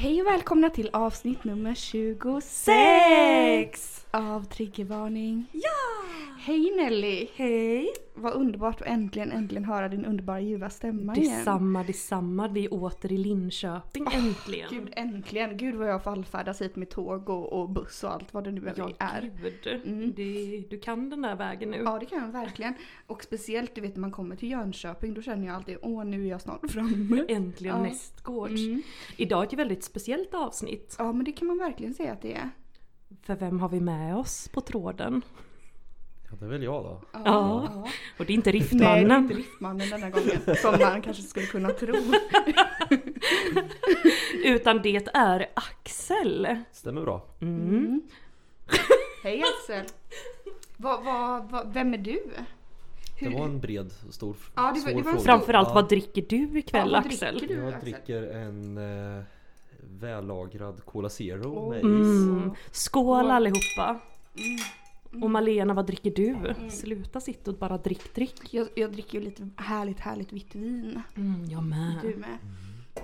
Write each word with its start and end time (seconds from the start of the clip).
Hej 0.00 0.20
och 0.20 0.26
välkomna 0.26 0.70
till 0.70 0.90
avsnitt 0.92 1.44
nummer 1.44 1.74
26 1.74 3.97
av 4.10 4.44
Triggervarning. 4.44 5.46
Ja! 5.52 6.08
Hej 6.38 6.76
Nelly! 6.76 7.28
Hej! 7.34 7.88
Vad 8.14 8.32
underbart 8.32 8.80
att 8.80 8.86
äntligen, 8.86 9.32
äntligen 9.32 9.64
höra 9.64 9.88
din 9.88 10.04
underbara 10.04 10.40
ljuva 10.40 10.70
stämma 10.70 11.16
igen. 11.16 11.36
Detsamma, 11.36 11.84
detsamma. 11.84 12.48
Vi 12.48 12.64
är 12.64 12.74
åter 12.74 13.12
i 13.12 13.16
Linköping 13.16 14.06
äntligen. 14.12 14.68
Gud 14.70 14.92
äntligen! 14.96 15.56
Gud 15.56 15.74
vad 15.74 15.88
jag 15.88 16.04
fallfärdas 16.04 16.62
hit 16.62 16.76
med 16.76 16.90
tåg 16.90 17.28
och, 17.28 17.52
och 17.52 17.68
buss 17.70 18.04
och 18.04 18.12
allt 18.12 18.34
vad 18.34 18.44
det 18.44 18.50
nu 18.50 18.72
ja, 18.76 18.90
är. 18.98 19.32
Gud. 19.42 19.82
Mm. 19.86 20.12
Det, 20.16 20.64
du 20.70 20.78
kan 20.78 21.10
den 21.10 21.22
där 21.22 21.36
vägen 21.36 21.70
nu. 21.70 21.76
Ja 21.84 21.98
det 21.98 22.06
kan 22.06 22.18
jag 22.18 22.32
verkligen. 22.32 22.74
Och 23.06 23.22
speciellt 23.22 23.74
du 23.74 23.80
vet 23.80 23.94
när 23.94 24.00
man 24.00 24.12
kommer 24.12 24.36
till 24.36 24.50
Jönköping 24.50 25.14
då 25.14 25.22
känner 25.22 25.46
jag 25.46 25.56
alltid 25.56 25.78
åh 25.82 26.04
nu 26.04 26.24
är 26.24 26.30
jag 26.30 26.40
snart 26.40 26.70
framme. 26.70 27.24
Äntligen 27.28 27.76
Ja. 27.76 27.82
nästgårds. 27.82 28.60
Mm. 28.60 28.82
Idag 29.16 29.42
är 29.42 29.46
ett 29.46 29.52
väldigt 29.52 29.84
speciellt 29.84 30.34
avsnitt. 30.34 30.96
Ja 30.98 31.12
men 31.12 31.24
det 31.24 31.32
kan 31.32 31.48
man 31.48 31.58
verkligen 31.58 31.94
säga 31.94 32.12
att 32.12 32.22
det 32.22 32.34
är. 32.34 32.50
För 33.28 33.36
vem 33.36 33.60
har 33.60 33.68
vi 33.68 33.80
med 33.80 34.16
oss 34.16 34.48
på 34.48 34.60
tråden? 34.60 35.22
Ja, 36.30 36.36
det 36.40 36.44
är 36.44 36.48
väl 36.48 36.62
jag 36.62 36.84
då. 36.84 37.00
Ja. 37.12 37.68
Och 38.18 38.26
det 38.26 38.32
är 38.32 38.34
inte 38.34 38.52
Nej, 38.52 38.52
det 38.52 38.58
är 38.58 38.62
Riftmannen. 38.62 39.22
inte 39.22 39.34
Riftmannen 39.34 39.90
denna 39.90 40.10
gången. 40.10 40.56
Som 40.62 40.74
man 40.80 41.02
kanske 41.02 41.22
skulle 41.22 41.46
kunna 41.46 41.68
tro. 41.70 41.94
Utan 44.44 44.82
det 44.82 45.08
är 45.14 45.46
Axel. 45.54 46.56
Stämmer 46.72 47.02
bra. 47.02 47.24
Mm. 47.40 48.00
Hej 49.24 49.42
Axel! 49.42 49.84
Vad, 50.76 51.04
vad, 51.04 51.50
vad, 51.50 51.72
vem 51.72 51.94
är 51.94 51.98
du? 51.98 52.20
Det 53.20 53.28
var 53.28 53.44
en 53.44 53.60
bred 53.60 53.92
och 54.08 54.14
stor, 54.14 54.36
Ja, 54.54 54.62
det 54.62 54.68
var- 54.68 54.74
svår 54.76 54.88
det 54.88 54.94
var 54.94 54.98
en 55.00 55.04
fråga. 55.04 55.20
Framförallt 55.20 55.68
Ja, 55.68 55.74
vad 55.74 55.88
dricker 55.88 56.22
du 56.28 56.58
ikväll 56.58 56.88
Ja, 56.92 56.96
vad 57.02 57.06
Axel? 57.06 57.38
dricker 57.38 57.56
du? 57.56 57.62
Jag 57.62 57.74
Axel? 57.74 57.90
dricker 57.90 58.22
en 58.22 58.78
eh, 59.18 59.24
vällagrad 59.90 60.84
Cola 60.84 61.08
Zero 61.08 61.70
med 61.70 61.78
is. 61.78 61.84
Mm. 61.84 62.50
Skål 62.70 63.30
allihopa! 63.30 64.00
Mm. 64.36 65.22
Och 65.22 65.30
Malena 65.30 65.74
vad 65.74 65.86
dricker 65.86 66.10
du? 66.10 66.54
Sluta 66.70 67.20
sitta 67.20 67.50
och 67.50 67.56
bara 67.56 67.78
drick 67.78 68.14
drick. 68.14 68.54
Jag, 68.54 68.68
jag 68.74 68.92
dricker 68.92 69.18
ju 69.18 69.24
lite 69.24 69.48
härligt 69.56 70.00
härligt 70.00 70.32
vitt 70.32 70.54
vin. 70.54 71.02
Mm, 71.16 71.44
jag 71.44 71.62
med. 71.62 71.98
Du 72.02 72.16
med. 72.16 72.38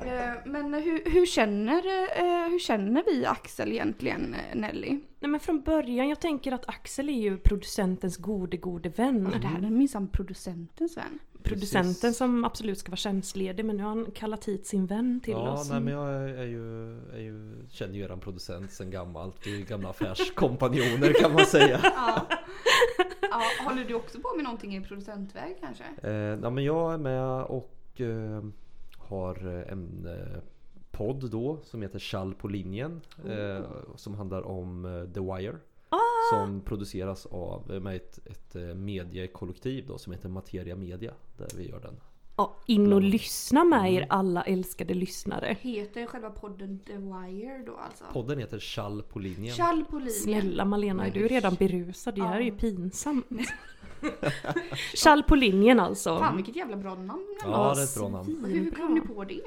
Eh, 0.03 0.33
Men 0.45 0.75
hur, 0.75 1.11
hur, 1.11 1.27
känner, 1.27 1.77
eh, 2.19 2.51
hur 2.51 2.59
känner 2.59 3.03
vi 3.07 3.27
Axel 3.27 3.73
egentligen 3.73 4.35
eh, 4.35 4.57
Nelly? 4.59 4.91
Nej 5.21 5.31
men 5.31 5.41
från 5.41 5.61
början, 5.63 6.09
jag 6.09 6.21
tänker 6.21 6.53
att 6.53 6.69
Axel 6.69 7.09
är 7.09 7.13
ju 7.13 7.37
producentens 7.39 8.17
gode 8.17 8.57
gode 8.57 8.89
vän. 8.89 9.29
Ja, 9.33 9.39
det 9.39 9.47
här 9.47 9.59
är 9.67 9.71
minsann 9.71 10.09
producentens 10.09 10.97
vän. 10.97 11.19
Producenten 11.43 11.95
Precis. 12.01 12.17
som 12.17 12.45
absolut 12.45 12.79
ska 12.79 12.91
vara 12.91 12.97
tjänstledig 12.97 13.65
men 13.65 13.77
nu 13.77 13.83
har 13.83 13.89
han 13.91 14.11
kallat 14.11 14.45
hit 14.45 14.67
sin 14.67 14.87
vän 14.87 15.21
till 15.25 15.33
Ja, 15.33 15.53
oss. 15.53 15.71
nej, 15.71 15.81
men 15.81 15.93
jag 15.93 16.11
är, 16.31 16.45
ju, 16.45 16.95
är 17.15 17.19
ju, 17.21 17.57
känner 17.71 17.95
ju 17.95 18.03
eran 18.05 18.21
producent 18.21 18.71
sen 18.73 18.91
gammalt. 18.91 19.47
Vi 19.47 19.55
är 19.55 19.59
ju 19.59 19.65
gamla 19.65 19.89
affärskompanjoner 19.91 21.13
kan 21.21 21.33
man 21.33 21.47
säga. 21.47 21.81
Ja. 21.97 22.27
ja, 23.31 23.43
håller 23.69 23.85
du 23.85 23.95
också 23.95 24.19
på 24.21 24.35
med 24.37 24.45
någonting 24.45 24.77
i 24.77 24.81
producentväg 24.81 25.57
kanske? 25.61 25.85
Eh, 26.03 26.13
ja, 26.43 26.51
men 26.51 26.65
jag 26.65 26.95
är 26.95 26.99
med 26.99 27.43
och 27.43 28.01
eh, 28.01 28.43
har 29.09 29.47
en 29.47 30.07
eh, 30.07 30.41
podd 30.91 31.31
då 31.31 31.59
som 31.63 31.83
heter 31.83 31.99
Chall 31.99 32.35
på 32.35 32.49
linjen. 32.49 33.01
Eh, 33.29 33.65
som 33.97 34.15
handlar 34.15 34.43
om 34.43 34.85
eh, 34.85 35.13
The 35.15 35.21
Wire. 35.21 35.57
Som 36.33 36.61
produceras 36.61 37.27
av 37.27 37.73
eh, 37.73 37.81
med 37.81 37.97
ett, 37.97 38.27
ett 38.27 38.57
eh, 38.57 38.63
mediekollektiv 38.63 39.87
då 39.87 39.99
som 39.99 40.13
heter 40.13 40.29
Materia 40.29 40.77
Media. 40.77 41.13
Där 41.37 41.49
vi 41.57 41.69
gör 41.69 41.81
den. 41.81 41.97
Ja, 42.37 42.57
in 42.67 42.93
och 42.93 43.03
lyssna 43.03 43.65
med 43.65 43.93
er 43.93 44.07
alla 44.09 44.43
älskade 44.43 44.95
lyssnare. 44.95 45.57
Heter 45.61 46.07
själva 46.07 46.31
podden 46.31 46.79
The 46.79 46.97
Wire 46.97 47.63
då 47.67 47.77
alltså? 47.77 48.05
Podden 48.13 48.39
heter 48.39 48.59
Chall 48.59 49.03
på 49.03 49.19
linjen. 49.19 49.55
Chall 49.55 49.85
på 49.85 49.97
linjen. 49.97 50.15
Snälla 50.15 50.65
Malena, 50.65 51.07
är 51.07 51.11
du 51.11 51.29
redan 51.29 51.55
berusad? 51.55 52.15
Det 52.15 52.23
här 52.23 52.41
är 52.41 52.45
ju 52.45 52.57
pinsamt. 52.57 53.27
Chall 54.95 55.23
på 55.23 55.35
linjen 55.35 55.81
alltså. 55.81 56.19
Fan 56.19 56.37
vilket 56.37 56.57
jävla 56.57 56.77
bra 56.77 56.95
namn 56.95 57.37
Ja, 57.43 57.73
det 57.75 57.81
är 57.81 57.85
ett 57.85 57.95
bra 57.95 58.09
namn. 58.09 58.45
Hur 58.49 58.71
kom 58.71 58.95
ni 58.95 59.01
på 59.01 59.25
det? 59.25 59.41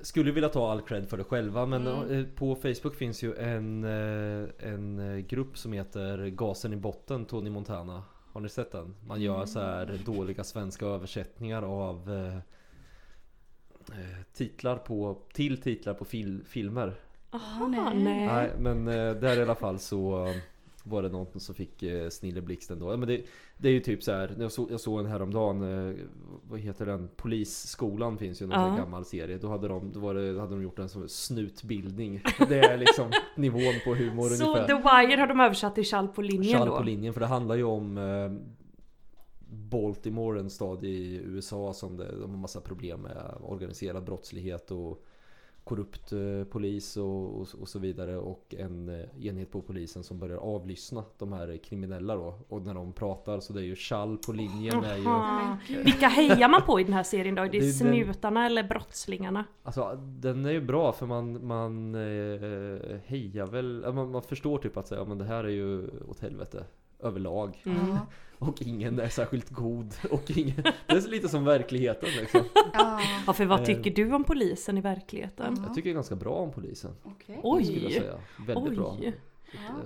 Skulle 0.00 0.32
vilja 0.32 0.48
ta 0.48 0.70
all 0.72 0.80
cred 0.82 1.08
för 1.08 1.16
det 1.16 1.24
själva 1.24 1.66
men 1.66 1.86
Mm. 1.86 2.10
eh, 2.20 2.26
på 2.26 2.54
Facebook 2.56 2.94
finns 2.96 3.22
ju 3.22 3.34
en, 3.34 3.84
eh, 3.84 4.48
en 4.72 4.98
eh, 4.98 5.16
grupp 5.18 5.58
som 5.58 5.72
heter 5.72 6.26
Gasen 6.26 6.72
i 6.72 6.76
botten 6.76 7.24
Tony 7.24 7.50
Montana. 7.50 8.02
Har 8.32 8.40
ni 8.40 8.48
sett 8.48 8.72
den? 8.72 8.94
Man 9.06 9.20
gör 9.20 9.46
så 9.46 9.60
här 9.60 10.00
dåliga 10.06 10.44
svenska 10.44 10.86
översättningar 10.86 11.62
av 11.62 12.10
eh, 12.12 12.36
eh, 13.98 14.16
titlar 14.34 14.76
på, 14.76 15.18
till 15.32 15.62
titlar 15.62 15.94
på 15.94 16.04
fil, 16.04 16.44
filmer. 16.46 16.94
Aha, 17.30 17.66
nej. 17.68 17.94
nej. 18.04 18.26
Nej 18.26 18.50
men 18.58 18.88
eh, 18.88 19.14
där 19.14 19.38
i 19.38 19.42
alla 19.42 19.54
fall 19.54 19.78
så 19.78 20.26
eh, 20.26 20.36
var 20.84 21.02
det 21.02 21.08
någon 21.08 21.40
som 21.40 21.54
fick 21.54 21.82
eh, 21.82 22.08
snilleblixten 22.08 22.78
då. 22.78 22.92
Ja, 22.92 22.96
men 22.96 23.08
det, 23.08 23.22
det 23.56 23.68
är 23.68 23.72
ju 23.72 23.80
typ 23.80 24.02
så 24.02 24.12
här. 24.12 24.36
Jag 24.38 24.52
såg, 24.52 24.70
jag 24.70 24.80
såg 24.80 25.00
en 25.00 25.06
häromdagen. 25.06 25.62
Eh, 25.62 25.94
vad 26.48 26.60
heter 26.60 26.86
den? 26.86 27.08
Polisskolan 27.16 28.18
finns 28.18 28.42
ju. 28.42 28.46
Någon 28.46 28.58
sån 28.58 28.70
här 28.70 28.78
gammal 28.78 29.04
serie. 29.04 29.38
Då 29.38 29.48
hade 29.48 29.68
de, 29.68 29.92
då 29.92 30.00
var 30.00 30.14
det, 30.14 30.40
hade 30.40 30.54
de 30.54 30.62
gjort 30.62 30.78
en 30.78 30.88
sån 30.88 31.08
snutbildning. 31.08 32.22
Det 32.48 32.58
är 32.58 32.78
liksom 32.78 33.10
nivån 33.36 33.74
på 33.84 33.94
humor 33.94 34.28
Så 34.28 34.44
ungefär. 34.44 34.66
The 34.66 34.74
Wire 34.74 35.20
har 35.20 35.26
de 35.26 35.40
översatt 35.40 35.74
till 35.74 35.84
Chall 35.84 36.08
på 36.08 36.22
linjen 36.22 36.58
Chall 36.58 36.68
då? 36.68 36.76
på 36.76 36.82
linjen. 36.82 37.14
För 37.14 37.20
det 37.20 37.26
handlar 37.26 37.54
ju 37.54 37.64
om 37.64 37.98
eh, 37.98 38.32
Baltimore, 39.54 40.40
en 40.40 40.50
stad 40.50 40.84
i 40.84 41.20
USA 41.24 41.72
som 41.72 41.96
det, 41.96 42.20
de 42.20 42.30
har 42.30 42.38
massa 42.38 42.60
problem 42.60 43.00
med 43.00 43.34
organiserad 43.42 44.04
brottslighet 44.04 44.70
och 44.70 45.04
korrupt 45.64 46.12
eh, 46.12 46.44
polis 46.50 46.96
och, 46.96 47.40
och, 47.40 47.48
och 47.60 47.68
så 47.68 47.78
vidare 47.78 48.16
och 48.16 48.54
en 48.58 48.88
eh, 48.88 49.26
enhet 49.26 49.50
på 49.50 49.62
polisen 49.62 50.02
som 50.02 50.18
börjar 50.18 50.36
avlyssna 50.36 51.04
de 51.18 51.32
här 51.32 51.56
kriminella 51.56 52.14
då 52.16 52.34
och 52.48 52.62
när 52.62 52.74
de 52.74 52.92
pratar 52.92 53.40
så 53.40 53.52
det 53.52 53.60
är 53.60 53.64
ju 53.64 53.76
Chall 53.76 54.18
på 54.18 54.32
linjen 54.32 54.84
är 54.84 54.96
ju 54.96 55.06
Aha. 55.06 55.58
Gud. 55.68 55.84
Vilka 55.84 56.08
hejar 56.08 56.48
man 56.48 56.62
på 56.62 56.80
i 56.80 56.84
den 56.84 56.92
här 56.92 57.02
serien 57.02 57.34
då? 57.34 57.42
Är 57.42 57.46
det, 57.46 57.50
Det 57.50 57.56
är 57.58 57.84
den- 57.84 58.04
snutarna 58.04 58.46
eller 58.46 58.62
brottslingarna? 58.62 59.44
Alltså 59.62 59.96
den 60.20 60.44
är 60.46 60.50
ju 60.50 60.60
bra 60.60 60.92
för 60.92 61.06
man, 61.06 61.46
man 61.46 61.94
eh, 61.94 62.98
hejar 63.06 63.46
väl, 63.46 63.92
man, 63.94 64.10
man 64.10 64.22
förstår 64.22 64.58
typ 64.58 64.76
att 64.76 64.88
säga, 64.88 65.00
ja, 65.00 65.04
men 65.04 65.18
det 65.18 65.24
här 65.24 65.44
är 65.44 65.48
ju 65.48 65.88
åt 66.08 66.20
helvete 66.20 66.64
överlag. 67.02 67.62
Mm. 67.66 67.96
Och 68.38 68.62
ingen 68.62 69.00
är 69.00 69.08
särskilt 69.08 69.50
god. 69.50 69.94
Och 70.10 70.30
ingen, 70.30 70.62
det 70.86 70.92
är 70.92 71.08
lite 71.10 71.28
som 71.28 71.44
verkligheten 71.44 72.08
liksom. 72.20 72.40
Ja, 72.72 73.00
Ja 73.26 73.32
för 73.32 73.44
vad 73.46 73.60
Eh. 73.60 73.66
tycker 73.66 73.90
du 73.90 74.12
om 74.12 74.24
polisen 74.24 74.78
i 74.78 74.80
verkligheten? 74.80 75.54
Ja. 75.58 75.62
Jag 75.66 75.74
tycker 75.74 75.92
ganska 75.92 76.14
bra 76.16 76.34
om 76.34 76.52
polisen. 76.52 76.90
okej. 77.02 77.40
Oj. 77.42 77.64
Skulle 77.64 77.80
jag 77.80 77.92
säga. 77.92 78.14
Väldigt 78.46 78.74
bra. 78.78 78.96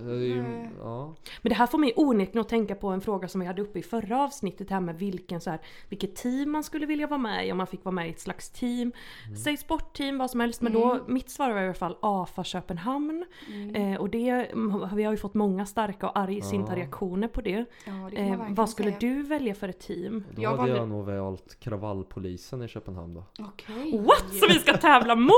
Ja, 0.07 0.13
ju, 0.15 0.43
men- 0.43 0.71
ja. 0.81 1.15
Men 1.43 1.51
det 1.51 1.55
här 1.57 1.67
får 1.67 1.79
mig 1.79 1.93
onekligen 1.97 2.41
att 2.41 2.49
tänka 2.49 2.75
på 2.75 2.89
en 2.89 3.01
fråga 3.01 3.29
som 3.29 3.41
vi 3.41 3.47
hade 3.47 3.63
uppe 3.63 3.79
i 3.79 3.83
förra 3.83 4.23
avsnittet 4.25 4.71
här 4.71 4.81
med 4.81 4.99
vilken 4.99 5.41
så 5.41 5.51
här, 5.51 5.61
vilket 5.89 6.17
team 6.17 6.51
man 6.51 6.65
skulle 6.65 6.87
vilja 6.87 7.07
vara 7.07 7.19
med 7.19 7.49
i 7.49 7.53
om 7.53 7.59
man 7.59 7.67
fick 7.67 7.85
vara 7.85 7.95
med 7.95 8.07
i 8.07 8.11
ett 8.11 8.21
slags 8.21 8.51
team. 8.51 8.93
Mm. 9.27 9.37
Säg 9.37 9.57
sportteam, 9.57 10.19
vad 10.19 10.31
som 10.31 10.41
helst. 10.41 10.61
Men 10.61 10.73
då, 10.73 10.99
mitt 11.07 11.31
svar 11.31 11.51
var 11.51 11.61
i 11.61 11.65
alla 11.65 11.75
fall 11.75 11.97
AFA 12.01 12.45
Köpenhamn. 12.45 13.25
Mm. 13.53 13.75
Eh, 13.95 14.01
och 14.01 14.11
det, 14.11 14.29
mm, 14.29 14.97
vi 14.97 15.05
har 15.05 15.13
ju 15.13 15.19
fått 15.19 15.35
många 15.35 15.67
starka 15.67 16.09
och 16.09 16.19
argsinta 16.19 16.73
Ja. 16.73 16.79
reaktioner 16.79 17.29
på 17.29 17.41
det. 17.41 17.65
Ja, 17.85 17.93
det 18.11 18.17
Eh, 18.17 18.47
vad 18.51 18.71
skulle 18.71 18.89
säga. 18.91 18.99
du 19.01 19.23
välja 19.23 19.55
för 19.55 19.69
ett 19.69 19.81
team? 19.81 20.25
Då 20.31 20.43
Jag 20.43 20.51
hade 20.51 20.61
valde- 20.63 20.77
jag 20.77 20.89
nog 20.89 21.05
valt 21.07 21.61
kravallpolisen 21.61 22.63
i 22.63 22.69
Köpenhamn 22.69 23.15
då. 23.15 23.25
Okej. 23.39 23.99
What? 24.07 24.25
Så 24.41 24.47
vi 24.49 24.55
ska 24.55 24.77
tävla 24.77 25.15
mot 25.17 25.33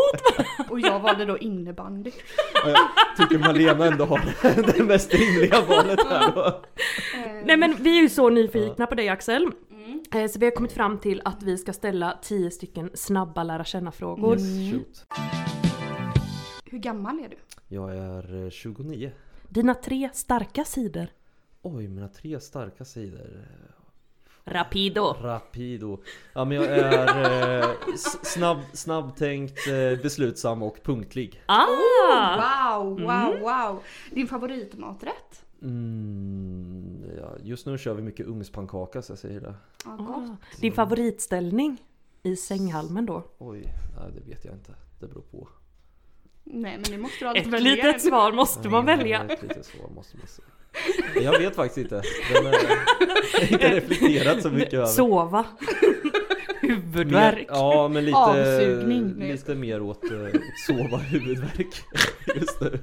Och 0.71 0.81
jag 0.81 1.01
valde 1.01 1.25
då 1.25 1.39
innebandy. 1.39 2.11
Tycker 3.19 3.39
Malena 3.39 3.87
ändå 3.87 4.05
har 4.05 4.18
det 4.77 4.85
mest 4.85 5.15
rimliga 5.15 5.61
valet 5.69 6.01
här 6.09 6.33
då. 6.35 6.45
Eh, 6.47 7.45
Nej 7.45 7.57
men 7.57 7.77
vi 7.81 7.99
är 7.99 8.03
ju 8.03 8.09
så 8.09 8.31
nyfikna 8.31 8.87
på 8.87 8.95
dig 8.95 9.09
Axel. 9.09 9.51
Mm. 9.71 10.03
Eh, 10.15 10.27
Så 10.31 10.39
vi 10.39 10.47
har 10.47 10.51
kommit 10.53 10.73
fram 10.73 10.99
till 10.99 11.23
att 11.25 11.43
vi 11.43 11.59
ska 11.59 11.73
ställa 11.73 12.19
10 12.23 12.51
stycken 12.51 12.91
snabba 12.95 13.43
lära 13.43 13.65
känna 13.65 13.93
frågor. 13.93 14.39
Yes, 14.39 14.73
shoot. 14.73 15.07
Hur 16.65 16.79
gammal 16.79 17.19
är 17.19 17.29
du? 17.29 17.37
Jag 17.77 17.97
är 17.97 18.45
eh, 18.45 18.51
29. 18.51 19.11
Dina 19.49 19.75
tre 19.75 20.09
starka 20.13 20.65
sidor. 20.65 21.07
Oj, 21.63 21.89
mina 21.89 22.09
tre 22.09 22.41
starka 22.41 22.85
sidor. 22.85 23.47
Rapido. 24.49 25.15
Rapido. 25.23 25.99
Ja 26.33 26.45
men 26.45 26.57
jag 26.57 26.67
är 26.67 27.61
eh, 27.63 27.69
snabb, 28.23 28.59
snabbtänkt, 28.73 29.59
eh, 29.69 30.03
beslutsam 30.03 30.63
och 30.63 30.79
punktlig. 30.85 31.43
Ah! 31.47 31.67
Wow, 32.77 33.01
wow, 33.01 33.41
wow. 33.41 33.83
Din 34.11 34.29
favoritmaträtt? 34.29 35.45
Mm, 35.63 37.03
ja, 37.19 37.37
just 37.43 37.67
nu 37.67 37.79
kör 37.79 37.95
vi 37.95 38.03
mycket 38.03 38.27
ugnspannkaka 38.27 39.03
så 39.03 39.13
jag 39.13 39.19
säger 39.19 39.41
det. 39.41 39.55
Ah. 39.85 39.97
gott. 39.97 40.31
Din 40.61 40.73
favoritställning 40.73 41.77
i 42.23 42.37
sänghalmen 42.37 43.07
då? 43.07 43.23
Oj, 43.39 43.63
nej 43.97 44.13
det 44.15 44.31
vet 44.31 44.45
jag 44.45 44.55
inte. 44.55 44.75
Det 45.01 45.07
beror 45.07 45.23
på. 45.23 45.49
Nej 46.45 46.73
men 46.79 46.83
det 46.83 46.99
måste 46.99 47.25
du 47.25 47.29
alltid 47.29 47.43
Ett 47.47 47.53
välja. 47.53 47.75
litet 47.87 48.03
svar 48.03 48.33
måste 48.33 48.69
man 48.69 48.83
Mm, 48.89 48.99
välja. 48.99 49.25
Ett 49.25 49.43
litet 49.43 49.67
svar 49.67 49.89
måste 49.95 50.17
man 50.17 50.27
säga. 50.27 50.49
Jag 51.23 51.39
vet 51.39 51.57
faktiskt 51.57 51.79
inte. 51.79 52.03
Den 52.33 52.47
är, 52.47 52.53
jag 52.53 52.59
har 52.59 53.53
inte 53.53 53.77
reflekterat 53.77 54.43
så 54.43 54.51
mycket 54.51 54.75
över. 54.75 54.87
Sova. 54.87 55.47
Mer, 56.61 56.61
Huvudvärk. 56.69 57.47
ja 57.49 57.89
men 57.89 58.05
lite, 58.05 58.17
Avsugning. 58.19 59.15
Lite 59.19 59.55
mer 59.55 59.83
åt, 59.83 60.05
eh, 60.05 60.41
sova 60.67 60.97
huvudvärk 60.97 61.83
just 62.35 62.61
nu. 62.61 62.81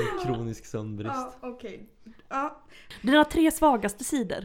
En 0.00 0.24
Kronisk 0.26 0.66
sömnbrist. 0.66 1.12
Ja, 1.14 1.34
okej. 1.40 1.80
Ja. 2.28 2.60
Dina 3.02 3.24
tre 3.24 3.50
svagaste 3.50 4.04
sidor? 4.04 4.44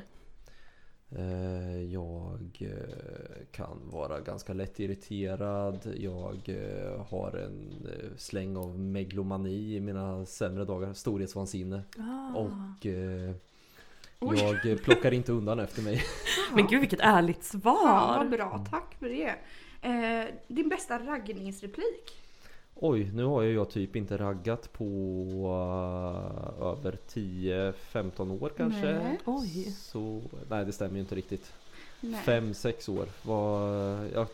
Eh, 1.12 1.82
Jag 1.82 2.58
eh, 2.60 3.46
kan 3.52 3.80
vara 3.84 4.20
ganska 4.20 4.54
lätt 4.54 4.80
irriterad. 4.80 5.80
Jag 5.98 6.50
eh, 6.50 7.06
har 7.10 7.32
en 7.38 7.88
släng 8.18 8.58
av 8.58 8.80
meglomani 8.80 9.76
i 9.76 9.80
mina 9.80 10.26
sämre 10.26 10.66
dagar. 10.66 10.94
Storhetsvansinne. 10.94 11.84
Ah. 11.98 12.38
Och 12.38 12.86
Oj. 14.20 14.40
jag 14.40 14.66
eh, 14.72 14.78
plockar 14.78 15.14
inte 15.14 15.32
undan 15.32 15.60
efter 15.60 15.82
mig. 15.82 16.02
Men 16.54 16.68
gud 16.68 16.80
vilket 16.82 17.00
ärligt 17.00 17.50
Ja, 17.54 17.60
svar! 17.60 18.18
vad 18.18 18.30
bra, 18.30 18.66
tack 18.72 18.96
för 19.00 19.10
det. 19.10 19.36
Eh, 19.82 20.34
din 20.48 20.70
bästa 20.70 21.00
raggningsreplik? 21.00 22.22
Oj, 22.76 23.12
nu 23.14 23.24
har 23.24 23.42
ju 23.42 23.54
jag 23.54 23.70
typ 23.70 23.96
inte 23.96 24.18
raggat 24.18 24.74
på 24.74 24.86
eh, 25.44 26.68
över 26.68 26.98
10-15 27.10 28.44
år 28.44 28.52
kanske. 28.58 28.92
Nej. 28.92 29.20
Oj. 29.26 29.72
Så, 29.78 30.22
nej 30.50 30.66
det 30.66 30.72
stämmer 30.72 30.94
ju 30.94 31.00
inte 31.00 31.16
riktigt. 31.16 31.54
Nej. 32.02 32.22
5-6 32.26 33.00
år. 33.00 33.06
Vad, 33.24 34.08
jag 34.14 34.28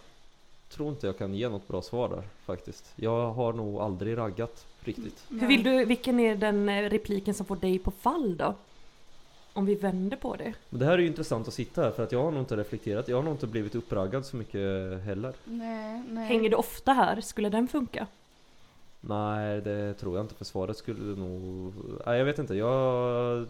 tror 0.69 0.89
inte 0.89 1.07
jag 1.07 1.17
kan 1.17 1.33
ge 1.33 1.49
något 1.49 1.67
bra 1.67 1.81
svar 1.81 2.09
där 2.09 2.23
faktiskt. 2.45 2.93
Jag 2.95 3.31
har 3.31 3.53
nog 3.53 3.79
aldrig 3.79 4.17
raggat 4.17 4.65
riktigt. 4.79 5.25
Hur 5.29 5.47
vill 5.47 5.63
du, 5.63 5.85
vilken 5.85 6.19
är 6.19 6.35
den 6.35 6.69
eh, 6.69 6.89
repliken 6.89 7.33
som 7.33 7.45
får 7.45 7.55
dig 7.55 7.79
på 7.79 7.91
fall 7.91 8.37
då? 8.37 8.55
Om 9.53 9.65
vi 9.65 9.75
vänder 9.75 10.17
på 10.17 10.35
det. 10.35 10.53
Men 10.69 10.79
det 10.79 10.85
här 10.85 10.93
är 10.93 10.97
ju 10.97 11.07
intressant 11.07 11.47
att 11.47 11.53
sitta 11.53 11.81
här 11.81 11.91
för 11.91 12.03
att 12.03 12.11
jag 12.11 12.23
har 12.23 12.31
nog 12.31 12.41
inte 12.41 12.57
reflekterat. 12.57 13.07
Jag 13.07 13.17
har 13.17 13.23
nog 13.23 13.33
inte 13.33 13.47
blivit 13.47 13.75
uppraggad 13.75 14.25
så 14.25 14.35
mycket 14.35 14.61
heller. 15.03 15.33
Nej, 15.43 16.03
nej. 16.09 16.27
Hänger 16.27 16.49
du 16.49 16.55
ofta 16.55 16.93
här? 16.93 17.21
Skulle 17.21 17.49
den 17.49 17.67
funka? 17.67 18.07
Nej, 19.01 19.61
det 19.61 19.93
tror 19.93 20.15
jag 20.17 20.23
inte. 20.23 20.35
För 20.35 20.45
svaret 20.45 20.77
skulle 20.77 21.15
nog... 21.19 21.73
Nej, 22.05 22.17
jag 22.17 22.25
vet 22.25 22.39
inte. 22.39 22.55
Jag... 22.55 23.47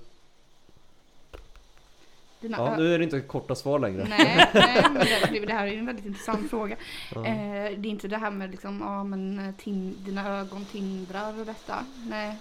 Dina 2.41 2.57
Ja, 2.57 2.75
nu 2.77 2.93
är 2.93 2.97
det 2.97 3.03
inte 3.03 3.21
korta 3.21 3.55
svar 3.55 3.79
längre. 3.79 4.05
Nej, 4.09 4.49
nej, 4.53 4.85
men 4.93 5.33
det, 5.33 5.39
det 5.45 5.53
här 5.53 5.67
är 5.67 5.71
ju 5.71 5.79
en 5.79 5.85
väldigt 5.85 6.05
intressant 6.05 6.49
fråga. 6.49 6.75
Ja. 7.15 7.25
Eh, 7.25 7.33
det 7.77 7.87
är 7.87 7.91
inte 7.91 8.07
det 8.07 8.17
här 8.17 8.31
med 8.31 8.51
liksom, 8.51 8.79
ja 8.81 9.03
men 9.03 9.39
eh, 9.39 9.55
tin, 9.55 9.95
dina 10.05 10.39
ögon 10.39 10.65
tindrar 10.65 11.39
och 11.39 11.45
detta. 11.45 11.85
Nej. 12.09 12.37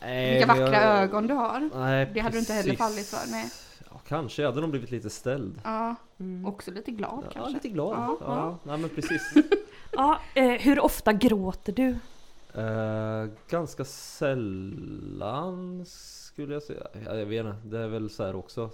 Nej, 0.00 0.32
Vilka 0.34 0.46
vackra 0.46 0.72
jag- 0.72 1.02
ögon 1.02 1.26
du 1.26 1.34
har. 1.34 1.70
Nej, 1.74 2.10
Det 2.14 2.20
hade 2.20 2.32
du 2.34 2.38
inte 2.38 2.52
heller 2.52 2.74
precis. 2.76 2.78
fallit 2.78 3.06
för, 3.06 3.30
nej. 3.30 3.50
Ja, 3.90 4.00
kanske. 4.08 4.44
Hade 4.46 4.60
nog 4.60 4.70
blivit 4.70 4.90
lite 4.90 5.10
ställd. 5.10 5.60
Ja, 5.64 5.94
Mm. 6.20 6.46
också 6.46 6.70
lite 6.70 6.90
glad 6.90 7.22
Ja, 7.24 7.30
kanske. 7.32 7.52
lite 7.52 7.68
glad. 7.68 7.92
Ja, 7.96 8.16
Ja, 8.20 8.26
ja. 8.26 8.58
Nej, 8.62 8.78
men 8.78 8.90
precis. 8.90 9.32
Ja, 9.96 10.20
eh, 10.34 10.48
hur 10.50 10.80
ofta 10.80 11.12
gråter 11.12 11.72
du? 11.72 11.96
Eh, 12.54 13.26
ganska 13.48 13.84
sällan 13.84 15.82
skulle 15.86 16.54
jag 16.54 16.62
säga. 16.62 16.86
Ja, 17.06 17.14
jag 17.16 17.26
vet 17.26 17.46
inte. 17.46 17.58
Det 17.68 17.78
är 17.78 17.88
väl 17.88 18.10
så 18.10 18.24
här 18.24 18.36
också. 18.36 18.70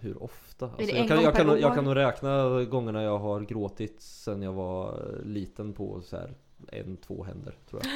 Hur 0.00 0.22
ofta? 0.22 0.66
Alltså, 0.66 0.96
jag, 0.96 1.08
kan, 1.08 1.22
jag, 1.22 1.34
kan, 1.34 1.46
nog- 1.46 1.58
jag 1.60 1.74
kan 1.74 1.84
nog 1.84 1.96
räkna 1.96 2.64
gångerna 2.64 3.02
jag 3.02 3.18
har 3.18 3.40
gråtit 3.40 4.00
sen 4.00 4.42
jag 4.42 4.52
var 4.52 5.10
liten 5.24 5.72
på 5.72 6.00
så 6.02 6.16
här 6.16 6.34
en, 6.72 6.96
två 6.96 7.24
händer 7.24 7.54
tror 7.70 7.82
jag. 7.84 7.92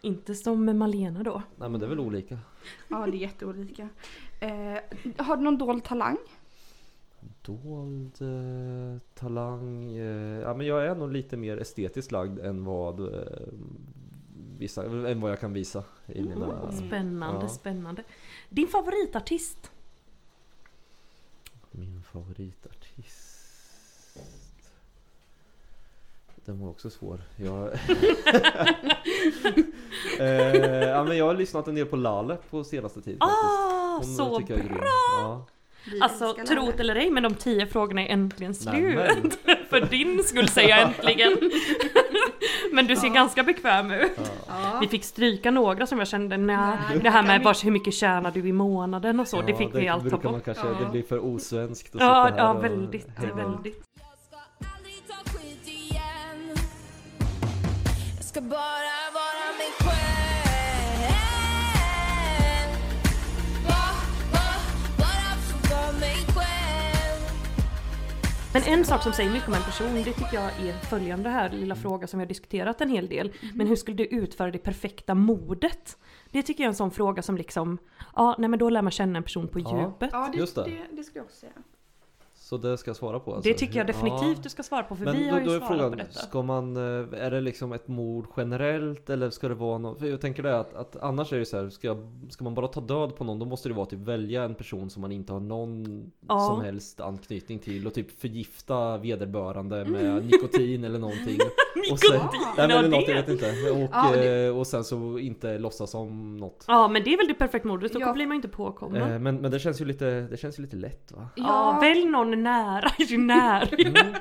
Inte 0.10 0.34
som 0.34 0.64
med 0.64 0.76
Malena 0.76 1.22
då? 1.22 1.42
Nej 1.56 1.68
men 1.68 1.80
det 1.80 1.86
är 1.86 1.90
väl 1.90 2.00
olika. 2.00 2.38
Ja, 2.88 3.06
det 3.06 3.16
är 3.16 3.20
jätteolika. 3.20 3.88
Eh, 4.40 5.24
har 5.26 5.36
du 5.36 5.42
någon 5.42 5.58
dold 5.58 5.84
talang? 5.84 6.16
Dold 7.42 8.22
eh, 8.22 9.00
talang. 9.14 9.96
Eh, 9.96 10.40
ja 10.40 10.54
men 10.54 10.66
jag 10.66 10.86
är 10.86 10.94
nog 10.94 11.12
lite 11.12 11.36
mer 11.36 11.56
estetiskt 11.56 12.12
lagd 12.12 12.38
än 12.38 12.64
vad 12.64 13.00
eh, 13.00 13.22
vissa, 14.58 14.84
än 14.84 15.20
vad 15.20 15.30
jag 15.30 15.40
kan 15.40 15.52
visa 15.52 15.84
i 16.06 16.22
mina... 16.22 16.60
Mm, 16.60 16.72
spännande, 16.72 17.44
Ja. 17.44 17.48
spännande. 17.48 18.02
Din 18.48 18.68
favoritartist? 18.68 19.70
Min 21.70 22.02
favoritartist. 22.02 23.36
Den 26.44 26.60
var 26.60 26.68
också 26.68 26.90
svår. 26.90 27.20
Jag... 27.36 27.72
eh, 30.18 30.88
ja, 30.88 31.04
men 31.04 31.16
jag 31.16 31.26
har 31.26 31.34
lyssnat 31.34 31.68
en 31.68 31.74
del 31.74 31.86
på 31.86 31.96
Lale 31.96 32.38
på 32.50 32.64
senaste 32.64 33.02
tiden 33.02 33.18
Ah, 33.22 34.02
så 34.02 34.40
bra! 34.40 34.84
Ja. 35.20 35.46
Alltså, 36.00 36.24
älskar 36.24 36.44
tro 36.44 36.56
Lalle. 36.62 36.72
det 36.76 36.80
eller 36.80 36.96
ej, 36.96 37.10
men 37.10 37.22
de 37.22 37.34
tio 37.34 37.66
frågorna 37.66 38.02
är 38.02 38.12
äntligen 38.12 38.54
slut. 38.54 39.38
För 39.70 39.80
din 39.80 40.22
skull 40.24 40.48
säger 40.48 40.68
jag 40.68 40.80
äntligen. 40.82 41.32
men 42.72 42.86
du 42.86 42.96
ser 42.96 43.06
Ja. 43.06 43.12
ganska 43.14 43.42
bekväm 43.42 43.90
ut. 43.90 44.12
Ja. 44.48 44.78
Vi 44.80 44.88
fick 44.88 45.04
stryka 45.04 45.50
några 45.50 45.86
som 45.86 45.98
jag 45.98 46.08
kände, 46.08 46.36
nej, 46.36 46.56
Nej, 46.90 46.98
det 47.02 47.10
här 47.10 47.22
med 47.22 47.42
vars, 47.42 47.64
hur 47.64 47.70
mycket 47.70 47.94
tjänar 47.94 48.30
du 48.30 48.48
i 48.48 48.52
månaden 48.52 49.20
och 49.20 49.28
så, 49.28 49.42
det 49.42 49.54
fick 49.56 49.74
vi 49.74 49.88
allt 49.88 50.02
ta 50.02 50.08
brukar 50.08 50.24
man 50.24 50.32
bort. 50.32 50.44
kanske, 50.44 50.66
Ja. 50.66 50.74
Det 50.84 50.90
blir 50.90 51.02
för 51.02 51.18
osvenskt 51.24 51.94
att 51.94 52.00
Ja, 52.00 52.26
sitta 52.28 52.42
här 52.42 52.48
ja 52.50 52.54
och 52.58 52.64
väldigt, 52.64 53.08
hänga. 53.18 53.34
väldigt. 53.34 53.82
Jag 53.94 54.18
ska 54.28 54.66
aldrig 54.76 55.02
ta 55.08 55.38
skit 55.38 55.68
igen 55.68 56.56
Jag 58.16 58.24
ska 58.24 58.40
bara 58.40 58.95
Men 68.56 68.78
en 68.78 68.84
sak 68.84 69.02
som 69.02 69.12
säger 69.12 69.30
mycket 69.30 69.48
om 69.48 69.54
en 69.54 69.62
person, 69.62 69.94
det 69.94 70.04
tycker 70.04 70.34
jag 70.34 70.44
är 70.44 70.72
följande 70.72 71.28
här 71.30 71.50
lilla 71.50 71.74
fråga 71.76 72.06
som 72.06 72.18
vi 72.18 72.24
har 72.24 72.28
diskuterat 72.28 72.80
en 72.80 72.90
hel 72.90 73.08
del. 73.08 73.32
Men 73.54 73.66
hur 73.66 73.76
skulle 73.76 73.96
du 73.96 74.04
utföra 74.04 74.50
det 74.50 74.58
perfekta 74.58 75.14
mordet? 75.14 75.98
Det 76.30 76.42
tycker 76.42 76.62
jag 76.64 76.66
är 76.66 76.70
en 76.70 76.74
sån 76.74 76.90
fråga 76.90 77.22
som 77.22 77.36
liksom, 77.36 77.78
ja 78.14 78.34
nej 78.38 78.48
men 78.48 78.58
då 78.58 78.70
lär 78.70 78.82
man 78.82 78.90
känna 78.90 79.16
en 79.16 79.22
person 79.22 79.48
på 79.48 79.60
Ja. 79.60 79.80
djupet. 79.80 80.10
Ja, 80.12 80.28
det, 80.32 80.38
Just 80.38 80.54
det. 80.54 80.64
det. 80.64 80.96
Det, 80.96 81.04
skulle 81.04 81.18
jag 81.18 81.24
också 81.24 81.36
säga. 81.36 81.52
Så 82.46 82.56
det 82.56 82.78
ska 82.78 82.88
jag 82.88 82.96
svara 82.96 83.20
på 83.20 83.34
alltså. 83.34 83.48
Det 83.48 83.54
tycker 83.54 83.76
jag 83.78 83.86
definitivt 83.86 84.36
Ja. 84.36 84.42
du 84.42 84.48
ska 84.48 84.62
svara 84.62 84.82
på 84.82 84.96
för 84.96 85.04
Men 85.04 85.16
vi 85.16 85.24
då, 85.24 85.30
har 85.32 85.40
ju 85.40 85.46
då 85.46 85.52
är 85.52 85.58
svarat 85.58 85.68
frågan, 85.72 85.90
på 85.90 85.96
detta. 85.96 86.12
ska 86.12 86.42
man, 86.42 86.76
eh, 86.76 86.82
är 87.24 87.30
det 87.30 87.40
liksom 87.40 87.72
ett 87.72 87.88
mord 87.88 88.26
generellt 88.36 89.10
eller 89.10 89.30
ska 89.30 89.48
det 89.48 89.54
vara 89.54 89.78
något? 89.78 89.98
För 89.98 90.06
jag 90.06 90.20
tänker 90.20 90.42
det 90.42 90.58
att, 90.60 90.74
att 90.74 90.96
annars 90.96 91.32
är 91.32 91.38
det 91.38 91.46
så 91.46 91.56
här, 91.62 91.68
ska, 91.70 91.96
ska 92.30 92.44
man 92.44 92.54
bara 92.54 92.68
ta 92.68 92.80
död 92.80 93.16
på 93.16 93.24
någon 93.24 93.38
då 93.38 93.46
måste 93.46 93.68
det 93.68 93.74
vara 93.74 93.86
typ 93.86 93.98
välja 94.00 94.42
en 94.42 94.54
person 94.54 94.90
som 94.90 95.02
man 95.02 95.12
inte 95.12 95.32
har 95.32 95.40
någon 95.40 95.86
Ja. 96.28 96.40
som 96.40 96.60
helst 96.64 97.00
anknytning 97.00 97.58
till 97.58 97.86
och 97.86 97.94
typ 97.94 98.20
förgifta 98.20 98.96
vederbörande 98.98 99.84
med 99.84 100.04
Mm. 100.10 100.26
nikotin 100.26 100.84
eller 100.84 100.98
någonting. 100.98 101.38
och 101.92 101.98
sen, 101.98 102.12
Nikotin, 102.12 102.40
nej, 102.56 102.68
men 102.68 102.70
ja, 102.70 102.78
eller 102.78 102.88
något, 102.88 103.08
jag 103.08 103.14
vet 103.14 103.28
inte. 103.28 103.46
Och, 103.70 103.88
Ja, 103.92 104.10
det- 104.12 104.46
eh, 104.46 104.58
och 104.58 104.66
sen 104.66 104.84
så 104.84 105.18
inte 105.18 105.58
låtsas 105.58 105.90
som 105.90 106.36
något. 106.36 106.64
Ja 106.68 106.88
men 106.88 107.04
det 107.04 107.12
är 107.12 107.16
väl 107.16 107.26
det 107.28 107.34
perfekta 107.34 107.68
mordet, 107.68 107.92
då 107.92 108.00
Ja. 108.00 108.12
blir 108.12 108.26
man 108.26 108.34
inte 108.36 108.48
påkommen. 108.48 109.02
Eh, 109.12 109.18
men, 109.18 109.36
men 109.36 109.50
det 109.50 109.58
känns 109.58 109.80
ju 109.80 109.84
lite, 109.84 110.20
det 110.20 110.36
känns 110.36 110.58
ju 110.58 110.62
lite 110.62 110.76
lätt 110.76 111.12
va? 111.12 111.28
Ja, 111.36 111.78
välj 111.80 112.04
någon 112.04 112.35
nära 112.36 112.90
i 112.98 113.04
din 113.04 113.26
närhet. 113.26 113.96
Mm. 113.96 114.14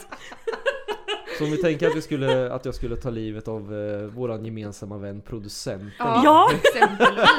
Så 1.37 1.43
om 1.43 1.51
vi 1.51 1.57
tänker 1.57 1.87
att, 1.87 1.95
vi 1.95 2.01
skulle, 2.01 2.51
att 2.53 2.65
jag 2.65 2.75
skulle 2.75 2.95
ta 2.95 3.09
livet 3.09 3.47
av 3.47 3.73
eh, 3.73 4.01
våran 4.07 4.45
gemensamma 4.45 4.97
vän 4.97 5.21
producenten. 5.21 5.91
Ja. 5.97 6.49
Exempelvis. 6.63 7.29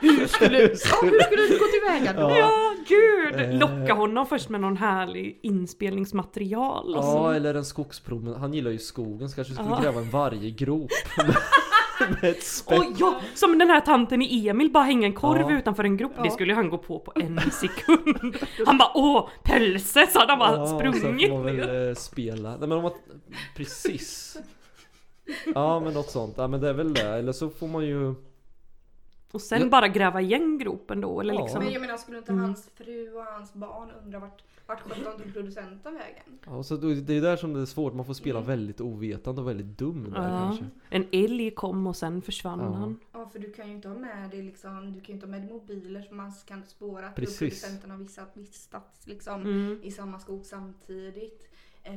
Hur 0.00 0.26
skulle, 0.26 0.58
ja, 0.62 0.68
hur 1.02 1.20
skulle 1.20 1.42
du 1.48 1.58
gå 1.58 1.64
tillväga 1.64 2.12
då? 2.12 2.30
Ja. 2.30 2.38
Ja, 2.38 2.74
gud! 2.88 3.40
Eh. 3.40 3.58
Locka 3.58 3.94
honom 3.94 4.26
först 4.26 4.48
med 4.48 4.60
någon 4.60 4.76
härlig 4.76 5.38
inspelningsmaterial. 5.42 6.96
och 6.96 7.04
så. 7.04 7.10
Ja, 7.10 7.34
eller 7.34 7.54
en 7.54 7.64
skogspromenad. 7.64 8.40
Han 8.40 8.54
gillar 8.54 8.70
ju 8.70 8.78
skogen 8.78 9.28
så 9.28 9.34
kanske 9.36 9.54
skulle 9.54 9.68
Ja. 9.70 9.80
gräva 9.82 10.00
en 10.00 10.10
varggrop 10.10 10.90
med, 12.22 12.30
ett 12.30 12.42
spett. 12.42 12.78
Och 12.78 12.84
ja, 12.98 13.20
som 13.34 13.58
den 13.58 13.70
här 13.70 13.80
tanten 13.80 14.22
i 14.22 14.48
Emil, 14.48 14.70
bara 14.70 14.84
hänga 14.84 15.06
en 15.06 15.14
korv 15.14 15.50
Ja. 15.50 15.58
utanför 15.58 15.84
en 15.84 15.96
grop. 15.96 16.12
Det 16.16 16.22
Ja. 16.24 16.30
skulle 16.30 16.54
han 16.54 16.70
gå 16.70 16.78
på 16.78 16.98
på 16.98 17.12
en 17.16 17.40
sekund. 17.50 18.36
Han 18.66 18.78
bara 18.78 18.90
åh, 18.94 19.28
pälse! 19.44 20.06
Så 20.12 20.18
hade 20.18 20.32
han 20.32 20.38
bara 20.38 20.56
Ja, 20.56 20.66
sprungit 20.66 21.02
sen 21.02 21.18
får 21.18 21.28
man 21.34 21.44
väl 21.44 21.88
eh, 21.88 21.94
spela. 21.94 22.48
Nej 22.50 22.68
men 22.68 22.72
om 22.72 22.82
man... 22.82 22.92
Precis. 23.56 24.36
Ja 25.54 25.80
men 25.80 25.94
något 25.94 26.10
sånt. 26.10 26.34
Ja 26.38 26.48
men 26.48 26.60
det 26.60 26.68
är 26.68 26.72
väl 26.74 26.94
det. 26.94 27.02
Eller 27.18 27.32
så 27.32 27.50
får 27.50 27.68
man 27.68 27.86
ju... 27.86 28.14
Och 29.32 29.40
sen 29.40 29.60
Ja. 29.62 29.68
bara 29.68 29.88
gräva 29.88 30.20
igen 30.20 30.58
gropen 30.58 31.00
då 31.00 31.20
eller 31.20 31.34
Ja. 31.34 31.40
liksom? 31.42 31.64
Men 31.64 31.72
jag 31.72 31.80
menar 31.80 31.96
skulle 31.96 32.18
inte 32.18 32.32
Mm. 32.32 32.44
hans 32.44 32.70
fru 32.74 33.12
och 33.14 33.24
hans 33.24 33.54
barn 33.54 33.90
undra 34.04 34.18
vart, 34.18 34.42
vart 34.66 34.80
sjutton 34.80 35.18
tog 35.22 35.32
producenten 35.32 35.94
vägen? 35.94 36.38
Ja, 36.46 36.62
så 36.62 36.76
det 36.76 37.16
är 37.16 37.20
där 37.20 37.36
som 37.36 37.52
det 37.54 37.60
är 37.60 37.66
svårt, 37.66 37.94
man 37.94 38.04
får 38.06 38.14
spela 38.14 38.38
Mm. 38.38 38.46
väldigt 38.48 38.80
ovetande 38.80 39.40
och 39.40 39.48
väldigt 39.48 39.78
dum 39.78 40.10
där 40.10 40.22
Ja. 40.30 40.38
kanske. 40.38 40.64
En 40.90 41.06
älg 41.12 41.50
kom 41.50 41.86
och 41.86 41.96
sen 41.96 42.22
försvann 42.22 42.58
Ja. 42.60 42.66
han. 42.72 43.00
Ja 43.12 43.28
för 43.28 43.38
du 43.38 43.52
kan 43.52 43.68
ju 43.68 43.74
inte 43.74 43.88
ha 43.88 43.98
med 43.98 44.30
dig 44.30 44.42
liksom, 44.42 44.92
du 44.92 45.00
kan 45.00 45.06
ju 45.06 45.12
inte 45.14 45.26
ha 45.26 45.30
med 45.30 45.40
dig 45.42 45.50
mobiler 45.52 46.02
som 46.02 46.16
man 46.16 46.32
kan 46.46 46.64
spåra 46.66 47.06
att 47.06 47.14
producenten 47.14 47.90
har 47.90 47.98
visat, 47.98 48.30
vistats 48.36 49.06
liksom 49.06 49.40
Mm. 49.42 49.80
i 49.82 49.90
samma 49.90 50.18
skog 50.18 50.46
samtidigt. 50.46 51.44
Eh, 51.82 51.94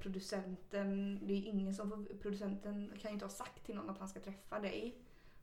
producenten, 0.00 1.18
det 1.26 1.32
är 1.32 1.46
ingen 1.46 1.74
som 1.74 1.90
får, 1.90 2.04
producenten 2.22 2.90
kan 3.02 3.10
ju 3.10 3.12
inte 3.12 3.24
ha 3.24 3.30
sagt 3.30 3.66
till 3.66 3.74
någon 3.74 3.90
att 3.90 3.98
han 3.98 4.08
ska 4.08 4.20
träffa 4.20 4.58
dig 4.60 4.94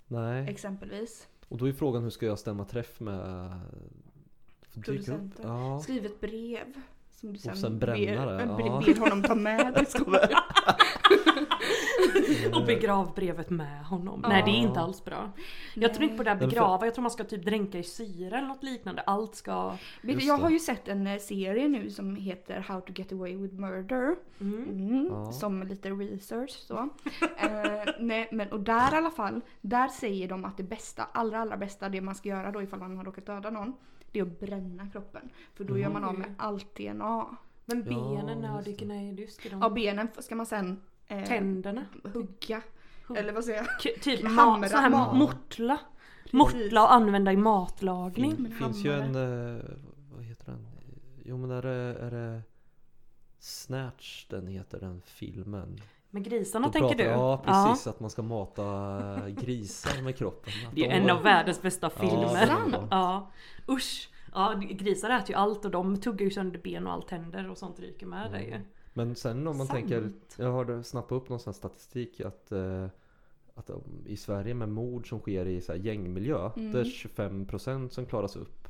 Nej, 0.07 0.49
exempelvis. 0.49 1.27
och 1.47 1.57
då 1.57 1.67
är 1.67 1.73
frågan 1.73 2.03
hur 2.03 2.09
ska 2.09 2.25
jag 2.25 2.39
stämma 2.39 2.65
träff 2.65 2.99
med 2.99 3.51
upp? 4.77 4.85
Producenten. 4.85 5.49
Ja. 5.49 5.79
Skriv 5.83 6.05
ett 6.05 6.21
brev. 6.21 6.73
Som 7.11 7.33
du 7.33 7.39
sen, 7.39 7.57
sen 7.57 7.79
bränna 7.79 8.25
ber, 8.25 8.35
det, 8.35 8.43
ja. 8.43 8.83
ber 8.85 8.99
honom 8.99 9.23
ta 9.23 9.35
med. 9.35 9.87
Och 12.53 12.65
begrav 12.65 13.13
brevet 13.15 13.49
med 13.49 13.85
honom. 13.85 14.19
Ja. 14.23 14.29
Nej 14.29 14.43
det 14.45 14.51
är 14.51 14.57
inte 14.61 14.79
alls 14.79 15.05
bra. 15.05 15.31
Jag 15.75 15.93
tror 15.93 16.03
inte 16.03 16.17
på 16.17 16.23
det 16.23 16.29
här 16.29 16.37
begrava, 16.37 16.85
jag 16.85 16.93
tror 16.95 17.01
man 17.01 17.11
ska 17.11 17.23
typ 17.23 17.45
dränka 17.45 17.77
i 17.77 17.83
syra 17.83 18.37
eller 18.37 18.47
något 18.47 18.63
liknande. 18.63 19.01
Allt 19.01 19.35
ska... 19.35 19.77
Jag 20.01 20.37
har 20.37 20.49
ju 20.49 20.59
sett 20.59 20.87
en 20.87 21.07
eh, 21.07 21.17
serie 21.19 21.67
nu 21.67 21.89
som 21.89 22.15
heter 22.15 22.59
How 22.59 22.81
to 22.81 22.93
get 22.95 23.11
away 23.11 23.35
with 23.37 23.55
murder. 23.55 24.15
Mm. 24.41 24.63
Mm, 24.69 25.07
Ja. 25.11 25.31
Som 25.31 25.63
lite 25.63 25.89
research 25.89 26.51
så. 26.51 26.77
eh, 27.37 27.93
nej, 27.99 28.29
men, 28.31 28.51
och 28.51 28.59
där 28.59 28.93
i 28.93 28.95
alla 28.97 29.11
fall, 29.11 29.41
där 29.61 29.87
säger 29.87 30.27
de 30.27 30.45
att 30.45 30.57
det 30.57 30.63
bästa, 30.63 31.03
allra 31.11 31.39
allra 31.39 31.57
bästa 31.57 31.89
det 31.89 32.01
man 32.01 32.15
ska 32.15 32.29
göra 32.29 32.51
då 32.51 32.61
ifall 32.61 32.79
man 32.79 32.97
har 32.97 33.03
råkat 33.03 33.25
döda 33.25 33.49
någon. 33.49 33.73
Det 34.11 34.19
är 34.19 34.23
att 34.23 34.39
bränna 34.39 34.89
kroppen. 34.89 35.29
För 35.53 35.63
då 35.63 35.77
gör 35.77 35.89
man 35.89 36.03
av 36.03 36.19
med 36.19 36.35
allt 36.37 36.75
DNA. 36.75 37.25
Men 37.65 37.77
Ja, 37.77 37.83
benen, 37.89 38.43
ja, 38.43 38.55
just 38.65 38.79
det, 38.79 38.85
det. 38.85 38.93
nej 38.93 39.13
just 39.21 39.43
det. 39.43 39.49
De... 39.49 39.63
Av 39.63 39.73
benen 39.73 40.07
ska 40.19 40.35
man 40.35 40.45
sen 40.45 40.81
eh, 41.07 41.23
Tänderna. 41.25 41.85
hugga. 42.13 42.61
Hugg. 43.07 43.17
Eller 43.17 43.33
vad 43.33 43.43
säger 43.45 43.57
jag? 43.57 43.67
K- 43.83 43.99
typ 44.01 44.23
Hamra 44.23 44.67
ma- 44.67 44.71
så 44.71 44.77
här 44.77 44.89
mat. 44.89 45.15
mortla. 45.17 45.77
Mortla 46.31 46.83
och 46.83 46.93
använda 46.93 47.33
i 47.33 47.37
matlagning. 47.37 48.35
Det 48.35 48.41
Men 48.41 48.51
finns 48.51 48.85
ju 48.85 48.93
en, 48.93 49.15
eh, 49.15 49.61
vad 50.15 50.23
heter 50.25 50.45
den? 50.45 50.67
Jo 51.25 51.37
men 51.37 51.51
är 51.51 51.61
det, 51.61 51.97
är 52.01 52.11
det 52.11 52.41
Snatch 53.39 54.25
den 54.29 54.47
heter 54.47 54.79
den 54.79 55.01
filmen. 55.05 55.81
Med 56.09 56.23
grisarna 56.23 56.67
Då 56.67 56.71
tänker 56.73 56.87
pratar- 56.89 57.03
du? 57.03 57.09
Ja 57.09 57.41
precis, 57.45 57.87
att 57.87 57.99
man 57.99 58.09
ska 58.09 58.21
mata 58.21 59.29
grisar 59.29 60.01
med 60.03 60.17
kroppen. 60.17 60.53
Att 60.67 60.75
Det 60.75 60.85
är 60.85 60.89
de 60.89 60.95
en 60.95 61.09
har- 61.09 61.17
av 61.17 61.23
världens 61.23 61.61
bästa 61.61 61.91
Ja, 61.95 61.99
filmer. 62.01 62.47
Ja, 62.47 62.77
är 62.77 62.87
bra. 62.87 63.31
usch. 63.69 64.09
Ja, 64.33 64.53
grisar 64.71 65.09
äter 65.09 65.29
ju 65.29 65.35
allt 65.35 65.65
och 65.65 65.71
de 65.71 65.97
tuggar 66.01 66.25
ju 66.25 66.31
sönder 66.31 66.59
ben 66.59 66.87
och 66.87 66.93
allt 66.93 67.07
tänder 67.07 67.49
och 67.49 67.57
sånt 67.57 67.79
ryker 67.79 68.05
med 68.05 68.31
det 68.31 68.41
ju. 68.43 68.59
Men 68.97 69.15
sen 69.15 69.47
om 69.47 69.57
man 69.57 69.67
Sant. 69.67 69.79
tänker, 69.79 70.09
jag 70.37 70.51
hörde 70.53 70.83
snappa 70.83 71.15
upp 71.15 71.29
någon 71.29 71.39
sån 71.39 71.51
här 71.51 71.55
statistik 71.57 72.21
att, 72.21 72.51
eh, 72.51 72.85
att 73.55 73.69
i 74.05 74.17
Sverige 74.17 74.53
med 74.53 74.69
mord 74.69 75.09
som 75.09 75.19
sker 75.19 75.45
i 75.45 75.61
så 75.61 75.71
här 75.71 75.79
gängmiljö, 75.79 76.51
Mm. 76.55 76.71
det 76.71 76.79
är 76.79 76.83
25% 76.83 77.93
som 77.93 78.05
klaras 78.05 78.35
upp. 78.35 78.67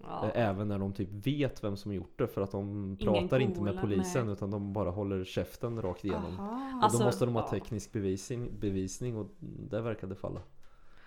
Ja. 0.00 0.24
Eh, 0.34 0.48
Även 0.48 0.68
när 0.68 0.78
de 0.78 0.92
typ 0.92 1.08
vet 1.26 1.64
vem 1.64 1.76
som 1.76 1.92
gjort 1.94 2.18
det 2.18 2.26
för 2.28 2.40
att 2.40 2.50
de 2.50 2.96
Ingen 3.00 3.28
pratar 3.28 3.40
inte 3.40 3.60
med 3.60 3.80
polisen 3.80 4.24
nej. 4.26 4.32
utan 4.32 4.50
de 4.50 4.72
bara 4.72 4.90
håller 4.90 5.24
käften 5.24 5.82
rakt 5.82 6.04
igenom. 6.04 6.40
Aha. 6.40 6.76
Och 6.78 6.84
Alltså, 6.84 6.98
då 6.98 7.04
måste 7.04 7.24
de 7.24 7.34
ha 7.34 7.48
teknisk 7.50 7.92
bevisning, 7.92 8.50
bevisning 8.60 9.16
och 9.16 9.26
det 9.40 9.80
verkade 9.80 10.14
falla. 10.14 10.40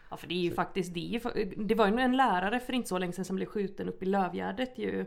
Ja 0.10 0.18
för 0.18 0.28
det 0.28 0.34
är 0.34 0.40
ju 0.42 0.52
faktiskt, 0.52 0.94
det, 0.94 1.16
är 1.16 1.64
det 1.66 1.76
var 1.76 1.88
ju 1.88 2.00
en 2.00 2.18
lärare 2.18 2.60
för 2.60 2.74
inte 2.74 2.90
så 2.90 2.98
länge 2.98 3.14
sedan 3.14 3.26
som 3.26 3.36
blev 3.36 3.46
skjuten 3.46 3.90
upp 3.90 4.04
i 4.04 4.06
Lövgärdet 4.06 4.78
ju. 4.78 5.06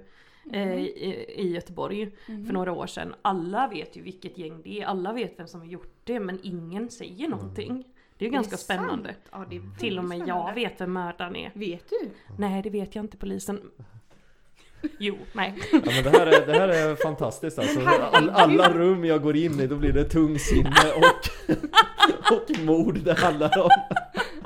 Eh, 0.52 0.72
i, 0.78 1.24
I 1.36 1.52
Göteborg 1.54 2.10
för 2.26 2.52
några 2.52 2.72
år 2.72 2.86
sedan. 2.86 3.14
Alla 3.22 3.68
vet 3.68 3.96
ju 3.96 4.02
vilket 4.02 4.38
gäng 4.38 4.62
det 4.62 4.80
är, 4.80 4.86
alla 4.86 5.12
vet 5.12 5.38
vem 5.38 5.46
som 5.46 5.60
har 5.60 5.66
gjort 5.66 5.94
det 6.04 6.20
men 6.20 6.38
ingen 6.42 6.90
säger 6.90 7.28
någonting. 7.28 7.84
Det 8.18 8.24
är 8.24 8.28
ju 8.28 8.32
Är 8.32 8.36
ganska 8.36 8.56
det 8.56 8.62
spännande. 8.62 9.14
Ja, 9.32 9.44
är 9.50 9.78
Till 9.78 9.98
och 9.98 10.04
med 10.04 10.18
jag 10.18 10.26
spännande. 10.26 10.54
vet 10.54 10.80
vem 10.80 10.92
mördaren 10.92 11.36
är. 11.36 11.50
Vet 11.54 11.90
du? 11.90 12.10
Nej 12.38 12.62
det 12.62 12.70
vet 12.70 12.94
jag 12.94 13.04
inte 13.04 13.16
polisen. 13.16 13.60
Jo, 14.98 15.16
nej. 15.32 15.54
Ja, 15.72 15.80
men 15.84 16.04
det, 16.04 16.10
här 16.10 16.26
är, 16.26 16.46
det 16.46 16.52
här 16.52 16.68
är 16.68 16.94
fantastiskt 16.96 17.58
alltså. 17.58 17.80
All, 18.12 18.30
alla 18.30 18.72
rum 18.72 19.04
jag 19.04 19.22
går 19.22 19.36
in 19.36 19.60
i 19.60 19.66
då 19.66 19.76
blir 19.76 19.92
det 19.92 20.04
tungsinne 20.04 20.70
och, 20.96 21.52
och 22.32 22.60
mord 22.60 22.98
det 23.04 23.18
handlar 23.18 23.58
om. 23.62 23.70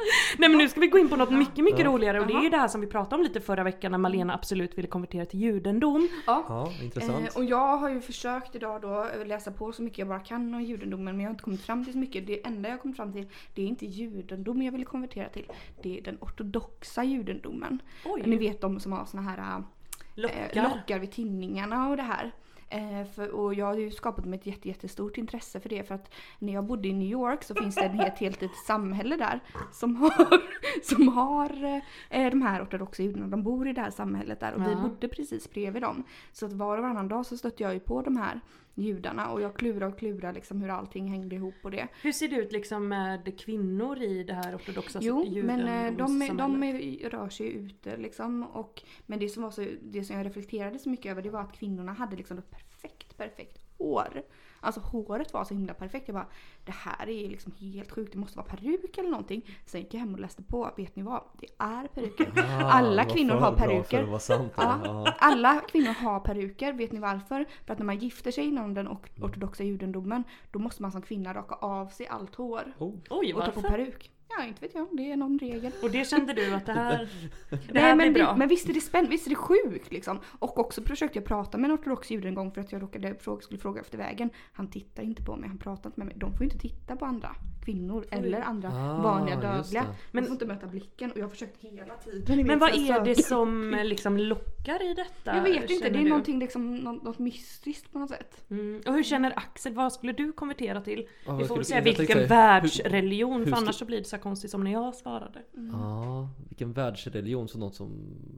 Nej 0.39 0.49
men 0.49 0.59
nu 0.59 0.69
ska 0.69 0.81
vi 0.81 0.87
gå 0.87 0.99
in 0.99 1.09
på 1.09 1.17
något 1.17 1.31
mycket, 1.31 1.65
mycket 1.65 1.81
Ja. 1.81 1.87
roligare 1.87 2.21
och 2.21 2.27
det 2.27 2.33
är 2.35 2.43
ju 2.43 2.49
det 2.49 2.57
här 2.57 2.69
som 2.69 2.81
vi 2.81 2.87
pratade 2.87 3.17
om 3.17 3.23
lite 3.23 3.41
förra 3.41 3.63
veckan 3.65 3.91
när 3.93 3.99
Malena 3.99 4.35
absolut 4.35 4.79
ville 4.79 4.89
konvertera 4.89 5.27
till 5.27 5.41
judendom. 5.41 6.09
Ja. 6.27 6.45
Ja, 6.49 6.73
intressant. 6.83 7.29
Eh, 7.29 7.37
och 7.37 7.45
jag 7.45 7.77
har 7.77 7.91
ju 7.91 8.01
försökt 8.01 8.55
idag 8.55 8.81
då 8.83 9.07
eh, 9.21 9.27
läsa 9.27 9.53
på 9.53 9.73
så 9.73 9.83
mycket 9.83 9.99
jag 9.99 10.09
bara 10.09 10.21
kan 10.21 10.55
om 10.55 10.63
judendomen 10.63 11.05
men 11.05 11.21
jag 11.21 11.29
har 11.29 11.31
inte 11.35 11.45
kommit 11.45 11.63
fram 11.63 11.85
till 11.85 11.93
så 11.93 11.99
mycket. 11.99 12.27
Det 12.27 12.47
enda 12.47 12.69
jag 12.69 12.77
har 12.77 12.83
kommit 12.83 12.97
fram 12.97 13.13
till 13.13 13.27
det 13.55 13.63
är 13.63 13.67
inte 13.67 13.87
judendom 13.87 14.63
jag 14.63 14.73
vill 14.73 14.85
konvertera 14.87 15.29
till. 15.29 15.47
Det 15.83 15.99
är 15.99 16.03
den 16.03 16.19
ortodoxa 16.21 17.05
judendomen. 17.05 17.83
Oj. 18.05 18.23
Ni 18.27 18.37
vet 18.37 18.61
de 18.61 18.81
som 18.81 18.93
har 18.93 19.05
såna 19.05 19.23
här 19.23 19.39
eh, 19.39 19.65
Lockar. 20.15 20.63
lockar 20.63 20.99
vid 20.99 21.13
tinningarna 21.13 21.89
och 21.89 21.97
det 21.97 22.03
här. 22.03 22.33
Eh, 22.69 23.05
för, 23.15 23.29
och 23.29 23.55
jag 23.55 23.67
har 23.67 23.75
ju 23.75 23.91
skapat 23.91 24.25
mig 24.25 24.39
ett 24.39 24.47
jätte, 24.47 24.69
jättestort 24.69 25.19
intresse 25.19 25.61
för 25.61 25.69
det 25.69 25.83
för 25.89 25.95
att 25.95 26.15
när 26.39 26.53
jag 26.53 26.65
bodde 26.65 26.89
i 26.89 26.93
New 26.93 27.09
York 27.09 27.45
så 27.45 27.55
finns 27.55 27.75
det 27.75 27.81
en 27.85 27.99
helt, 27.99 28.19
helt 28.19 28.43
ett 28.43 28.57
samhälle 28.67 29.17
där 29.17 29.41
som 29.73 29.97
har, 29.97 30.41
som 30.83 31.09
har 31.09 31.65
eh, 32.11 32.31
de 32.31 32.43
här 32.43 32.63
ortodoxa 32.65 33.03
judarna. 33.03 33.27
De 33.27 33.43
bor 33.43 33.69
i 33.69 33.73
det 33.73 33.81
här 33.81 33.91
samhället 33.91 34.41
där 34.41 34.53
och 34.55 34.63
vi 34.63 34.71
Ja. 34.73 34.77
bodde 34.81 35.09
precis 35.09 35.51
bredvid 35.51 35.83
dem. 35.83 36.03
Så 36.33 36.47
att 36.47 36.53
var 36.53 36.77
och 36.77 36.83
varannan 36.83 37.09
dag 37.09 37.27
så 37.27 37.37
stötte 37.37 37.63
jag 37.63 37.75
ju 37.75 37.81
på 37.81 38.03
de 38.03 38.17
här 38.17 38.41
judarna 38.79 39.31
och 39.31 39.41
jag 39.41 39.55
klurar 39.57 39.87
och 39.89 39.99
klurar 39.99 40.33
liksom 40.33 40.63
hur 40.63 40.69
allting 40.71 41.09
hängde 41.09 41.37
ihop 41.37 41.55
och 41.63 41.71
det. 41.71 41.89
Hur 42.03 42.13
ser 42.13 42.29
det 42.29 42.37
ut 42.37 42.53
liksom 42.53 42.89
med 42.89 43.39
kvinnor 43.41 44.03
i 44.03 44.23
det 44.25 44.33
här 44.35 44.57
ortodoxa 44.57 44.99
Jo, 45.03 45.25
men 45.47 45.61
eh, 45.61 45.97
de, 45.97 46.23
är- 46.23 46.35
de 46.35 46.63
är, 46.63 47.11
rör 47.11 47.29
sig 47.29 47.49
ute 47.53 47.97
liksom. 47.97 48.43
Och, 48.43 48.83
men 49.07 49.19
det 49.19 49.29
som, 49.29 49.43
var 49.43 49.51
så, 49.51 49.67
det 49.83 50.05
som 50.05 50.17
jag 50.17 50.27
reflekterade 50.27 50.79
så 50.79 50.89
mycket 50.89 51.11
över 51.11 51.23
det 51.23 51.31
var 51.31 51.41
att 51.41 51.53
kvinnorna 51.59 51.93
hade 51.93 52.17
liksom 52.17 52.39
ett 52.39 52.51
perfekt, 52.51 53.17
perfekt 53.17 53.59
hår. 53.79 54.23
Alltså 54.67 54.81
håret 54.81 55.33
var 55.33 55.45
så 55.45 55.55
himla 55.55 55.75
perfekt. 55.75 56.09
Jag 56.09 56.15
bara, 56.15 56.27
det 56.65 56.73
här 56.73 57.09
är 57.09 57.29
liksom 57.29 57.53
helt 57.61 57.91
sjukt. 57.93 58.13
Det 58.13 58.19
måste 58.19 58.37
vara 58.39 58.47
peruk 58.47 58.99
eller 58.99 59.11
någonting. 59.11 59.43
Sen 59.67 59.81
gick 59.81 59.95
jag 59.95 60.01
hem 60.01 60.15
och 60.15 60.21
läste 60.21 60.43
på. 60.43 60.71
Vet 60.77 60.97
ni 60.97 61.03
vad? 61.03 61.23
Det 61.41 61.47
är 61.59 61.87
peruker. 61.89 62.33
Ah, 62.67 62.71
alla 62.73 63.05
kvinnor 63.05 63.35
har 63.35 63.53
peruker. 63.53 64.19
sant. 64.19 64.53
Ja. 64.57 65.15
Alla 65.19 65.61
kvinnor 65.69 65.93
har 65.93 66.21
peruker. 66.21 66.73
Vet 66.73 66.93
ni 66.93 66.99
varför? 66.99 67.47
För 67.67 67.73
att 67.73 67.79
när 67.79 67.87
man 67.87 67.99
gifter 67.99 68.31
sig 68.31 68.45
inom 68.45 68.75
den 68.75 68.89
or- 68.89 69.23
ortodoxa 69.25 69.65
judendomen 69.65 70.25
då 70.51 70.59
måste 70.59 70.83
man 70.83 70.93
som 70.93 71.03
kvinna 71.03 71.35
raka 71.35 71.55
av 71.55 71.87
sig 71.87 72.07
allt 72.07 72.35
hår. 72.35 72.73
Oh. 72.79 72.95
Oj 73.11 73.35
Och 73.35 73.45
ta 73.45 73.51
på 73.51 73.63
peruk. 73.63 74.11
Ja, 74.29 74.45
inte 74.45 74.61
vet 74.61 74.75
jag. 74.75 74.89
Det 74.93 75.13
är 75.13 75.17
någon 75.17 75.39
regel. 75.39 75.73
Och 75.83 75.91
det 75.91 76.09
kände 76.09 76.33
du 76.33 76.55
att 76.55 76.67
det 76.67 76.73
här, 76.73 77.09
det 77.51 77.59
Nej, 77.73 77.83
här 77.83 77.97
men, 77.97 78.13
blir 78.13 78.23
bra? 78.23 78.33
det, 78.33 78.39
men 78.39 78.49
visst 78.49 78.69
är 78.69 78.73
det 78.73 78.81
spännande, 78.81 79.11
visst 79.11 79.27
är 79.27 79.31
det 79.31 79.37
sjukt 79.37 79.93
liksom. 79.93 80.19
Och 80.39 80.59
också 80.59 80.83
försökte 80.83 81.19
jag 81.19 81.27
prata 81.27 81.59
med 81.59 81.71
en 81.71 81.77
ortodox 81.77 82.11
jude 82.11 82.29
en 82.29 82.35
gång 82.35 82.53
för 82.53 82.61
att 82.61 82.73
jag 82.73 82.83
råkade 82.83 83.15
fråga, 83.21 83.43
skulle 83.43 83.61
fråga 83.61 83.81
efter 83.81 83.99
vägen. 83.99 84.31
Han 84.53 84.71
tittar 84.71 85.03
inte 85.03 85.23
på 85.23 85.37
mig, 85.37 85.49
han 85.49 85.59
pratar 85.59 85.91
inte 85.91 86.01
med 86.01 86.07
mig. 86.07 86.17
De 86.19 86.33
får 86.33 86.41
ju 86.41 86.45
inte 86.45 86.59
titta 86.59 86.97
på 86.97 87.05
andra 87.05 87.37
kvinnor 87.67 88.05
eller 88.11 88.41
andra 88.41 88.69
Ah, 88.69 89.03
vanliga 89.03 89.37
dödliga. 89.37 89.87
Men 90.13 90.23
de 90.25 90.29
får 90.29 90.33
inte 90.35 90.47
möta 90.47 90.67
blicken 90.67 91.11
och 91.13 91.19
jag 91.19 91.25
har 91.25 91.31
försökt 91.31 91.61
hela 91.61 91.95
tiden. 91.95 92.47
Men 92.47 92.59
vad 92.59 92.71
är 92.75 93.05
det 93.05 93.23
som 93.23 93.81
liksom 93.85 94.17
lockar 94.17 94.91
i 94.91 94.95
detta? 94.95 95.37
Jag 95.37 95.43
vet 95.43 95.71
inte, 95.71 95.89
det 95.89 95.99
är 95.99 96.03
du? 96.03 96.09
någonting 96.09 96.39
liksom, 96.39 96.77
något, 96.77 97.03
något 97.03 97.19
mystiskt 97.19 97.93
på 97.93 97.99
något 97.99 98.11
sätt. 98.11 98.45
Mm. 98.51 98.83
Och 98.87 98.95
hur 98.95 99.03
känner 99.03 99.33
Axel, 99.39 99.75
vad 99.75 99.93
skulle 99.93 100.13
du 100.13 100.33
konvertera 100.33 100.81
till? 100.81 101.07
Ja, 101.27 101.37
Vi 101.37 101.45
får 101.45 101.57
väl 101.57 101.65
säga 101.65 101.81
vilken 101.81 102.07
säga, 102.07 102.19
hur- 102.19 102.27
världsreligion 102.29 103.41
hur 103.41 103.47
för 103.47 103.57
annars 103.57 103.75
så 103.75 103.85
blir 103.85 103.99
det 103.99 104.05
så 104.05 104.19
konstigt 104.19 104.51
som 104.51 104.65
när 104.65 104.73
jag 104.73 104.95
svarade. 104.95 105.43
Ja, 105.73 106.29
vilken 106.57 106.73
världsreligion 106.73 107.49
så 107.49 107.59
något 107.59 107.75
som 107.75 107.91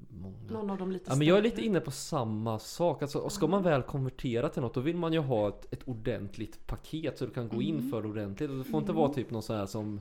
många 0.08 0.36
Någon 0.48 0.70
av 0.70 0.78
dem 0.78 0.92
lite 0.92 1.04
Ja 1.08 1.16
men 1.16 1.26
jag 1.26 1.38
är 1.38 1.42
lite 1.42 1.62
inne 1.62 1.80
på 1.80 1.90
samma 1.90 2.58
sak. 2.58 3.02
Alltså, 3.02 3.28
ska 3.28 3.46
man 3.46 3.62
väl 3.62 3.82
konvertera 3.82 4.48
till 4.48 4.62
något 4.62 4.74
då 4.74 4.80
vill 4.80 4.96
man 4.96 5.12
ju 5.12 5.18
ha 5.18 5.48
ett, 5.48 5.72
ett 5.72 5.88
ordentligt 5.88 6.66
paket 6.66 7.18
så 7.18 7.26
du 7.26 7.30
kan 7.30 7.48
gå 7.48 7.62
in 7.62 7.90
för 7.90 8.02
det 8.02 8.08
ordentligt. 8.08 8.50
Det 8.50 8.64
får 8.64 8.80
inte 8.80 8.92
vara 8.92 9.12
typ 9.12 9.30
någon 9.30 9.42
sån 9.42 9.56
här 9.56 9.66
som... 9.66 10.00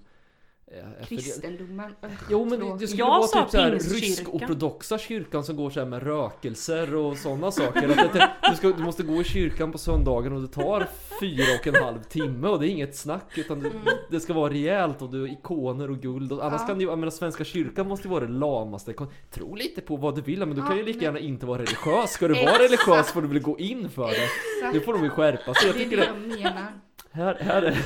eh, 0.71 1.05
Kristendomen. 1.07 1.95
Jo 2.29 2.45
men 2.45 2.77
det, 2.77 2.87
skulle 2.87 2.99
Jag 3.03 3.07
vara 3.07 3.21
typ 3.27 3.49
så 3.51 3.57
här 3.57 3.71
pingstkyrkan. 3.71 4.01
rysk-ortodoxa 4.01 4.97
kyrkan 4.97 5.43
som 5.43 5.55
går 5.55 5.69
så 5.69 5.79
här 5.79 5.87
med 5.87 6.03
rökelser 6.03 6.95
och 6.95 7.17
sådana 7.17 7.51
saker. 7.51 7.89
Att 7.89 8.13
det, 8.13 8.29
du, 8.49 8.55
ska, 8.55 8.67
du 8.67 8.83
måste 8.83 9.03
gå 9.03 9.21
i 9.21 9.23
kyrkan 9.23 9.71
på 9.71 9.77
söndagen 9.77 10.33
och 10.33 10.41
det 10.41 10.47
tar 10.47 10.87
fyra 11.19 11.43
och 11.59 11.67
en 11.67 11.83
halv 11.83 12.03
timme 12.03 12.47
och 12.47 12.59
det 12.59 12.67
är 12.67 12.69
inget 12.69 12.95
snack 12.95 13.37
utan 13.37 13.59
det, 13.59 13.71
det 14.09 14.19
ska 14.19 14.33
vara 14.33 14.53
rejält 14.53 15.01
och 15.01 15.11
du 15.11 15.21
har 15.21 15.27
ikoner 15.27 15.91
och 15.91 15.97
guld 16.01 16.31
och 16.31 16.45
annars 16.45 16.61
Ja. 16.61 16.67
kan 16.67 16.79
ju, 16.81 16.87
jag 16.87 16.99
menar 16.99 17.11
Svenska 17.11 17.43
kyrkan 17.43 17.87
måste 17.87 18.07
ju 18.07 18.11
vara 18.11 18.25
det 18.25 18.31
lamaste. 18.33 18.93
Tro 19.31 19.55
lite 19.55 19.81
på 19.81 19.95
vad 19.95 20.15
du 20.15 20.21
vill 20.21 20.39
men 20.39 20.55
du 20.55 20.61
kan 20.61 20.77
ju 20.77 20.83
lika 20.83 20.99
gärna 20.99 21.19
inte 21.19 21.45
vara 21.45 21.57
religiös. 21.61 22.11
Ska 22.11 22.27
du 22.27 22.33
vara 22.33 22.59
religiös 22.63 23.11
får 23.11 23.21
du 23.21 23.27
väl 23.27 23.39
gå 23.39 23.59
in 23.59 23.89
för 23.89 24.07
det. 24.07 24.73
Nu 24.73 24.79
får 24.79 24.93
de 24.93 25.03
ju 25.03 25.09
skärpa 25.09 25.53
sig. 25.53 25.67
Jag 25.67 25.75
Det 25.75 25.79
är 25.79 25.83
tycker 25.83 25.97
det 25.97 26.03
det, 26.03 26.35
jag 26.41 26.51
menar. 26.53 26.71
Här, 27.17 27.37
här 27.41 27.61
är... 27.61 27.77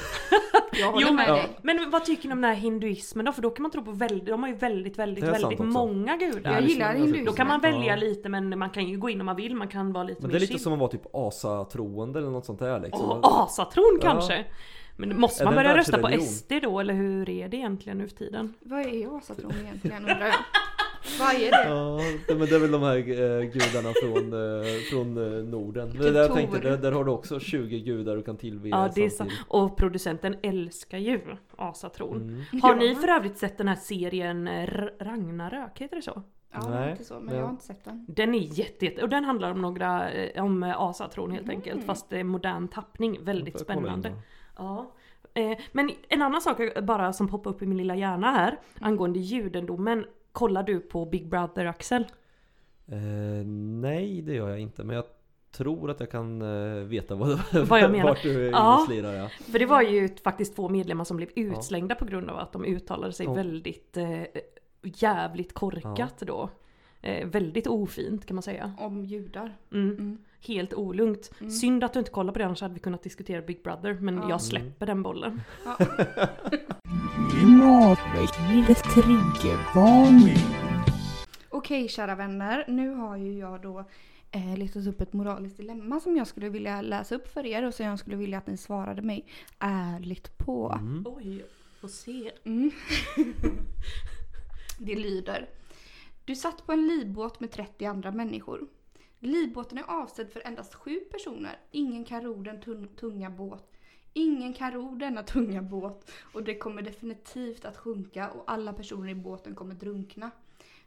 Jag 0.80 0.92
håller 0.92 1.08
Jo, 1.08 1.14
med 1.14 1.26
Ja. 1.30 1.34
dig. 1.34 1.58
Men 1.62 1.92
vad 1.92 2.06
tycker 2.06 2.28
ni 2.28 2.34
om 2.34 2.42
den 2.42 2.50
här 2.50 2.58
hinduismen 2.58 3.26
då? 3.26 3.32
För 3.32 3.42
då 3.42 3.50
kan 3.50 3.62
man 3.64 3.72
tro 3.72 3.84
på 3.84 3.92
väldigt, 3.92 4.26
de 4.26 4.42
har 4.44 4.50
ju 4.50 4.56
väldigt, 4.56 5.00
väldigt, 5.00 5.24
väldigt 5.24 5.60
många 5.60 6.18
gudar. 6.18 6.52
Jag 6.54 6.62
gillar 6.64 6.88
Då 6.94 6.98
hinduismen. 6.98 7.26
Då 7.26 7.32
kan 7.34 7.48
man 7.48 7.60
välja 7.62 7.86
Ja. 7.86 7.96
lite 7.96 8.30
men 8.30 8.60
man 8.60 8.70
kan 8.70 8.86
ju 8.86 8.98
gå 8.98 9.10
in 9.10 9.20
om 9.20 9.26
man 9.26 9.36
vill, 9.36 9.56
man 9.56 9.68
kan 9.68 9.94
vara 9.94 10.04
lite 10.04 10.22
Men 10.22 10.32
det 10.32 10.38
är 10.38 10.40
lite 10.40 10.54
chill. 10.54 10.62
som 10.62 10.74
att 10.74 10.80
vara 10.80 10.90
typ 10.92 11.16
asatroende 11.16 12.20
eller 12.20 12.30
något 12.30 12.46
sånt 12.46 12.60
där 12.60 12.80
liksom. 12.80 13.10
Åh, 13.12 13.20
asatron 13.44 14.00
Ja. 14.02 14.12
kanske! 14.12 14.46
Men 14.98 15.20
måste 15.20 15.46
man 15.46 15.56
börja 15.56 15.78
rösta 15.78 15.98
på? 15.98 16.08
SD 16.22 16.54
då 16.62 16.80
eller 16.80 16.94
hur 16.94 17.30
är 17.30 17.48
det 17.50 17.58
egentligen 17.58 17.98
nu 17.98 18.08
för 18.08 18.16
tiden? 18.16 18.54
Vad 18.60 18.80
är 18.82 19.18
asatron 19.18 19.54
egentligen 19.64 19.98
undrar 19.98 20.26
jag? 20.26 20.34
Vad 21.20 21.34
är 21.36 21.52
det? 21.52 21.70
Ja, 21.70 22.00
det- 22.28 22.36
men 22.36 22.48
det 22.48 22.56
är 22.56 22.60
väl 22.60 22.72
de 22.72 22.82
här 22.84 22.98
eh, 22.98 23.42
gudarna 23.44 23.94
från, 24.02 24.34
eh, 24.34 24.68
från 24.92 25.18
eh, 25.38 25.44
Norden. 25.44 25.90
Det 25.98 26.12
där, 26.12 26.22
jag 26.22 26.34
tänkte, 26.34 26.60
där, 26.60 26.78
där 26.78 26.92
har 26.92 27.04
du 27.06 27.12
också 27.12 27.40
20 27.40 27.80
gudar 27.80 28.16
du 28.16 28.24
kan 28.24 28.38
tillbe 28.38 28.70
Ja 28.70 28.90
det 28.96 29.06
är 29.06 29.10
så. 29.10 29.16
samtidigt. 29.16 29.46
Och 29.48 29.78
producenten 29.78 30.36
älskar 30.44 30.98
ju 30.98 31.22
asatron. 31.58 32.18
Mm. 32.52 32.62
Har 32.62 32.76
ni 32.76 32.96
för 32.96 33.08
övrigt 33.08 33.38
sett 33.38 33.58
den 33.58 33.68
här 33.68 33.76
serien 33.76 34.50
Ragnarök, 35.00 35.82
heter 35.82 35.96
det 35.96 36.02
så? 36.02 36.24
Ja, 36.54 36.70
Nej, 36.70 36.92
inte 36.92 37.04
så, 37.04 37.14
men 37.14 37.26
men- 37.26 37.36
jag 37.36 37.44
har 37.44 37.50
inte 37.52 37.66
sett 37.66 37.86
den. 37.86 38.06
Den 38.10 38.36
är 38.36 38.60
jätte, 38.60 38.86
jätte 38.86 39.02
och 39.02 39.10
den 39.10 39.24
handlar 39.26 39.52
om 39.52 39.62
några, 39.62 40.10
om 40.38 40.64
asatron 40.64 41.32
helt 41.32 41.44
Mm. 41.44 41.56
enkelt 41.56 41.86
fast 41.86 42.10
det 42.10 42.20
är 42.20 42.24
modern 42.24 42.68
tappning, 42.68 43.20
väldigt 43.24 43.60
spännande. 43.60 44.12
Ja. 44.58 44.92
Men 45.72 45.92
en 46.10 46.22
annan 46.22 46.42
sak 46.42 46.58
bara 46.84 47.14
som 47.14 47.28
poppar 47.28 47.52
upp 47.52 47.62
i 47.62 47.66
min 47.66 47.78
lilla 47.78 47.96
hjärna 47.96 48.32
här 48.32 48.60
angående 48.80 49.20
judendomen. 49.20 50.06
Kollar 50.32 50.64
du 50.64 50.80
på 50.80 51.06
Big 51.06 51.30
Brother 51.30 51.66
Axel? 51.66 52.06
Eh, 52.88 52.98
nej, 53.82 54.22
det 54.22 54.34
gör 54.34 54.50
jag 54.50 54.60
inte. 54.60 54.84
Men 54.84 54.96
jag 54.96 55.06
tror 55.52 55.90
att 55.92 56.00
jag 56.00 56.12
kan 56.12 56.42
eh, 56.42 56.84
veta 56.84 57.16
vad, 57.16 57.40
Vad 57.68 57.80
jag 57.80 57.92
menar. 57.92 58.06
vart 58.08 58.24
du 58.24 58.32
Ja. 58.46 58.84
slirar. 58.88 59.14
Ja. 59.14 59.30
För 59.52 59.60
det 59.60 59.66
var 59.66 59.82
ju 59.82 60.10
faktiskt 60.24 60.56
två 60.56 60.70
medlemmar 60.70 61.04
som 61.04 61.18
blev 61.18 61.30
utslängda 61.36 61.96
på 61.96 62.06
grund 62.06 62.30
av 62.30 62.38
att 62.38 62.54
de 62.54 62.66
uttalade 62.66 63.14
sig 63.14 63.26
Ja. 63.26 63.34
väldigt 63.34 63.98
eh, 63.98 64.22
jävligt 64.84 65.54
korkat 65.54 66.20
då. 66.20 66.50
Eh, 67.02 67.28
väldigt 67.28 67.68
ofint 67.68 68.26
kan 68.26 68.36
man 68.36 68.44
säga. 68.44 68.74
Om 68.80 69.06
judar. 69.06 69.58
Mm. 69.74 69.90
Mm. 69.92 70.18
Helt 70.48 70.74
olugnt. 70.74 71.32
Mm. 71.40 71.52
Synd 71.52 71.84
att 71.84 71.94
du 71.94 72.00
inte 72.00 72.12
kollar 72.12 72.34
på 72.34 72.40
det 72.40 72.46
annars 72.46 72.62
hade 72.62 72.74
vi 72.74 72.80
kunnat 72.80 73.04
diskutera 73.04 73.42
Big 73.42 73.64
Brother 73.64 73.94
men 73.94 74.16
Ja. 74.18 74.30
jag 74.30 74.42
släpper 74.42 74.86
den 74.86 75.04
bollen. 75.04 75.42
Klimatväckningens 77.42 78.82
triggervarning. 78.82 80.38
Okej 81.50 81.88
kära 81.88 82.16
vänner, 82.16 82.66
nu 82.68 82.90
har 82.90 83.18
ju 83.18 83.34
jag 83.40 83.62
då 83.62 83.80
eh, 84.32 84.58
listat 84.58 84.88
upp 84.88 85.02
ett 85.02 85.14
moraliskt 85.14 85.58
dilemma 85.58 86.00
som 86.00 86.18
jag 86.18 86.28
skulle 86.28 86.50
vilja 86.50 86.82
läsa 86.82 87.16
upp 87.16 87.28
för 87.34 87.46
er 87.46 87.64
och 87.64 87.74
som 87.74 87.86
jag 87.86 88.00
skulle 88.00 88.16
vilja 88.16 88.38
att 88.38 88.48
ni 88.48 88.58
svarade 88.58 89.02
mig 89.02 89.26
ärligt 89.60 90.38
på. 90.38 90.78
Mm. 90.80 91.04
Oj, 91.08 91.46
får 91.82 91.88
se. 91.88 92.32
Mm. 92.44 92.72
Det 94.80 94.96
lyder. 94.96 95.50
Du 96.26 96.36
satt 96.36 96.66
på 96.66 96.72
en 96.72 96.88
livbåt 96.88 97.40
med 97.40 97.52
30 97.52 97.86
andra 97.86 98.12
människor. 98.12 98.68
Livbåten 99.20 99.78
är 99.78 99.84
avsedd 100.02 100.30
för 100.32 100.42
endast 100.48 100.74
sju 100.76 101.00
personer. 101.12 101.60
Ingen 101.72 102.06
kan 102.06 102.22
ro 102.22 102.44
den 102.44 102.62
tun- 102.62 102.96
tunga 103.00 103.30
båt. 103.30 103.68
Ingen 104.14 104.54
kan 104.54 104.72
ro 104.72 104.96
denna 104.96 105.24
tunga 105.24 105.62
båt 105.62 106.12
och 106.34 106.44
det 106.44 106.56
kommer 106.56 106.82
definitivt 106.82 107.66
att 107.66 107.78
sjunka 107.78 108.30
och 108.32 108.44
alla 108.48 108.74
personer 108.74 109.10
i 109.10 109.16
båten 109.16 109.56
kommer 109.56 109.76
drunkna. 109.76 110.32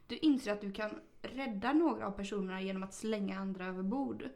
Du 0.07 0.17
inser 0.17 0.51
att 0.51 0.61
du 0.61 0.71
kan 0.71 0.89
rädda 1.21 1.73
några 1.73 2.07
av 2.07 2.11
personerna 2.11 2.61
genom 2.61 2.83
att 2.83 2.93
slänga 2.93 3.39
andra 3.39 3.65
över 3.65 3.83
bord. 3.83 4.29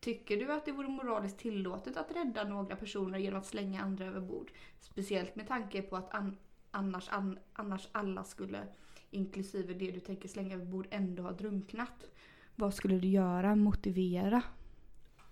Tycker 0.00 0.36
du 0.36 0.52
att 0.52 0.64
det 0.64 0.72
vore 0.72 0.88
moraliskt 0.88 1.38
tillåtet 1.38 1.96
att 1.96 2.16
rädda 2.16 2.44
några 2.44 2.76
personer 2.76 3.18
genom 3.18 3.38
att 3.40 3.46
slänga 3.46 3.82
andra 3.82 4.06
över 4.06 4.20
bord? 4.20 4.50
Speciellt 4.80 5.36
med 5.36 5.48
tanke 5.48 5.82
på 5.82 5.96
att 5.96 6.14
an- 6.14 6.36
annars, 6.70 7.08
an- 7.08 7.38
annars 7.52 7.88
alla 7.92 8.24
skulle, 8.24 8.66
inklusive 9.10 9.74
det 9.74 9.90
du 9.90 10.00
tänker 10.00 10.28
slänga 10.28 10.54
över 10.54 10.64
bord, 10.64 10.86
ändå 10.90 11.22
ha 11.22 11.32
drunknat. 11.32 12.06
Vad 12.54 12.74
skulle 12.74 12.98
du 12.98 13.08
göra? 13.08 13.56
Motivera. 13.56 14.42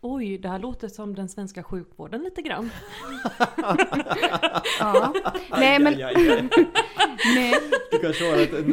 Oj, 0.05 0.39
det 0.39 0.49
här 0.49 0.59
låter 0.59 0.89
som 0.89 1.15
den 1.15 1.29
svenska 1.29 1.63
sjukvården 1.63 2.23
lite 2.23 2.43
grann. 2.43 2.71
Ja. 4.81 5.15
Nej 5.51 5.79
men, 5.79 5.95
nej. 7.35 7.55
Du 7.91 7.99
kanske 7.99 8.31
har 8.31 8.43
ett, 8.43 8.53
en, 8.53 8.73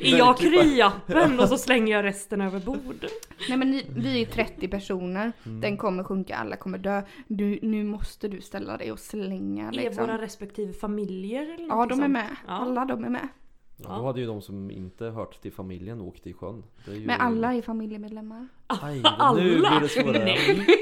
Är 0.00 0.18
jag 0.18 0.38
kryappen 0.38 1.40
och 1.40 1.48
så 1.48 1.58
slänger 1.66 1.96
jag 1.96 2.04
resten 2.04 2.40
över 2.40 2.60
bord? 2.60 3.06
nej 3.48 3.58
men 3.58 3.70
ni, 3.70 3.86
vi 3.96 4.22
är 4.22 4.26
30 4.26 4.68
personer. 4.68 5.32
Mm. 5.46 5.60
Den 5.60 5.76
kommer 5.76 6.04
sjunka, 6.04 6.36
alla 6.36 6.56
kommer 6.56 6.78
dö. 6.78 7.02
Du, 7.26 7.58
nu 7.62 7.84
måste 7.84 8.28
du 8.28 8.40
ställa 8.40 8.76
dig 8.76 8.92
och 8.92 8.98
slänga 8.98 9.68
Är 9.68 9.72
liksom. 9.72 10.06
våra 10.06 10.18
respektive 10.22 10.72
familjer 10.72 11.54
eller 11.54 11.66
Ja, 11.68 11.86
de 11.86 12.02
är 12.02 12.08
med. 12.08 12.36
Ja. 12.46 12.52
Alla 12.52 12.84
de 12.84 13.04
är 13.04 13.10
med. 13.10 13.28
Ja, 13.76 13.88
då 13.98 14.06
hade 14.06 14.20
ju 14.20 14.26
de 14.26 14.42
som 14.42 14.70
inte 14.70 15.04
hört 15.04 15.42
till 15.42 15.52
familjen 15.52 16.00
åkt 16.00 16.26
i 16.26 16.32
sjön. 16.32 16.62
Det 16.84 16.90
är 16.92 16.96
ju... 16.96 17.06
Men 17.06 17.20
alla 17.20 17.54
är 17.54 17.62
familjemedlemmar. 17.62 18.48
Aj, 18.66 19.00
Alla? 19.18 19.42
nu 19.42 19.50
blir 19.58 19.80
det 19.80 19.88
svårare. 19.88 20.24
Nej. 20.24 20.66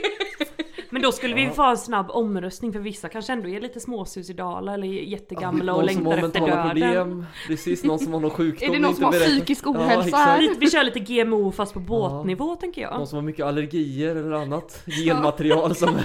Men 0.92 1.02
då 1.02 1.12
skulle 1.12 1.34
vi 1.34 1.44
Ja. 1.44 1.50
få 1.50 1.62
en 1.62 1.76
snabb 1.78 2.10
omröstning 2.10 2.72
för 2.72 2.80
vissa 2.80 3.08
kanske 3.08 3.32
ändå 3.32 3.48
är 3.48 3.60
lite 3.60 3.80
småsuicidala 3.80 4.74
eller 4.74 4.86
jättegamla 4.88 5.74
och 5.74 5.90
som 5.90 6.06
har 6.06 6.12
längtar 6.16 6.26
efter 6.28 6.40
döden. 6.40 6.68
problem, 6.70 7.26
precis 7.46 7.84
någon 7.84 7.98
som 7.98 8.12
har 8.12 8.20
någon 8.20 8.30
sjukdom 8.30 8.68
Är 8.68 8.72
det 8.72 8.78
någon 8.78 8.88
inte 8.88 8.96
som 8.96 9.04
har 9.04 9.12
berättar. 9.12 9.26
psykisk 9.30 9.62
Ja, 9.66 9.70
ohälsa? 9.70 10.36
Lite, 10.36 10.60
vi 10.60 10.70
kör 10.70 10.84
lite 10.84 11.00
GMO 11.00 11.52
fast 11.52 11.74
på 11.74 11.80
båtnivå 11.80 12.56
tänker 12.56 12.82
jag. 12.82 12.94
Någon 12.98 13.06
som 13.06 13.16
har 13.16 13.22
mycket 13.22 13.46
allergier 13.46 14.16
eller 14.16 14.32
annat 14.32 14.82
genmaterial 15.04 15.74
som 15.74 15.88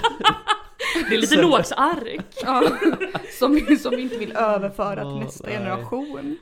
Det 1.10 1.14
är 1.14 1.18
lite 1.20 1.42
Noaks 1.42 1.72
ark. 1.72 2.26
Ja, 2.44 2.62
som, 3.38 3.60
som 3.82 3.90
vi 3.96 4.02
inte 4.02 4.16
vill 4.18 4.32
överföra 4.36 4.94
till 5.00 5.10
Ja, 5.10 5.18
nästa 5.18 5.48
nej. 5.48 5.56
generation. 5.58 6.36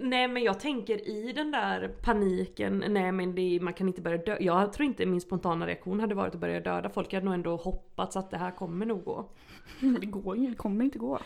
Nej 0.00 0.28
men 0.28 0.42
jag 0.42 0.60
tänker 0.60 1.08
i 1.08 1.32
den 1.32 1.50
där 1.50 1.88
paniken, 2.02 2.84
nej 2.88 3.12
men 3.12 3.34
det, 3.34 3.58
man 3.62 3.72
kan 3.74 3.88
inte 3.88 4.02
börja 4.02 4.16
dö. 4.18 4.36
Jag 4.40 4.72
tror 4.72 4.86
inte 4.86 5.06
min 5.06 5.20
spontana 5.20 5.66
reaktion 5.66 6.00
hade 6.00 6.14
varit 6.14 6.34
att 6.34 6.40
börja 6.40 6.60
döda 6.60 6.88
folk. 6.90 7.12
Jag 7.12 7.16
hade 7.16 7.24
nog 7.24 7.34
ändå 7.34 7.56
hoppats 7.56 8.16
att 8.16 8.30
det 8.30 8.36
här 8.36 8.50
kommer 8.50 8.86
nog 8.86 9.04
gå. 9.04 9.28
Det 10.00 10.06
går 10.06 10.36
ju, 10.36 10.46
det 10.46 10.56
kommer 10.56 10.84
inte 10.84 10.98
gå. 10.98 11.18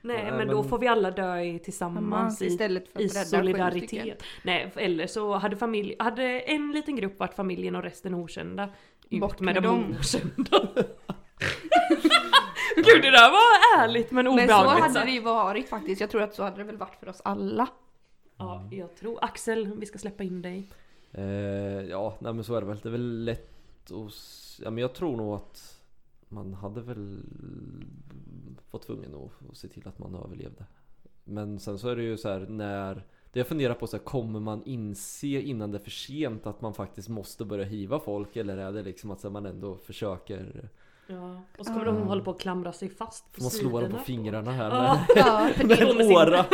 Nej, 0.00 0.22
Nej, 0.22 0.32
men, 0.32 0.48
då 0.48 0.60
men- 0.60 0.68
får 0.70 0.78
vi 0.78 0.86
alla 0.88 1.10
dö 1.10 1.40
i, 1.40 1.58
tillsammans 1.58 2.42
i, 2.42 2.46
Istället 2.46 2.88
för 2.92 3.00
i 3.00 3.04
att 3.04 3.10
stycken. 3.10 3.26
solidaritet. 3.26 4.22
Nej, 4.42 4.72
eller 4.76 5.06
så 5.06 5.34
hade, 5.34 5.56
familj, 5.56 5.96
hade 5.98 6.40
en 6.40 6.72
liten 6.72 6.96
grupp 6.96 7.18
varit 7.18 7.34
familjen 7.34 7.76
och 7.76 7.82
resten 7.82 8.14
okända. 8.14 8.68
Ut 9.10 9.20
Bort 9.20 9.40
med, 9.40 9.54
med 9.54 9.62
de 9.62 9.66
dem. 9.66 9.94
okända. 10.00 10.68
Gud 12.76 13.02
det 13.02 13.10
där 13.10 13.30
var 13.30 13.82
ärligt 13.82 14.10
men 14.10 14.24
Men 14.24 14.48
så 14.48 14.54
obehagligt 14.54 14.84
hade 14.96 15.04
det 15.04 15.10
ju 15.10 15.20
varit 15.20 15.68
faktiskt. 15.68 16.00
Jag 16.00 16.10
tror 16.10 16.22
att 16.22 16.34
så 16.34 16.42
hade 16.42 16.56
det 16.56 16.64
väl 16.64 16.76
varit 16.76 16.96
för 17.00 17.08
oss 17.08 17.20
alla. 17.24 17.68
Ja, 18.38 18.68
jag 18.70 18.96
tror. 18.96 19.18
Axel, 19.24 19.72
vi 19.78 19.86
ska 19.86 19.98
släppa 19.98 20.22
in 20.24 20.42
dig. 20.42 20.66
Eh, 21.12 21.24
ja, 21.84 22.14
nej 22.18 22.32
men 22.34 22.44
så 22.44 22.54
är 22.54 22.60
det 22.60 22.66
väl. 22.66 22.78
Det 22.82 22.88
är 22.88 22.92
väl 22.92 23.24
lätt 23.24 23.90
att... 23.92 24.12
Ja 24.64 24.70
men 24.70 24.78
jag 24.82 24.94
tror 24.94 25.16
nog 25.16 25.34
att 25.34 25.80
man 26.28 26.54
hade 26.54 26.80
väl 26.80 27.18
varit 28.70 28.86
tvungen 28.86 29.14
att, 29.14 29.50
att 29.50 29.56
se 29.56 29.68
till 29.68 29.88
att 29.88 29.98
man 29.98 30.14
överlevde. 30.14 30.64
Men 31.24 31.58
sen 31.60 31.78
så 31.78 31.88
är 31.88 31.96
det 31.96 32.02
ju 32.02 32.16
så 32.16 32.28
här 32.28 32.40
när... 32.40 33.02
Det 33.32 33.40
jag 33.40 33.46
funderar 33.46 33.74
på 33.74 33.86
så 33.86 33.96
här, 33.96 34.04
kommer 34.04 34.40
man 34.40 34.62
inse 34.64 35.26
innan 35.26 35.70
det 35.70 35.78
är 35.78 35.82
för 35.82 35.90
sent 35.90 36.46
att 36.46 36.60
man 36.60 36.74
faktiskt 36.74 37.08
måste 37.08 37.44
börja 37.44 37.64
hiva 37.64 38.00
folk? 38.00 38.36
Eller 38.36 38.56
är 38.56 38.72
det 38.72 38.82
liksom 38.82 39.10
att 39.10 39.20
så 39.20 39.28
här, 39.28 39.32
man 39.32 39.46
ändå 39.46 39.76
försöker... 39.76 40.68
Ja. 41.06 41.42
Och 41.58 41.66
så 41.66 41.72
kommer 41.72 41.84
de 41.84 41.96
hålla 41.96 42.24
på 42.24 42.30
att 42.30 42.40
klamra 42.40 42.72
sig 42.72 42.88
fast 42.88 43.32
på 43.36 43.42
man 43.42 43.50
slå 43.50 43.80
dem 43.80 43.92
på 43.92 43.98
fingrarna 43.98 44.50
här 44.52 44.70
Ja, 44.70 45.00
med, 45.14 45.24
Ja, 45.26 45.66
med 45.66 45.78
det- 45.78 46.02
en 46.04 46.12
åra? 46.12 46.46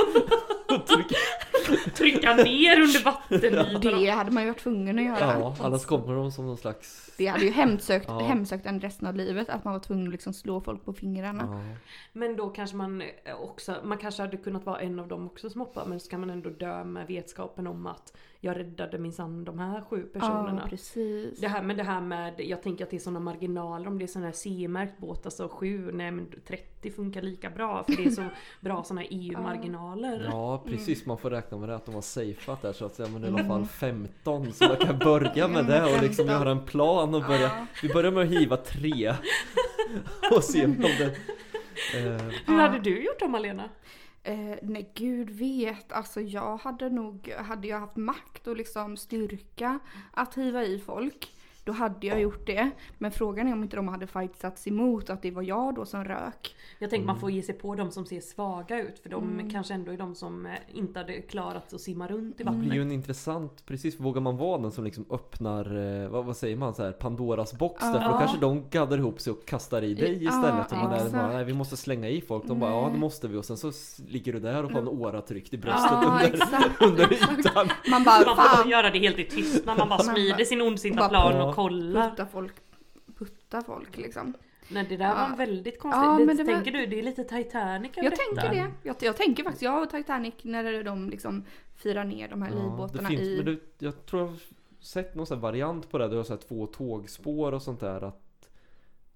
Trycka 1.94 2.34
ner 2.34 2.80
under 2.80 3.04
vattenytorna. 3.04 3.98
det 4.00 4.10
hade 4.10 4.30
man 4.30 4.42
ju 4.42 4.48
varit 4.48 4.60
tvungen 4.62 4.98
att 4.98 5.04
göra. 5.04 5.18
Ja, 5.40 5.56
annars 5.60 5.84
kommer 5.84 6.14
de 6.14 6.32
som 6.32 6.46
någon 6.46 6.56
slags... 6.56 7.10
Det 7.16 7.26
hade 7.26 7.44
ju 7.44 7.50
hemsökt, 7.50 8.04
Ja. 8.08 8.18
hemsökt 8.18 8.66
en 8.66 8.80
resten 8.80 9.08
av 9.08 9.14
livet 9.14 9.48
att 9.48 9.64
man 9.64 9.72
var 9.72 9.80
tvungen 9.80 10.06
att 10.06 10.12
liksom 10.12 10.32
slå 10.32 10.60
folk 10.60 10.84
på 10.84 10.92
fingrarna. 10.92 11.42
Ja. 11.70 11.76
Men 12.12 12.36
då 12.36 12.48
kanske 12.48 12.76
man 12.76 13.00
eh, 13.02 13.08
också, 13.40 13.76
man 13.84 13.98
kanske 13.98 14.22
hade 14.22 14.36
kunnat 14.36 14.66
vara 14.66 14.80
en 14.80 14.98
av 14.98 15.08
dem 15.08 15.26
också 15.26 15.50
som 15.50 15.60
hoppar 15.60 15.86
men 15.86 16.00
så 16.00 16.10
kan 16.10 16.20
man 16.20 16.30
ändå 16.30 16.50
dö 16.50 16.84
med 16.84 17.06
vetskapen 17.06 17.66
om 17.66 17.86
att 17.86 18.12
jag 18.44 18.56
räddade 18.56 18.98
minsann 18.98 19.44
de 19.44 19.58
här 19.58 19.80
sju 19.80 20.02
personerna. 20.02 20.60
Ja, 20.64 20.68
precis. 20.70 21.40
Det 21.40 21.48
här 21.48 21.62
med 21.62 21.76
det 21.76 21.82
här 21.82 22.00
med, 22.00 22.34
jag 22.40 22.62
tänker 22.62 22.84
att 22.84 22.90
det 22.90 22.96
är 22.96 23.00
sådana 23.00 23.20
marginaler 23.20 23.86
om 23.88 23.98
det 23.98 24.04
är 24.04 24.06
sån 24.06 24.22
här 24.22 24.32
CE-märkt 24.32 24.98
båt, 24.98 25.24
alltså 25.26 25.48
7, 25.48 25.90
nej 25.92 26.10
men 26.10 26.26
30 26.46 26.90
funkar 26.90 27.22
lika 27.22 27.50
bra 27.50 27.84
för 27.84 27.92
det 27.96 28.04
är 28.04 28.10
så 28.10 28.24
bra 28.60 28.82
såna 28.84 29.00
här 29.00 29.08
EU-marginaler. 29.10 30.28
Ja 30.32 30.62
precis, 30.66 31.06
man 31.06 31.18
får 31.18 31.30
räkna 31.30 31.58
med 31.58 31.68
det 31.68 31.74
att 31.76 31.86
de 31.86 31.94
har 31.94 32.02
safeat 32.02 32.62
där 32.62 32.72
så 32.72 32.84
att 32.86 32.94
säga 32.94 33.08
men 33.12 33.24
i 33.24 33.26
alla 33.26 33.38
Mm. 33.40 33.48
fall 33.48 33.64
15 33.66 34.52
så 34.52 34.64
man 34.68 34.76
kan 34.76 34.98
börja 34.98 35.48
med 35.48 35.66
det 35.66 35.82
och 35.84 36.02
liksom 36.02 36.26
15. 36.26 36.26
göra 36.40 36.50
en 36.50 36.64
plan 36.64 37.14
och 37.14 37.22
börja 37.22 37.40
Ja. 37.42 37.66
Vi 37.82 37.88
börjar 37.88 38.10
med 38.12 38.22
att 38.22 38.30
hiva 38.30 38.56
tre 38.56 39.14
och 40.36 40.44
se 40.44 40.64
om 40.64 40.76
det 40.80 41.04
eh, 41.98 42.22
Hur 42.46 42.54
hade 42.60 42.78
du 42.78 43.04
gjort 43.04 43.20
då 43.20 43.28
Malena? 43.28 43.68
Eh, 44.26 44.58
nej 44.62 44.90
gud 44.94 45.30
vet, 45.30 45.92
alltså 45.92 46.20
jag 46.20 46.56
hade 46.56 46.90
nog, 46.90 47.34
hade 47.38 47.68
jag 47.68 47.80
haft 47.80 47.96
makt 47.96 48.46
och 48.46 48.56
liksom 48.56 48.96
styrka 48.96 49.78
att 50.12 50.34
hiva 50.34 50.64
i 50.64 50.78
folk 50.78 51.33
då 51.64 51.72
hade 51.72 52.06
jag 52.06 52.20
gjort 52.20 52.46
det. 52.46 52.70
Men 52.98 53.10
frågan 53.10 53.48
är 53.48 53.52
om 53.52 53.62
inte 53.62 53.76
de 53.76 53.88
hade 53.88 54.06
fightsats 54.06 54.66
emot 54.66 55.10
att 55.10 55.22
det 55.22 55.30
var 55.30 55.42
jag 55.42 55.74
då 55.74 55.84
som 55.84 56.04
rök. 56.04 56.54
Jag 56.78 56.90
tänker 56.90 57.06
man 57.06 57.20
får 57.20 57.30
ge 57.30 57.42
sig 57.42 57.54
på 57.54 57.74
de 57.74 57.90
som 57.90 58.06
ser 58.06 58.20
svaga 58.20 58.80
ut 58.82 58.98
för 58.98 59.08
de 59.10 59.50
kanske 59.52 59.74
ändå 59.74 59.92
är 59.92 59.96
de 59.96 60.14
som 60.14 60.46
eh, 60.46 60.52
inte 60.72 60.98
hade 60.98 61.12
klarat 61.20 61.72
att 61.74 61.80
simma 61.80 62.06
runt 62.08 62.40
i 62.40 62.44
Det 62.44 62.50
blir 62.50 62.58
vattnet. 62.58 62.76
ju 62.76 62.82
en 62.82 62.92
intressant, 62.92 63.66
precis 63.66 64.00
vågar 64.00 64.20
man 64.20 64.36
vara 64.36 64.58
den 64.58 64.72
som 64.72 64.84
liksom 64.84 65.04
öppnar, 65.10 66.02
eh, 66.04 66.08
vad, 66.08 66.24
vad 66.24 66.36
säger 66.36 66.56
man, 66.56 66.74
så 66.74 66.82
här, 66.84 66.92
Pandoras 66.92 67.58
box 67.58 67.80
där? 67.82 67.92
För 68.00 68.12
då 68.12 68.18
kanske 68.18 68.38
de 68.40 68.68
gaddar 68.70 68.98
ihop 68.98 69.20
sig 69.20 69.32
och 69.32 69.46
kastar 69.46 69.82
i 69.82 69.94
dig 69.94 70.24
istället. 70.24 70.72
och 70.72 70.78
man 70.78 70.92
är 70.92 71.10
bara, 71.10 71.32
nej 71.32 71.44
vi 71.44 71.52
måste 71.54 71.76
slänga 71.76 72.08
i 72.08 72.20
folk. 72.20 72.44
De 72.46 72.60
bara, 72.60 72.70
ja 72.70 72.90
det 72.92 72.98
måste 72.98 73.28
vi. 73.28 73.36
Och 73.36 73.44
sen 73.44 73.56
så 73.56 73.72
ligger 74.08 74.32
du 74.32 74.40
där 74.40 74.64
och 74.64 74.70
får 74.72 74.78
en 74.78 74.88
åra 74.88 75.20
tryckt 75.20 75.54
i 75.54 75.58
bröstet 75.58 75.92
under, 76.06 76.24
exakt. 76.26 76.82
under 76.82 77.12
ytan. 77.12 77.68
Man 77.90 78.04
bara, 78.04 78.34
Man 78.36 78.56
får 78.62 78.70
göra 78.70 78.90
det 78.90 78.98
helt 78.98 79.18
i 79.18 79.24
tystnad, 79.24 79.78
man 79.78 79.88
bara 79.88 79.98
Man 80.04 80.14
smider 80.14 80.34
bara- 80.36 80.44
sin 80.44 80.62
ondsinta 80.62 81.08
plan 81.08 81.40
och 81.40 81.53
kollar. 81.54 82.10
putta 82.10 82.26
folk, 82.26 82.54
putta 83.18 83.62
folk 83.62 83.96
liksom. 83.96 84.34
Nej 84.68 84.86
det 84.88 84.96
där 84.96 85.14
var 85.14 85.28
Ja. 85.30 85.34
väldigt 85.38 85.78
konstigt. 85.80 86.02
Ja, 86.04 86.16
det, 86.18 86.24
men 86.26 86.36
det 86.36 86.44
var- 86.44 86.52
tänker 86.54 86.70
du, 86.72 86.86
det 86.86 86.98
är 86.98 87.02
lite 87.02 87.24
Titanic 87.24 87.92
Jag 87.94 88.04
detta? 88.04 88.16
tänker 88.16 88.50
det. 88.54 88.70
Jag, 88.82 88.96
jag 89.00 89.16
tänker 89.16 89.42
faktiskt, 89.42 89.62
jag 89.62 89.82
och 89.82 89.90
Titanic 89.90 90.34
när 90.42 90.82
de 90.84 91.10
liksom 91.10 91.44
firar 91.76 92.04
ner 92.04 92.28
de 92.28 92.42
här 92.42 92.50
Ja, 92.50 92.56
det 92.56 92.62
livbåtarna 92.62 93.08
finns, 93.08 93.20
i... 93.20 93.36
men 93.36 93.44
du, 93.46 93.60
jag 93.78 94.06
tror 94.06 94.22
jag 94.22 94.28
har 94.28 94.36
sett 94.80 95.14
någon 95.14 95.26
sån 95.26 95.36
här 95.38 95.42
variant 95.42 95.90
på 95.90 95.98
det. 95.98 96.08
Du 96.08 96.16
har 96.16 96.24
så 96.24 96.32
här 96.32 96.40
två 96.40 96.66
tågspår 96.66 97.52
och 97.52 97.62
sånt 97.62 97.80
där. 97.80 98.04
Att 98.04 98.23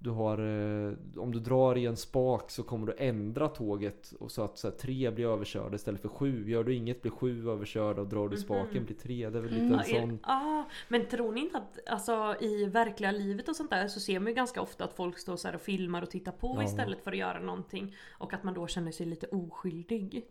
du 0.00 0.10
har, 0.10 0.38
eh, 0.38 0.92
om 1.16 1.32
du 1.32 1.40
drar 1.40 1.78
i 1.78 1.86
en 1.86 1.96
spak 1.96 2.50
så 2.50 2.62
kommer 2.62 2.86
du 2.86 2.94
ändra 2.98 3.48
tåget 3.48 4.12
och 4.20 4.30
så 4.30 4.42
att 4.42 4.58
så 4.58 4.68
här, 4.70 4.76
tre 4.76 5.10
blir 5.10 5.26
överkörda 5.26 5.74
istället 5.76 6.00
för 6.00 6.08
sju. 6.08 6.50
Gör 6.50 6.64
du 6.64 6.74
inget 6.74 7.02
blir 7.02 7.12
sju 7.12 7.50
överkörda 7.50 8.00
och 8.02 8.08
drar 8.08 8.28
du 8.28 8.36
i 8.36 8.40
spaken 8.40 8.84
blir 8.84 8.96
tre. 8.96 9.30
Det 9.30 9.38
är 9.38 9.42
väl 9.42 9.50
lite 9.52 9.64
Mm. 9.64 9.78
en 9.78 9.84
sån. 9.84 10.18
ah, 10.22 10.64
men 10.88 11.06
tror 11.06 11.32
ni 11.32 11.40
inte 11.40 11.58
att 11.58 11.78
alltså, 11.88 12.36
i 12.40 12.64
verkliga 12.64 13.10
livet 13.12 13.48
och 13.48 13.56
sånt 13.56 13.70
där 13.70 13.88
så 13.88 14.00
ser 14.00 14.20
man 14.20 14.28
ju 14.28 14.34
ganska 14.34 14.62
ofta 14.62 14.84
att 14.84 14.92
folk 14.92 15.18
står 15.18 15.36
så 15.36 15.54
och 15.54 15.60
filmar 15.60 16.02
och 16.02 16.10
tittar 16.10 16.32
på 16.32 16.54
Ja. 16.58 16.64
istället 16.64 17.00
för 17.04 17.12
att 17.12 17.18
göra 17.18 17.40
någonting. 17.40 17.94
Och 18.10 18.32
att 18.34 18.44
man 18.44 18.54
då 18.54 18.66
känner 18.66 18.92
sig 18.92 19.06
lite 19.06 19.26
oskyldig. 19.26 20.26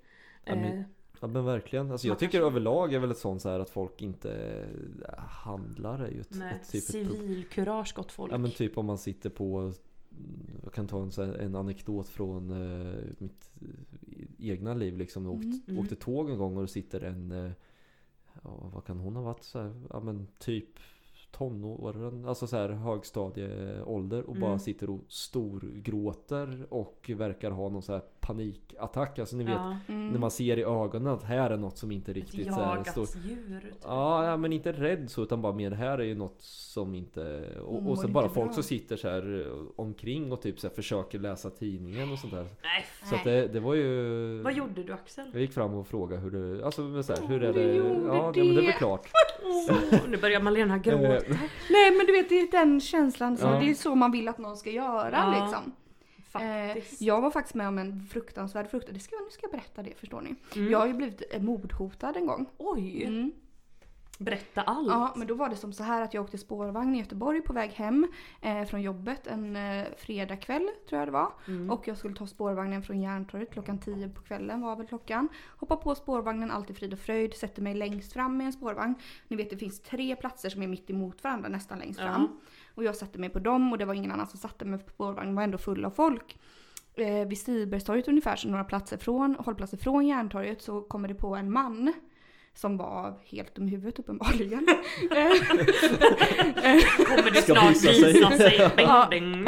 Ja, 0.46 0.56
men- 0.56 0.78
Eh, 0.78 0.84
Ja 1.22 1.28
men 1.28 1.46
verkligen. 1.46 1.92
Alltså, 1.92 2.08
jag 2.08 2.12
Man 2.12 2.20
tycker 2.20 2.32
kanske- 2.32 2.48
överlag 2.48 2.94
är 2.94 3.00
väl 3.00 3.12
ett 3.12 3.18
sånt 3.18 3.42
så 3.42 3.50
här 3.50 3.60
att 3.60 3.70
folk 3.70 4.02
inte 4.02 4.32
äh, 5.10 5.20
handlar 5.20 6.00
är 6.00 6.12
ju 6.12 6.22
ett, 6.22 6.36
nej, 6.36 6.60
ett, 6.62 6.72
typ 6.72 6.84
civilkurage 6.84 7.94
gott 7.96 8.12
folk. 8.12 8.32
Ja 8.34 8.38
men 8.38 8.52
typ 8.52 8.78
om 8.78 8.86
man 8.86 8.98
sitter 8.98 9.30
på 9.30 9.58
mm, 9.58 9.74
Jag 10.64 10.74
kan 10.74 10.88
ta 10.88 11.02
en, 11.02 11.12
här, 11.18 11.34
en 11.34 11.56
anekdot 11.56 12.10
från 12.10 12.52
eh, 12.52 12.96
mitt 13.18 13.52
eh, 13.62 14.48
egna 14.52 14.74
liv 14.74 14.98
liksom. 14.98 15.26
Jag 15.26 15.34
åkte, 15.34 15.72
Mm. 15.72 15.80
åkte 15.84 15.96
tåg 15.96 16.30
en 16.30 16.38
gång 16.38 16.56
och 16.56 16.62
det 16.62 16.68
sitter 16.68 17.02
en 17.02 17.32
eh, 17.32 17.52
Ja 18.44 18.70
vad 18.74 18.86
kan 18.86 19.00
hon 19.00 19.16
ha 19.16 19.24
varit 19.24 19.44
så 19.44 19.60
här, 19.62 19.82
Ja 19.90 20.00
men 20.00 20.28
typ 20.40 20.70
tonåren, 21.32 22.26
alltså 22.26 22.48
så 22.48 22.56
här 22.58 22.70
högstadieålder 22.70 24.24
och 24.24 24.36
bara 24.36 24.46
Mm. 24.50 24.60
sitter 24.60 24.90
och 24.90 25.02
storgråter 25.08 26.68
och 26.70 27.12
verkar 27.16 27.52
ha 27.52 27.70
någon 27.70 27.82
så 27.82 27.94
här 27.94 28.02
panikattack. 28.28 29.20
Alltså 29.20 29.36
ni 29.36 29.44
vet 29.44 29.54
ja, 29.54 29.78
Mm. 29.90 30.08
när 30.10 30.20
man 30.20 30.32
ser 30.32 30.60
i 30.60 30.64
ögonen 30.64 31.08
att 31.14 31.24
här 31.24 31.50
är 31.50 31.58
något 31.58 31.78
som 31.78 31.92
inte 31.92 32.14
riktigt 32.14 32.48
så 32.54 32.60
här, 32.60 32.76
jagat 32.76 32.88
står 32.88 33.08
djur. 33.26 33.60
typ. 33.62 33.74
Ja, 33.84 34.38
men 34.38 34.54
inte 34.54 34.72
rädd 34.72 35.10
så 35.12 35.24
utan 35.24 35.42
bara 35.42 35.54
mer 35.54 35.70
det 35.70 35.76
här 35.76 35.98
är 35.98 36.04
ju 36.04 36.16
något 36.16 36.42
som 36.42 36.96
inte 36.96 37.44
Och, 37.66 37.74
Hon 37.76 37.88
och 37.88 37.98
så 37.98 38.08
bara 38.08 38.30
folk 38.30 38.46
bra. 38.48 38.54
som 38.54 38.64
sitter 38.64 38.98
så 38.98 39.10
här 39.10 39.46
eh, 39.48 39.64
omkring 39.76 40.32
och 40.32 40.42
typ 40.42 40.60
så 40.60 40.68
här 40.68 40.76
försöker 40.76 41.20
läsa 41.20 41.50
tidningen 41.50 42.12
och 42.12 42.20
sånt 42.20 42.34
där 42.34 42.44
Nej, 42.64 42.86
Så 43.10 43.16
att 43.16 43.24
det, 43.24 43.48
det 43.48 43.60
var 43.60 43.74
ju 43.74 44.42
vad 44.42 44.54
gjorde 44.54 44.84
du 44.84 44.94
Axel? 44.94 45.30
Jag 45.34 45.42
gick 45.42 45.54
fram 45.54 45.74
och 45.74 45.88
frågade 45.88 46.22
hur 46.22 46.32
det 46.32 46.66
Alltså 46.66 46.82
men 46.82 47.04
så 47.04 47.14
här, 47.16 47.28
hur 47.28 47.44
är 47.44 47.54
du 47.54 47.60
det? 47.64 47.76
Ja, 48.08 48.32
det, 48.34 48.44
men 48.44 48.56
det 48.56 48.62
är 48.62 48.66
väl 48.66 48.74
klart 48.74 49.08
Åh, 49.44 50.00
nu 50.08 50.18
börjar 50.18 50.42
Malena 50.42 50.78
gråta. 50.84 51.16
Eh, 51.16 51.22
Nej 51.70 51.92
men 51.98 52.06
du 52.06 52.12
vet 52.12 52.30
det 52.30 52.40
är 52.40 52.52
den 52.52 52.82
känslan, 52.82 53.38
så 53.38 53.46
Ja. 53.48 53.52
det 53.60 53.70
är 53.70 53.74
så 53.74 53.96
man 53.96 54.12
vill 54.12 54.28
att 54.28 54.38
någon 54.38 54.58
ska 54.58 54.70
göra 54.70 55.12
Ja. 55.12 55.42
liksom. 55.46 55.72
Faktiskt. 56.40 57.02
Eh, 57.02 57.08
jag 57.08 57.22
var 57.22 57.32
faktiskt 57.32 57.56
med 57.56 57.68
om 57.68 57.78
en 57.78 58.06
fruktansvärd 58.10 58.70
frukt. 58.70 58.90
Det 58.92 59.00
ska, 59.00 59.16
nu 59.16 59.32
ska 59.32 59.44
jag 59.44 59.52
berätta 59.52 59.84
det 59.84 59.96
förstår 60.00 60.22
ni. 60.22 60.36
Mm. 60.56 60.72
Jag 60.72 60.80
har 60.80 60.88
ju 60.88 60.94
blivit 60.94 61.42
mordhotad 61.42 62.14
en 62.16 62.26
gång. 62.26 62.46
Oj! 62.58 63.04
Mm. 63.04 63.32
Berätta 64.20 64.62
allt. 64.62 64.88
Ja, 64.88 65.14
men 65.16 65.28
då 65.28 65.36
var 65.36 65.50
det 65.50 65.56
som 65.56 65.74
så 65.74 65.84
här 65.84 66.02
att 66.02 66.14
jag 66.14 66.24
åkte 66.24 66.38
spårvagn 66.38 66.96
i 66.96 67.00
Göteborg 67.00 67.42
på 67.42 67.54
väg 67.54 67.72
hem 67.72 68.08
eh, 68.42 68.66
från 68.66 68.82
jobbet 68.82 69.28
en 69.28 69.56
eh, 69.56 69.86
fredagkväll 69.98 70.70
tror 70.90 71.00
jag 71.00 71.08
det 71.08 71.12
var. 71.12 71.32
Mm. 71.48 71.70
Och 71.70 71.88
jag 71.88 71.98
skulle 71.98 72.16
ta 72.16 72.28
spårvagnen 72.28 72.84
från 72.84 73.02
Järntorget 73.02 73.52
klockan 73.52 73.80
10 73.80 74.10
på 74.10 74.22
kvällen 74.22 74.62
var 74.62 74.76
väl 74.76 74.88
klockan. 74.88 75.30
Hoppa 75.58 75.76
på 75.76 75.96
spårvagnen, 75.96 76.52
allt 76.52 76.70
är 76.70 76.74
frid 76.74 76.94
och 76.94 77.00
fröjd, 77.00 77.34
sätter 77.34 77.62
mig 77.62 77.74
längst 77.74 78.14
fram 78.14 78.38
med 78.38 78.46
en 78.46 78.54
spårvagn. 78.54 78.96
Ni 79.28 79.36
vet 79.36 79.50
det 79.50 79.58
finns 79.58 79.82
tre 79.82 80.16
platser 80.16 80.50
som 80.50 80.62
är 80.62 80.68
mitt 80.68 80.90
emot 80.90 81.24
varandra 81.24 81.50
nästan 81.50 81.80
längst 81.80 82.00
fram. 82.00 82.40
Och 82.78 82.84
jag 82.84 82.96
satte 82.96 83.20
mig 83.20 83.30
på 83.30 83.40
dem 83.40 83.72
och 83.72 83.78
det 83.78 83.86
var 83.86 83.94
ingen 83.94 84.12
annan 84.12 84.28
som 84.28 84.40
satte 84.40 84.66
mig 84.66 84.80
på 84.80 84.90
spårvagnen, 84.90 85.36
var 85.36 85.44
ändå 85.44 85.58
full 85.58 85.86
av 85.86 85.92
folk. 85.92 86.38
Eh, 86.96 87.28
vid 87.28 87.38
Stibergstorget 87.38 88.08
ungefär, 88.08 88.36
så 88.36 88.48
några 88.48 88.64
platser 88.64 88.98
från, 88.98 89.36
hållplatser 89.40 89.78
från 89.78 90.08
Järntorget 90.08 90.62
så 90.62 90.82
kommer 90.82 91.08
det 91.08 91.16
på 91.16 91.36
en 91.36 91.52
man. 91.52 91.94
Som 92.54 92.78
var 92.78 93.20
helt 93.26 93.56
dum 93.56 93.68
i 93.68 93.72
huvudet 93.72 94.00
uppenbarligen. 94.00 94.68
Kommer 97.08 97.32
det 97.32 97.42
snart 97.42 97.72
visa 97.72 97.94
sig. 97.94 98.14
visa 98.14 98.32
sig. 98.32 98.72
Bing, 99.10 99.46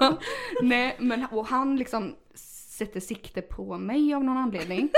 Ja. 0.00 0.18
Nej 0.62 0.96
men 1.00 1.26
och 1.30 1.46
han 1.46 1.76
liksom 1.76 2.14
sätter 2.78 3.00
sikte 3.00 3.42
på 3.42 3.78
mig 3.78 4.14
av 4.14 4.24
någon 4.24 4.36
anledning. 4.36 4.90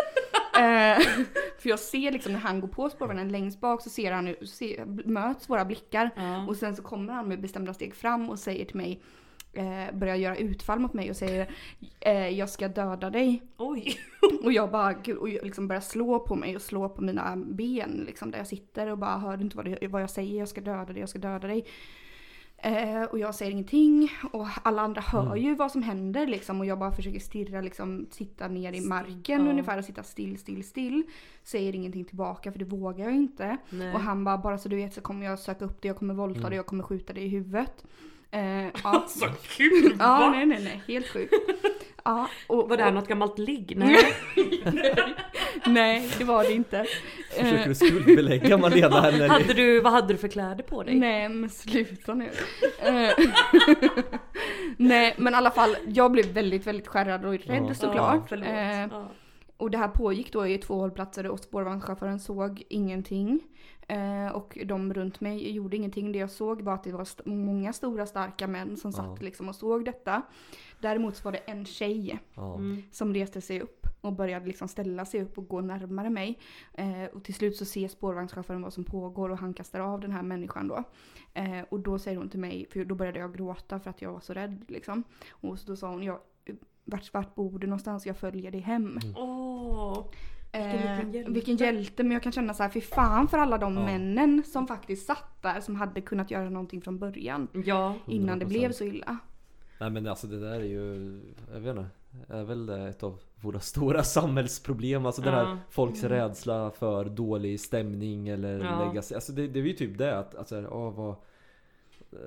Eh, 0.57 1.03
för 1.59 1.69
jag 1.69 1.79
ser 1.79 2.13
liksom 2.13 2.33
när 2.33 2.41
han 2.41 2.61
går 2.61 2.69
på 2.69 2.91
spårvagnen 2.91 3.29
längst 3.29 3.61
bak 3.61 3.83
så 3.83 3.91
ser 3.91 4.13
han, 4.13 4.35
se, 4.47 4.85
möts 5.05 5.51
våra 5.51 5.65
blickar. 5.65 6.11
Ja. 6.17 6.47
Och 6.47 6.57
sen 6.57 6.77
så 6.77 6.83
kommer 6.83 7.13
han 7.13 7.29
med 7.29 7.41
bestämda 7.41 7.75
steg 7.75 7.95
fram 7.95 8.31
och 8.31 8.39
säger 8.39 8.65
till 8.65 8.77
mig, 8.77 9.03
eh, 9.53 9.95
börjar 9.95 10.17
göra 10.17 10.37
utfall 10.37 10.79
mot 10.79 10.93
mig 10.93 11.11
och 11.11 11.17
säger 11.17 11.51
eh, 12.01 12.29
jag 12.29 12.51
ska 12.51 12.69
döda 12.69 13.11
dig. 13.11 13.43
Oj. 13.57 13.97
Och 14.45 14.53
jag 14.53 14.71
bara, 14.71 14.93
gud, 14.93 15.17
och 15.17 15.29
jag 15.29 15.45
liksom 15.45 15.69
börjar 15.69 15.81
slå 15.81 16.19
på 16.19 16.35
mig 16.35 16.57
och 16.57 16.63
slå 16.63 16.89
på 16.89 17.03
mina 17.03 17.37
ben 17.37 18.05
liksom 18.07 18.31
där 18.31 18.39
jag 18.39 18.47
sitter 18.47 18.87
och 18.87 18.99
bara 18.99 19.19
hör 19.19 19.37
du 19.37 19.45
inte 19.45 19.57
vad, 19.57 19.65
det, 19.65 19.89
vad 19.89 20.03
jag 20.03 20.11
säger, 20.11 20.39
jag 20.39 20.49
ska 20.49 20.61
döda 20.61 20.85
dig, 20.85 21.01
jag 21.01 21.09
ska 21.09 21.19
döda 21.19 21.49
dig. 21.49 21.65
Eh, 22.65 23.03
och 23.03 23.19
jag 23.19 23.35
säger 23.35 23.53
ingenting 23.53 24.13
och 24.33 24.47
alla 24.63 24.83
andra 24.83 25.01
hör 25.01 25.37
ju 25.37 25.55
vad 25.55 25.73
som 25.73 25.83
händer 25.83 26.27
liksom 26.27 26.61
och 26.61 26.67
jag 26.67 26.79
bara 26.79 26.93
försöker 26.93 27.21
stirra 27.21 27.61
liksom, 27.61 28.07
sitta 28.11 28.49
ner 28.49 28.73
i 28.73 28.81
marken 28.81 29.45
ja. 29.45 29.51
ungefär 29.51 29.79
och 29.79 29.85
sitta 29.85 30.03
still, 30.03 30.39
still, 30.39 30.65
still. 30.65 31.03
Säger 31.43 31.75
ingenting 31.75 32.05
tillbaka 32.05 32.53
för 32.53 32.59
det 32.59 32.65
vågar 32.65 33.05
jag 33.05 33.15
inte. 33.15 33.57
Nej. 33.71 33.95
Och 33.95 34.01
han 34.01 34.25
bara, 34.25 34.39
bara 34.39 34.59
så 34.59 34.69
du 34.69 34.77
vet 34.77 34.95
så 34.95 35.01
kommer 35.01 35.27
jag 35.27 35.39
söka 35.39 35.65
upp 35.65 35.83
dig, 35.83 35.89
jag 35.89 35.97
kommer 35.97 36.15
våldta 36.15 36.39
Mm. 36.39 36.51
dig, 36.51 36.57
jag 36.57 36.67
kommer 36.67 36.85
skjuta 36.85 37.13
dig 37.13 37.25
i 37.25 37.29
huvudet. 37.29 37.85
Eh, 38.31 38.43
ja. 38.65 38.71
Alltså 38.83 39.27
gud 39.59 39.97
ja, 39.99 40.31
nej 40.31 40.47
nej 40.47 40.65
nej, 40.65 40.83
helt 40.87 41.07
sjukt. 41.07 41.33
Ja, 42.05 42.29
och, 42.47 42.69
Var 42.69 42.77
det 42.77 42.83
här 42.83 42.91
och- 42.91 42.95
något 42.95 43.09
gammalt 43.09 43.39
ligg? 43.39 43.73
Nej. 43.77 44.15
Nej, 45.67 46.09
det 46.19 46.25
var 46.25 46.45
det 46.45 46.53
inte. 46.53 46.85
Försöker 47.31 47.59
Eh, 47.63 47.69
du 47.69 47.75
skuldbelägga 47.75 48.57
Malena 48.59 49.01
här 49.01 49.13
eller? 49.13 49.29
hade 49.39 49.55
du, 49.55 49.81
vad 49.81 49.93
hade 49.93 50.09
du 50.15 50.17
för 50.19 50.29
kläder 50.29 50.63
på 50.65 50.83
dig? 50.83 50.95
Nej 50.95 51.29
men 51.29 51.51
sluta 51.51 52.15
nu. 52.15 52.31
Eh, 52.83 53.11
Nej 54.77 55.15
men 55.19 55.33
i 55.33 55.37
alla 55.37 55.51
fall, 55.51 55.77
jag 55.87 56.13
blev 56.13 56.27
väldigt 56.33 56.67
väldigt 56.67 56.89
skärrad 56.89 57.25
och 57.25 57.33
rädd 57.39 57.65
Ja. 57.69 57.75
såklart. 57.75 58.25
förlåt. 58.29 58.47
Eh, 58.49 58.81
Ja. 58.81 59.11
och 59.57 59.71
det 59.71 59.79
här 59.79 59.89
pågick 59.89 60.33
då 60.33 60.47
i 60.47 60.59
två 60.59 60.75
hållplatser 60.75 61.27
och 61.27 61.41
spårvagnschauffören 61.41 62.21
såg 62.21 62.63
ingenting. 62.69 63.41
Eh, 63.89 64.27
och 64.33 64.59
de 64.67 64.95
runt 64.95 65.21
mig 65.21 65.51
gjorde 65.51 65.77
ingenting. 65.77 66.13
Det 66.13 66.19
jag 66.19 66.31
såg 66.31 66.63
var 66.63 66.75
att 66.75 66.85
det 66.85 66.93
var 66.93 67.03
st- 67.03 67.23
många 67.31 67.73
stora 67.73 68.07
starka 68.07 68.47
män 68.47 68.77
som 68.77 68.93
satt 68.93 69.07
Ja. 69.07 69.25
liksom 69.25 69.49
och 69.49 69.55
såg 69.55 69.85
detta. 69.85 70.23
Däremot 70.81 71.17
så 71.17 71.25
var 71.25 71.33
det 71.33 71.39
en 71.39 71.65
tjej 71.65 72.19
Ja. 72.35 72.55
Mm. 72.55 72.83
som 72.91 73.15
reste 73.15 73.41
sig 73.41 73.61
upp 73.61 73.87
och 74.01 74.13
började 74.13 74.47
liksom 74.47 74.69
ställa 74.69 75.05
sig 75.05 75.23
upp 75.23 75.39
och 75.39 75.49
gå 75.49 75.61
närmare 75.61 76.11
mig. 76.11 76.39
Eh, 76.75 77.05
och 77.15 77.25
till 77.25 77.35
slut 77.35 77.57
så 77.57 77.65
ser 77.65 77.89
spårvagnschauffören 77.89 78.63
vad 78.63 78.73
som 78.73 78.85
pågår 78.85 79.31
och 79.31 79.39
han 79.39 79.55
kastar 79.55 79.81
av 79.81 80.01
den 80.01 80.13
här 80.13 80.23
människan 80.23 80.69
då. 80.69 80.85
Eh, 81.35 81.61
och 81.69 81.81
då 81.81 81.99
säger 81.99 82.19
hon 82.19 82.29
till 82.29 82.41
mig, 82.41 82.67
för 82.71 82.85
då 82.85 82.95
började 82.95 83.19
jag 83.19 83.35
gråta 83.37 83.81
för 83.81 83.91
att 83.91 84.03
jag 84.03 84.13
var 84.13 84.21
så 84.21 84.33
rädd 84.35 84.65
liksom. 84.69 85.05
Och 85.31 85.59
så 85.59 85.67
då 85.71 85.77
sa 85.77 85.91
hon, 85.91 86.03
jag, 86.03 86.19
vart, 86.85 87.15
vart 87.15 87.35
bor 87.35 87.59
du 87.59 87.67
någonstans? 87.67 88.07
Jag 88.07 88.17
följer 88.17 88.51
dig 88.51 88.61
hem. 88.61 88.99
Åh. 89.17 90.05
Vilken 90.53 91.15
Eh, 91.25 91.29
vilken 91.33 91.57
hjälte, 91.57 92.03
men 92.03 92.13
jag 92.13 92.23
kan 92.23 92.33
känna 92.33 92.55
så 92.55 92.63
här, 92.63 92.71
fy 92.71 92.81
fan 92.81 93.29
för 93.29 93.39
alla 93.39 93.59
de 93.59 93.75
Ja. 93.77 93.85
männen 93.85 94.43
som 94.47 94.67
faktiskt 94.67 95.07
satt 95.07 95.43
där 95.43 95.61
som 95.61 95.77
hade 95.77 96.01
kunnat 96.01 96.31
göra 96.31 96.51
någonting 96.51 96.81
från 96.83 96.99
början. 96.99 97.49
Ja. 97.65 97.95
Innan 98.07 98.39
det 98.39 98.45
100%. 98.45 98.49
blev 98.49 98.73
så 98.73 98.85
illa. 98.85 99.19
Nej 99.81 99.91
men 99.91 100.07
alltså 100.09 100.27
det 100.27 100.41
där 100.41 100.61
är 100.61 100.65
ju, 100.65 101.21
jag 101.53 101.61
vet 101.61 101.77
inte, 101.77 101.87
är 102.29 102.45
väl 102.45 102.69
ett 102.69 103.03
av 103.03 103.21
våra 103.41 103.61
stora 103.61 104.03
samhällsproblem. 104.03 105.07
Alltså 105.07 105.23
den 105.23 105.35
Ja. 105.35 105.45
här 105.45 105.59
folks 105.71 106.05
rädsla 106.05 106.71
för 106.71 107.05
dålig 107.05 107.61
stämning 107.61 108.29
eller 108.29 108.65
Ja. 108.65 108.85
lägga 108.87 109.03
sig. 109.03 109.15
Alltså 109.15 109.33
det, 109.33 109.49
det 109.49 109.59
är 109.61 109.65
ju 109.65 109.73
typ 109.73 109.99
det 109.99 110.19
att, 110.19 110.35
alltså, 110.35 110.61
ja, 110.61 110.91
vad, 110.91 111.15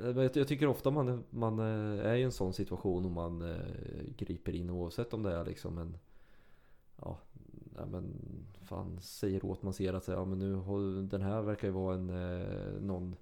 Eh, 0.03 0.09
jag 0.21 0.37
jag 0.37 0.47
tycker 0.47 0.67
ofta 0.67 0.91
man, 0.91 1.23
man 1.29 1.59
eh, 1.59 2.05
är 2.11 2.15
i 2.15 2.23
en 2.23 2.31
sån 2.31 2.53
situation 2.53 3.05
och 3.05 3.11
man 3.11 3.41
eh, 3.51 3.57
griper 4.17 4.55
in 4.55 4.69
oavsett 4.69 5.13
om 5.13 5.23
det 5.23 5.35
är 5.35 5.45
liksom 5.45 5.77
en 5.77 5.97
Ja, 7.01 7.17
nej 7.77 7.85
men 7.91 8.13
fan 8.63 8.99
säger 9.01 9.45
åt 9.45 9.63
man 9.63 9.73
ser 9.73 9.93
att 9.93 10.07
ja, 10.07 10.25
men 10.25 10.39
nu 10.39 11.01
den 11.07 11.21
här 11.21 11.41
verkar 11.41 11.67
ju 11.67 11.73
vara 11.73 11.95
en 11.95 12.09
eh, 12.09 12.81
någon 12.81 13.15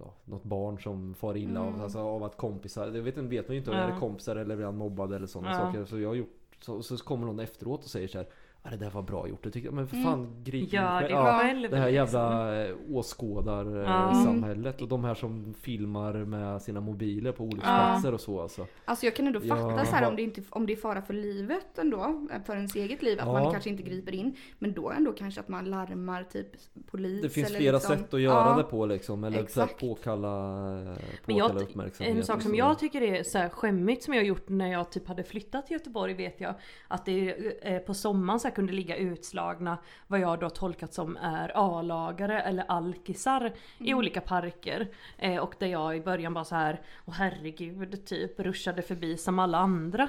ja, 0.00 0.14
något 0.24 0.44
barn 0.44 0.78
som 0.78 1.14
far 1.14 1.36
illa 1.36 1.60
Mm. 1.60 1.74
av, 1.74 1.82
alltså, 1.82 1.98
av 1.98 2.24
att 2.24 2.36
kompisar, 2.36 2.86
det 2.86 3.00
vet, 3.00 3.16
vet 3.16 3.48
man 3.48 3.54
ju 3.54 3.58
inte 3.58 3.70
om 3.70 3.76
Ja. 3.76 3.86
det 3.86 3.92
är 3.92 3.98
kompisar 3.98 4.36
eller 4.36 4.56
blir 4.56 4.66
han 4.66 4.76
mobbad 4.76 5.12
eller 5.12 5.26
sådana 5.26 5.50
Ja. 5.52 5.58
saker. 5.58 5.84
Så 5.84 5.98
jag 5.98 6.08
har 6.08 6.14
gjort, 6.14 6.56
så, 6.60 6.82
så 6.82 6.96
kommer 6.96 7.26
någon 7.26 7.40
efteråt 7.40 7.84
och 7.84 7.90
säger 7.90 8.08
så 8.08 8.18
här. 8.18 8.26
Ah, 8.66 8.70
det 8.70 8.76
där 8.76 8.90
var 8.90 9.02
bra 9.02 9.28
gjort. 9.28 9.46
Jag. 9.56 9.72
Men 9.74 9.88
för 9.88 9.96
Mm. 9.96 10.08
fan 10.08 10.42
grip 10.44 10.72
Gör 10.72 11.00
det 11.02 11.08
ja, 11.10 11.38
själv. 11.42 11.70
Det 11.70 11.76
här 11.76 11.90
liksom. 11.90 11.94
jävla 12.20 12.64
eh, 12.64 12.74
åskådar 12.90 13.76
eh, 13.76 13.82
Ja. 13.90 14.22
samhället 14.24 14.82
och 14.82 14.88
de 14.88 15.04
här 15.04 15.14
som 15.14 15.54
filmar 15.60 16.12
med 16.14 16.62
sina 16.62 16.80
mobiler 16.80 17.32
på 17.32 17.42
Ja. 17.44 17.46
olycksplatser 17.48 18.14
och 18.14 18.20
så 18.20 18.40
alltså. 18.40 18.66
Alltså 18.84 19.06
jag 19.06 19.16
kan 19.16 19.26
ändå 19.26 19.40
fatta 19.40 19.70
Ja. 19.70 19.84
så 19.84 19.94
här 19.96 20.08
om 20.08 20.16
det, 20.16 20.22
inte, 20.22 20.42
om 20.50 20.66
det 20.66 20.72
är 20.72 20.76
fara 20.76 21.02
för 21.02 21.14
livet 21.14 21.78
ändå, 21.78 22.26
för 22.46 22.56
ens 22.56 22.74
eget 22.76 23.02
liv, 23.02 23.20
att 23.20 23.26
Ja. 23.26 23.32
man 23.32 23.52
kanske 23.52 23.70
inte 23.70 23.82
griper 23.82 24.14
in. 24.14 24.36
Men 24.58 24.72
då 24.72 24.90
ändå 24.90 25.12
kanske 25.12 25.40
att 25.40 25.48
man 25.48 25.64
larmar 25.64 26.22
typ 26.22 26.46
polis 26.90 27.22
Det 27.22 27.28
finns 27.28 27.48
eller 27.48 27.58
flera 27.58 27.76
liksom, 27.76 27.96
sätt 27.96 28.14
att 28.14 28.20
göra 28.20 28.50
ja, 28.50 28.56
det 28.56 28.62
på 28.62 28.86
liksom. 28.86 29.24
Eller 29.24 29.42
exakt. 29.42 29.80
påkalla, 29.80 30.28
Men 30.28 30.96
påkalla 31.26 31.38
jag, 31.60 31.62
uppmärksamhet. 31.62 32.16
en 32.16 32.24
sak 32.24 32.42
som 32.42 32.54
jag 32.54 32.78
tycker 32.78 33.02
är 33.02 33.22
så 33.22 33.38
här 33.38 33.48
skämmigt 33.48 34.02
som 34.02 34.14
jag 34.14 34.24
gjort 34.24 34.48
när 34.48 34.72
jag 34.72 34.90
typ 34.92 35.08
hade 35.08 35.22
flyttat 35.24 35.66
till 35.66 35.74
Göteborg 35.74 36.14
vet 36.14 36.40
jag 36.40 36.54
Att 36.88 37.04
det 37.04 37.30
eh, 37.62 37.78
på 37.78 37.94
sommaren 37.94 38.40
så 38.40 38.50
kunde 38.56 38.72
ligga 38.72 38.96
utslagna 38.96 39.78
vad 40.06 40.20
jag 40.20 40.40
då 40.40 40.50
tolkat 40.50 40.92
som 40.94 41.16
är 41.16 41.52
A-lagare 41.54 42.40
eller 42.42 42.64
alkisar 42.68 43.52
i 43.78 43.84
Mm. 43.90 43.98
olika 43.98 44.20
parker. 44.20 44.88
Eh, 45.18 45.36
och 45.42 45.54
där 45.58 45.66
jag 45.66 45.96
i 45.96 46.00
början 46.00 46.34
bara 46.34 46.44
så 46.44 46.54
här, 46.54 46.80
åh 47.04 47.14
herregud, 47.14 48.04
typ 48.06 48.40
ruschade 48.40 48.82
förbi 48.82 49.16
som 49.16 49.38
alla 49.38 49.58
andra. 49.58 50.08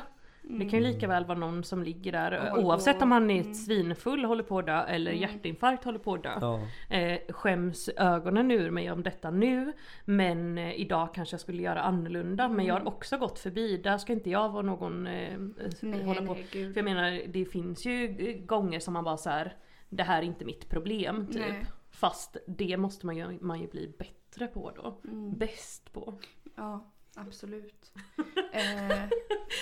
Det 0.50 0.66
kan 0.70 0.80
ju 0.80 0.86
lika 0.86 1.08
väl 1.08 1.26
vara 1.26 1.38
någon 1.38 1.64
som 1.64 1.84
ligger 1.84 2.12
där 2.12 2.50
håller 2.50 2.66
oavsett 2.66 2.98
på- 3.00 3.04
om 3.04 3.12
han 3.12 3.30
är 3.30 3.42
mm. 3.42 3.54
svinfull 3.54 4.26
håller 4.26 4.44
på 4.44 4.60
att 4.60 4.66
dö 4.66 4.84
eller 4.84 5.12
Mm. 5.12 5.22
hjärtinfarkt 5.22 5.84
håller 5.84 6.00
på 6.00 6.14
att 6.14 6.24
dö 6.24 6.38
Ja. 6.42 6.60
eh, 6.98 7.20
skäms 7.30 7.90
ögonen 7.98 8.52
ur 8.52 8.72
mig 8.72 8.92
om 8.92 9.04
detta 9.04 9.32
nu. 9.32 9.74
Men 10.06 10.58
eh, 10.58 10.80
idag 10.80 11.14
kanske 11.14 11.34
jag 11.34 11.42
skulle 11.42 11.62
göra 11.62 11.82
annorlunda. 11.82 12.50
Men 12.50 12.66
jag 12.66 12.74
har 12.74 12.88
också 12.88 13.18
gått 13.18 13.40
förbi. 13.40 13.78
Där 13.78 13.98
ska 13.98 14.14
inte 14.14 14.30
jag 14.30 14.50
vara 14.50 14.62
någon 14.64 15.08
eh, 15.08 15.38
Nej, 15.82 16.04
hålla 16.04 16.22
på. 16.22 16.34
nej. 16.34 16.44
För 16.52 16.76
jag 16.76 16.86
menar 16.86 17.22
det 17.28 17.46
finns 17.46 17.86
ju 17.86 18.16
eh, 18.20 18.46
gånger 18.46 18.80
som 18.80 18.94
man 18.94 19.04
bara 19.04 19.18
så 19.18 19.30
här. 19.30 19.56
Det 19.90 20.04
här 20.04 20.18
är 20.22 20.26
inte 20.26 20.46
mitt 20.46 20.70
problem 20.70 21.28
typ. 21.28 21.40
Nej. 21.50 21.66
Fast 21.92 22.38
det 22.48 22.78
måste 22.78 23.06
man 23.06 23.18
ju, 23.18 23.38
man 23.42 23.60
ju 23.62 23.68
bli 23.68 23.94
bättre 24.00 24.48
på 24.48 24.72
då. 24.76 25.10
Mm. 25.12 25.38
Bäst 25.38 25.94
på. 25.94 26.14
Ja, 26.56 26.86
absolut. 27.18 27.92
eh, 28.52 29.10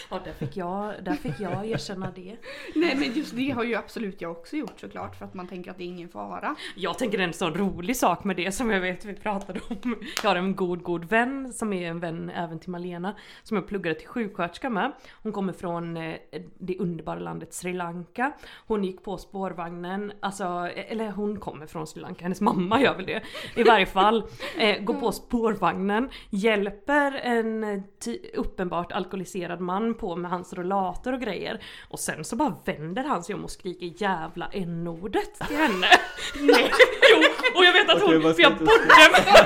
Ja 0.10 0.20
där 0.24 0.34
fick 0.34 0.58
jag, 0.58 0.94
där 1.04 1.14
fick 1.14 1.40
jag 1.40 1.66
erkänna 1.66 2.12
det. 2.16 2.38
nej 2.76 2.96
men 2.96 3.14
just 3.14 3.36
det 3.36 3.50
har 3.50 3.64
ju 3.64 3.76
absolut 3.76 4.22
jag 4.22 4.32
också 4.32 4.56
gjort 4.56 4.80
såklart 4.80 5.16
för 5.16 5.26
att 5.26 5.34
man 5.34 5.48
tänker 5.48 5.72
att 5.72 5.78
det 5.78 5.84
är 5.84 5.88
ingen 5.88 6.10
fara. 6.10 6.56
Jag 6.76 6.98
tänker 6.98 7.20
en 7.20 7.34
sån 7.34 7.54
rolig 7.54 7.98
sak 7.98 8.24
med 8.24 8.36
det 8.36 8.52
som 8.52 8.72
jag 8.72 8.82
vet 8.82 9.06
vi 9.06 9.14
pratade 9.14 9.60
om. 9.70 9.96
Jag 10.24 10.30
har 10.30 10.36
en 10.36 10.56
god 10.56 10.84
god 10.84 11.06
vän 11.06 11.54
som 11.54 11.74
är 11.74 11.90
en 11.90 12.00
vän 12.00 12.30
även 12.30 12.60
till 12.60 12.70
Malena. 12.70 13.16
Som 13.44 13.58
jag 13.58 13.68
pluggade 13.68 14.00
till 14.00 14.08
sjuksköterska 14.08 14.70
med. 14.70 14.92
Hon 15.24 15.32
kommer 15.32 15.54
från 15.54 15.98
eh, 15.98 16.16
det 16.60 16.78
underbara 16.78 17.20
landet 17.20 17.54
Sri 17.54 17.74
Lanka. 17.74 18.32
Hon 18.68 18.84
gick 18.84 19.04
på 19.04 19.18
spårvagnen, 19.18 20.12
alltså, 20.20 20.44
eller 20.74 21.12
hon 21.12 21.40
kommer 21.40 21.68
från 21.68 21.88
Sri 21.88 22.02
Lanka, 22.02 22.24
hennes 22.24 22.42
mamma 22.42 22.82
gör 22.82 22.96
väl 22.96 23.06
det. 23.06 23.22
I 23.56 23.64
varje 23.64 23.86
fall, 23.86 24.24
eh, 24.58 24.84
går 24.84 24.94
på 24.94 25.12
spårvagnen, 25.12 26.10
hjälper 26.30 27.12
en 27.46 27.64
eh, 27.64 27.80
ty- 28.04 28.20
uppenbart 28.34 28.92
alkoholiserad 28.92 29.60
man 29.62 29.94
på 29.94 30.16
med 30.16 30.32
hans 30.32 30.54
rollator 30.54 31.14
och 31.14 31.22
grejer. 31.22 31.60
Och 31.90 32.00
sen 32.00 32.24
så 32.26 32.36
bara 32.36 32.56
vänder 32.66 33.04
han 33.04 33.24
sig 33.24 33.36
om 33.36 33.44
och 33.44 33.52
skriker 33.52 34.04
jävla 34.04 34.50
n-ordet 34.54 35.48
till 35.48 35.58
henne. 35.58 35.88
Nej, 36.40 36.72
jo, 37.12 37.24
och 37.60 37.66
jag 37.66 37.74
vet 37.74 37.90
att 37.90 38.02
hon, 38.02 38.22
för 38.34 38.42
jag 38.42 38.58
bodde 38.58 38.72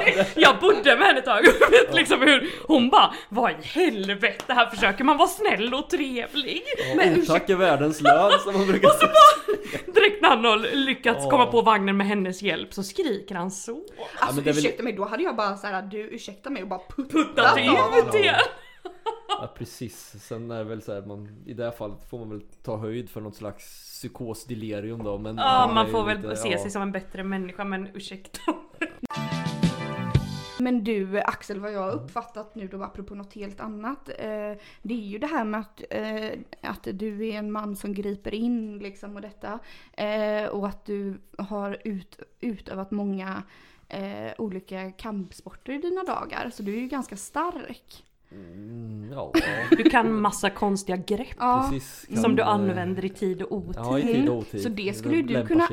med, 0.06 0.26
jag 0.36 0.60
bodde 0.60 0.96
med 0.98 1.08
henne 1.08 1.20
ett 1.20 1.26
tag 1.26 1.40
och 1.68 1.74
vet 1.74 1.96
liksom 1.96 2.22
hur 2.22 2.50
hon 2.68 2.90
bara 2.90 3.14
Vad 3.30 3.52
i 3.52 3.56
helvete, 3.62 4.54
här 4.54 4.70
försöker 4.70 5.04
man 5.04 5.18
vara 5.18 5.28
snäll 5.28 5.74
och 5.74 5.90
trevlig. 5.90 6.64
Ja, 6.96 7.22
otack 7.22 7.50
är 7.50 7.56
världens 7.56 8.02
lön 8.02 8.32
som 8.44 8.54
man 8.54 8.68
brukar 8.68 8.90
säga. 9.00 9.12
Direkt 9.94 10.22
när 10.22 10.30
han 10.30 10.46
har 10.46 10.58
lyckats 10.76 11.20
Ja. 11.24 11.30
komma 11.30 11.46
på 11.46 11.62
vagnen 11.62 11.98
med 11.98 12.08
hennes 12.08 12.42
hjälp 12.42 12.74
så 12.74 12.84
skriker 12.84 13.36
han 13.36 13.52
så. 13.52 13.72
Alltså 14.20 14.36
men 14.36 14.44
det 14.44 14.50
är 14.50 14.54
väl- 14.54 14.58
ursäkta 14.66 14.84
mig, 14.84 14.94
då 14.94 15.06
hade 15.06 15.24
jag 15.24 15.36
bara 15.36 15.58
såhär 15.58 15.82
du 15.82 16.00
ursäkta 16.02 16.50
mig 16.50 16.62
och 16.64 16.70
bara 16.70 16.80
puttat 16.96 17.12
Putta 17.12 17.56
till 17.56 17.66
till 18.12 18.32
Ja 19.42 19.54
precis. 19.58 20.16
Sen 20.24 20.52
är 20.52 20.58
det 20.58 20.64
väl 20.64 20.82
så 20.82 20.94
här, 20.94 21.02
man, 21.02 21.44
i 21.46 21.54
det 21.54 21.64
här 21.64 21.72
fallet 21.72 22.10
får 22.10 22.20
man 22.20 22.30
väl 22.30 22.42
ta 22.64 22.78
höjd 22.78 23.10
för 23.10 23.22
något 23.22 23.36
slags 23.36 23.66
psykosdelirium 23.66 25.04
då. 25.04 25.18
Men 25.18 25.38
Ja, 25.38 25.72
man 25.76 25.88
får 25.92 26.06
väl 26.06 26.18
lite- 26.22 26.36
se 26.36 26.50
ja. 26.52 26.58
sig 26.60 26.72
som 26.72 26.82
en 26.82 26.92
bättre 26.92 27.24
människa 27.24 27.64
men 27.64 27.88
ursäkta. 27.94 28.40
Men 30.62 30.84
du 30.84 31.20
Axel, 31.20 31.60
vad 31.60 31.72
jag 31.74 31.80
har 31.80 31.92
uppfattat 31.92 32.56
nu 32.56 32.68
då 32.68 32.84
apropå 32.84 33.16
något 33.16 33.34
helt 33.34 33.60
annat. 33.60 34.10
Eh, 34.10 34.54
det 34.82 34.94
är 34.94 35.08
ju 35.08 35.18
det 35.18 35.28
här 35.28 35.44
med 35.44 35.60
att, 35.60 35.82
eh, 35.90 36.40
att 36.62 36.88
du 36.94 37.28
är 37.30 37.34
en 37.40 37.52
man 37.52 37.76
som 37.76 37.94
griper 37.94 38.34
in 38.34 38.80
liksom 38.80 39.16
och 39.16 39.22
detta. 39.22 39.60
Eh, 39.94 40.46
och 40.50 40.68
att 40.68 40.86
du 40.86 41.22
har 41.38 41.78
ut, 41.84 42.20
utövat 42.40 42.92
många 42.92 43.44
eh, 43.90 44.32
olika 44.38 44.92
kampsporter 44.92 45.74
i 45.74 45.78
dina 45.78 46.04
dagar. 46.04 46.50
Så 46.54 46.64
du 46.64 46.74
är 46.76 46.80
ju 46.80 46.88
ganska 46.88 47.16
stark. 47.18 48.06
Mm, 48.32 49.10
ja, 49.14 49.32
Du 49.72 49.84
kan 49.84 50.22
massa 50.22 50.50
konstiga 50.50 50.98
grepp 50.98 51.36
Ja, 51.40 51.68
precis. 51.72 52.22
som 52.22 52.36
du 52.36 52.44
Kan, 52.44 52.48
eh, 52.48 52.54
använder 52.70 53.06
i 53.06 53.10
tid 53.10 53.42
och 53.42 53.52
otid. 53.58 53.76
Ja, 53.76 54.00
i 54.00 54.02
tid 54.02 54.30
och 54.30 54.38
otid. 54.38 54.62
Så 54.62 54.70
det 54.70 54.98
skulle 54.98 55.16
ju 55.16 55.22
du 55.22 55.46
kunna- 55.48 55.68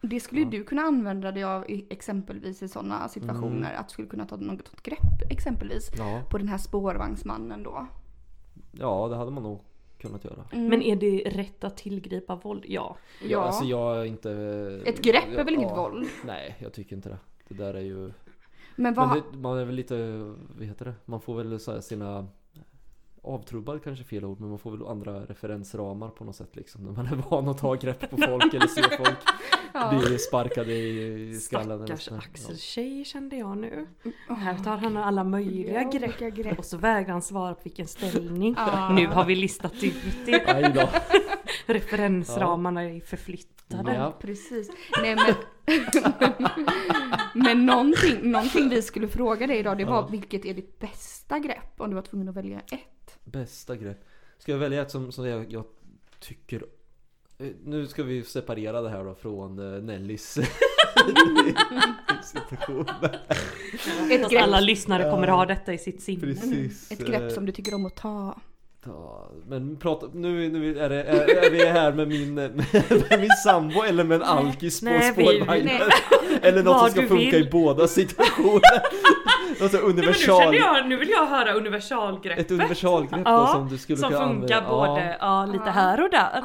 det 0.00 0.20
skulle 0.20 0.40
Ja. 0.42 0.48
du 0.50 0.64
kunna 0.64 0.82
använda 0.82 1.32
dig 1.32 1.44
av 1.44 1.70
i, 1.70 1.86
exempelvis 1.90 2.62
i 2.62 2.68
sådana 2.68 3.08
situationer. 3.08 3.70
Mm. 3.70 3.80
Att 3.80 3.88
du 3.88 3.92
skulle 3.92 4.08
kunna 4.08 4.26
ta 4.26 4.36
något 4.36 4.82
grepp 4.82 5.22
exempelvis 5.30 5.90
Ja, 5.98 6.22
på 6.30 6.38
den 6.38 6.48
här 6.48 6.58
spårvagnsmannen 6.58 7.62
då. 7.62 7.86
ja, 8.72 9.08
det 9.08 9.16
hade 9.16 9.30
man 9.30 9.42
nog 9.42 9.60
kunnat 9.98 10.24
göra. 10.24 10.44
Mm. 10.52 10.66
Men 10.66 10.82
är 10.82 10.96
det 10.96 11.22
rätt 11.26 11.64
att 11.64 11.76
tillgripa 11.76 12.34
våld? 12.36 12.64
Ja. 12.68 12.96
Ja. 13.28 13.40
Alltså 13.40 13.64
jag 13.64 14.00
är 14.00 14.04
inte... 14.04 14.30
Ett 14.86 15.02
grepp 15.02 15.28
är 15.28 15.44
väl 15.44 15.54
ja, 15.54 15.60
inget 15.60 15.76
våld? 15.76 16.06
Nej, 16.24 16.56
jag 16.58 16.72
tycker 16.72 16.96
inte 16.96 17.08
det. 17.08 17.18
Det 17.48 17.54
där 17.54 17.74
är 17.74 17.80
ju... 17.80 18.12
Men 18.76 18.94
vad... 18.94 19.08
Men 19.08 19.22
det, 19.32 19.38
man 19.38 19.58
är 19.58 19.64
väl 19.64 19.74
lite, 19.74 20.18
vad 20.56 20.66
heter 20.66 20.84
det? 20.84 20.94
Man 21.04 21.20
får 21.20 21.34
väl 21.34 21.60
så 21.60 21.72
här 21.72 21.80
sina 21.80 22.28
Avtrubbad 23.22 23.84
kanske 23.84 24.04
fel 24.04 24.24
ord 24.24 24.40
men 24.40 24.48
man 24.48 24.58
får 24.58 24.70
väl 24.70 24.86
andra 24.86 25.24
referensramar 25.24 26.08
på 26.08 26.24
något 26.24 26.36
sätt 26.36 26.56
liksom 26.56 26.84
När 26.84 26.92
man 26.92 27.06
är 27.06 27.16
van 27.30 27.48
att 27.48 27.58
ta 27.58 27.74
grepp 27.74 28.10
på 28.10 28.16
folk 28.16 28.54
eller 28.54 28.66
se 28.66 28.82
folk 28.82 29.18
ja. 29.74 30.02
bli 30.06 30.18
sparkade 30.18 30.74
i 30.74 31.34
skallen 31.40 31.82
eller 31.82 31.96
Stackars. 31.96 32.26
Axel-tjej 32.26 33.04
kände 33.04 33.36
jag 33.36 33.56
nu. 33.56 33.86
Här 34.28 34.58
tar 34.58 34.76
han 34.76 34.96
alla 34.96 35.24
möjliga 35.24 35.82
Ja, 35.82 35.90
grepp. 35.90 36.34
grepp. 36.36 36.58
Och 36.58 36.64
så 36.64 36.76
vägrar 36.76 37.12
han 37.12 37.22
svara 37.22 37.54
på 37.54 37.60
vilken 37.64 37.86
ställning. 37.86 38.54
Ah. 38.58 38.92
Nu 38.92 39.06
har 39.06 39.24
vi 39.24 39.34
listat 39.34 39.82
ut 39.82 40.26
det. 40.26 40.72
Ja. 40.74 40.88
Referensramarna 41.66 42.82
är 42.82 43.00
förflyttade. 43.00 43.94
Ja. 43.94 44.14
Precis. 44.20 44.70
Nej 45.02 45.16
men... 45.16 45.34
men 47.34 47.66
någonting, 47.66 48.30
någonting 48.30 48.68
vi 48.68 48.82
skulle 48.82 49.08
fråga 49.08 49.46
dig 49.46 49.58
idag 49.58 49.78
det 49.78 49.84
var 49.84 49.96
Ja. 50.02 50.08
vilket 50.10 50.44
är 50.44 50.54
ditt 50.54 50.78
bästa 50.78 51.38
grepp 51.38 51.72
om 51.76 51.90
du 51.90 51.94
var 51.94 52.02
tvungen 52.02 52.28
att 52.28 52.34
välja 52.36 52.60
ett? 52.60 53.18
Bästa 53.24 53.76
grepp. 53.76 54.04
Ska 54.38 54.52
jag 54.52 54.58
välja 54.58 54.82
ett 54.82 54.90
som, 54.90 55.12
som 55.12 55.26
jag, 55.26 55.52
jag 55.52 55.64
tycker 56.20 56.64
eh, 57.38 57.46
Nu 57.64 57.86
ska 57.86 58.02
vi 58.02 58.22
separera 58.24 58.82
det 58.82 58.90
här 58.90 59.04
då 59.04 59.14
från 59.14 59.58
eh, 59.74 59.82
Nellys 59.82 60.32
situation. 62.22 62.86
Ett 64.10 64.30
grepp, 64.30 64.42
alla 64.42 64.60
lyssnare 64.60 65.10
kommer 65.10 65.28
ha 65.28 65.46
detta 65.46 65.72
i 65.72 65.78
sitt 65.78 66.02
sinne. 66.02 66.20
Precis. 66.20 66.92
ett 66.92 67.06
grepp 67.06 67.32
som 67.32 67.46
du 67.46 67.52
tycker 67.52 67.74
om 67.74 67.86
att 67.86 67.96
ta. 67.96 68.40
Ja, 68.86 69.30
men 69.46 69.76
prata, 69.76 70.06
nu, 70.12 70.48
nu 70.48 70.78
är, 70.78 70.88
det, 70.88 71.02
är, 71.02 71.44
är 71.46 71.50
vi 71.50 71.66
här 71.66 71.92
med 71.92 72.08
min, 72.08 72.34
med 72.34 73.20
min 73.20 73.30
sambo 73.44 73.82
eller 73.82 74.04
med 74.04 74.14
en 74.16 74.22
alkis 74.22 74.80
på 74.80 74.86
Nej, 74.86 75.12
spårvagnen? 75.12 75.82
Eller 76.42 76.62
något 76.62 76.78
som 76.80 76.90
ska 76.90 77.00
funka 77.00 77.14
vill. 77.16 77.34
i 77.46 77.50
båda 77.50 77.88
situationer. 77.88 78.60
Något 79.60 79.70
sånt 79.70 79.72
Nej, 79.72 79.82
men 79.82 79.94
nu, 79.96 80.02
universal, 80.02 80.54
jag, 80.56 80.88
nu 80.88 80.96
vill 80.96 81.08
jag 81.08 81.26
höra 81.26 81.52
universalgreppet. 81.52 82.44
ett 82.44 82.50
universalgrepp 82.50 83.24
då, 83.24 83.30
Ja, 83.30 83.46
som 83.52 83.68
du 83.68 83.78
skulle 83.78 83.98
som 83.98 84.10
kunna 84.10 84.28
funkar 84.28 84.56
använda. 84.62 84.76
både 84.86 85.16
ja, 85.20 85.46
lite 85.46 85.70
här 85.70 86.02
och 86.04 86.10
där. 86.10 86.42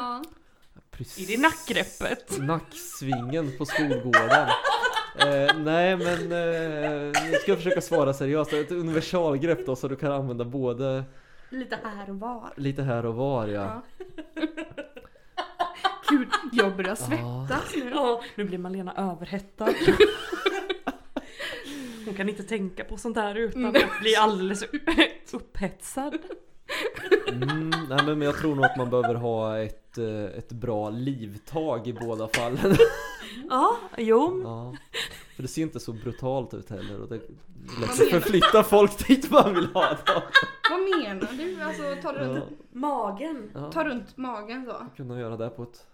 precis. 0.92 1.30
I 1.30 1.36
det 1.36 1.42
nackgreppet. 1.42 2.38
Nacksvingen 2.40 3.52
på 3.58 3.66
skolgården. 3.66 4.48
Eh, 5.20 5.56
nej 5.58 5.98
men 5.98 6.32
eh, 6.32 7.22
nu 7.32 7.38
ska 7.42 7.52
jag 7.52 7.58
försöka 7.58 7.82
svara 7.82 8.14
seriöst. 8.14 8.54
Ett 8.54 8.72
universalgrepp 8.72 9.66
då 9.66 9.76
så 9.76 9.88
du 9.88 9.96
kan 9.96 10.12
använda 10.12 10.46
både 10.46 11.04
Lite 11.54 11.80
här 11.84 12.10
och 12.10 12.20
var. 12.20 12.54
lite 12.58 12.84
här 12.84 13.06
och 13.06 13.16
var 13.16 13.48
ja. 13.48 13.82
Gud, 16.10 16.28
jag 16.52 16.76
börjar 16.76 16.96
svettas 16.96 17.76
nu. 17.76 17.90
Ja, 17.90 18.22
nu 18.36 18.44
blir 18.44 18.58
Malena 18.58 18.94
överhettad. 18.94 19.66
Hon 22.06 22.14
kan 22.14 22.30
inte 22.30 22.44
tänka 22.44 22.84
på 22.84 22.98
sånt 22.98 23.18
här 23.18 23.36
utan 23.36 23.66
att 23.66 24.00
bli 24.02 24.16
alldeles 24.16 24.64
upphetsad. 25.34 26.18
Mm, 27.28 27.70
nej 27.90 28.06
men 28.06 28.22
jag 28.22 28.38
tror 28.38 28.56
nog 28.56 28.66
att 28.66 28.78
man 28.78 28.90
behöver 28.90 29.16
ha 29.16 29.60
ett, 29.60 29.98
eh, 29.98 30.24
ett 30.24 30.52
bra 30.52 30.90
livtag 30.90 31.88
i 31.88 31.94
båda 31.94 32.28
fallen. 32.34 32.76
Ja, 33.50 33.78
jo. 33.98 34.42
Ja. 34.44 34.76
För 35.36 35.42
det 35.44 35.48
ser 35.48 35.62
inte 35.62 35.80
så 35.80 35.94
brutalt 35.94 36.54
ut 36.54 36.70
heller 36.70 37.02
och 37.02 37.10
det 37.10 37.16
är 37.16 37.20
lätt 37.82 37.90
att 37.90 38.10
förflytta 38.10 38.64
folk 38.64 39.08
dit 39.08 39.32
man 39.32 39.56
vill 39.56 39.66
ha 39.66 39.90
dem. 39.90 40.22
Vad 40.70 41.00
menar 41.00 41.34
du? 41.38 41.62
Alltså 41.62 41.84
ta 42.02 42.14
runt, 42.14 42.44
Ja, 42.50 42.56
Magen! 42.72 43.52
ja. 43.54 43.72
ta 43.72 43.84
runt 43.84 44.18
magen 44.18 44.66
så? 44.66 44.86
Kunna 44.96 45.20
göra 45.20 45.38
det 45.38 45.50
på 45.50 45.64
ett... 45.64 45.88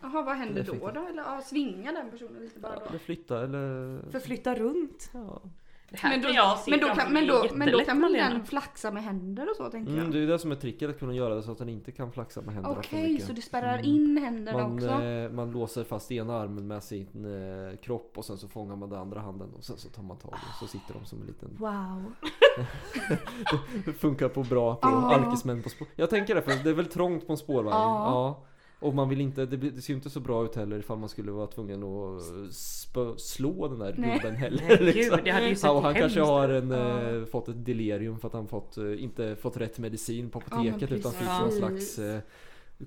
Jaha, 0.00 0.22
vad 0.22 0.36
händer 0.36 0.62
då 0.62 0.90
då? 0.90 1.06
Eller 1.06 1.22
ja, 1.22 1.40
svinga 1.44 1.92
den 1.92 2.10
personen 2.10 2.42
lite 2.42 2.60
bara 2.60 2.74
då? 2.78 2.86
Eller 2.86 2.98
flytta 2.98 3.42
eller... 3.44 3.98
Förflytta 4.10 4.54
runt. 4.54 5.10
Ja. 5.14 5.42
Det 5.90 5.98
här 5.98 6.10
Men 6.10 6.20
då, 6.20 6.26
kan 6.28 6.34
jag 6.36 6.58
se 6.58 6.70
men 6.70 6.80
då, 6.80 6.86
kan, 6.94 7.12
men 7.12 7.26
då, 7.26 7.46
men 7.54 7.72
då 7.72 7.78
kan 7.80 8.00
man 8.00 8.12
den 8.12 8.44
flaxa 8.44 8.90
med 8.90 9.02
händer 9.02 9.50
och 9.50 9.56
så 9.56 9.70
tänker 9.70 9.92
Mm, 9.92 10.04
jag. 10.04 10.12
det 10.12 10.18
är 10.18 10.20
ju 10.20 10.26
det 10.26 10.38
som 10.38 10.52
är 10.52 10.56
tricket, 10.56 10.90
att 10.90 10.98
kunna 10.98 11.14
göra 11.14 11.34
det 11.34 11.42
så 11.42 11.52
att 11.52 11.58
den 11.58 11.68
inte 11.68 11.92
kan 11.92 12.12
flaxa 12.12 12.40
med 12.40 12.54
händerna 12.54 12.74
för 12.74 12.80
Okej, 12.82 13.12
mycket. 13.12 13.26
så 13.26 13.32
du 13.32 13.42
spärrar 13.42 13.72
Mm. 13.78 13.84
in 13.84 14.18
händerna 14.18 14.58
Man, 14.68 14.74
också? 14.74 14.88
eh, 15.04 15.30
man 15.30 15.50
låser 15.52 15.84
fast 15.84 16.12
ena 16.12 16.36
armen 16.40 16.66
med 16.66 16.82
sin 16.82 17.06
eh, 17.24 17.76
kropp 17.76 18.12
och 18.18 18.24
sen 18.24 18.38
så 18.38 18.48
fångar 18.48 18.76
man 18.76 18.90
den 18.90 18.98
andra 18.98 19.20
handen 19.20 19.48
och 19.58 19.64
sen 19.64 19.76
så 19.76 19.88
tar 19.88 20.02
man 20.02 20.18
tag 20.18 20.32
och 20.32 20.58
så 20.60 20.66
sitter 20.66 20.94
de 20.94 21.04
som 21.06 21.20
en 21.20 21.26
liten... 21.26 21.56
Wow. 21.58 22.12
Det 23.84 23.92
funkar 23.92 24.28
på 24.28 24.42
bra 24.42 24.74
på 24.74 24.88
Ja. 24.88 25.14
alkismän 25.14 25.62
på 25.62 25.68
spår. 25.68 25.88
Jag 25.96 26.10
tänker 26.10 26.34
det 26.34 26.42
för 26.42 26.64
det 26.64 26.70
är 26.70 26.74
väl 26.74 26.86
trångt 26.86 27.26
på 27.26 27.32
en 27.32 27.36
spårvagn? 27.38 27.76
Ja. 27.76 28.04
Ja. 28.10 28.44
Och 28.80 28.94
man 28.94 29.08
vill 29.08 29.20
inte, 29.20 29.46
det, 29.46 29.56
det 29.56 29.82
ser 29.82 29.92
ju 29.92 29.96
inte 29.96 30.10
så 30.10 30.20
bra 30.20 30.44
ut 30.44 30.56
heller 30.56 30.78
ifall 30.78 30.98
man 30.98 31.08
skulle 31.08 31.32
vara 31.32 31.46
tvungen 31.46 31.82
att 31.84 32.22
spö, 32.54 33.14
slå 33.16 33.68
den 33.68 33.78
där 33.78 33.92
gubben 33.92 34.36
heller. 34.36 34.62
Nej, 34.68 34.78
liksom. 34.80 35.16
gud, 35.16 35.24
det 35.24 35.30
hade 35.30 35.48
ju 35.48 35.54
sett 35.54 35.64
Ja, 35.64 35.70
och 35.70 35.82
han 35.82 35.94
hemskt 35.94 36.14
kanske 36.14 36.32
har 36.32 36.48
en, 36.48 36.70
Ja. 36.70 37.00
eh, 37.10 37.24
fått 37.24 37.48
ett 37.48 37.64
delirium 37.64 38.18
för 38.18 38.28
att 38.28 38.34
han 38.34 38.48
fått, 38.48 38.76
eh, 38.76 39.02
inte 39.02 39.36
fått 39.36 39.56
rätt 39.56 39.78
medicin 39.78 40.30
på 40.30 40.42
Ja, 40.50 40.56
apoteket 40.56 40.92
utan 40.92 41.12
fick 41.12 41.28
någon 41.28 41.52
slags 41.52 41.98
eh, 41.98 42.18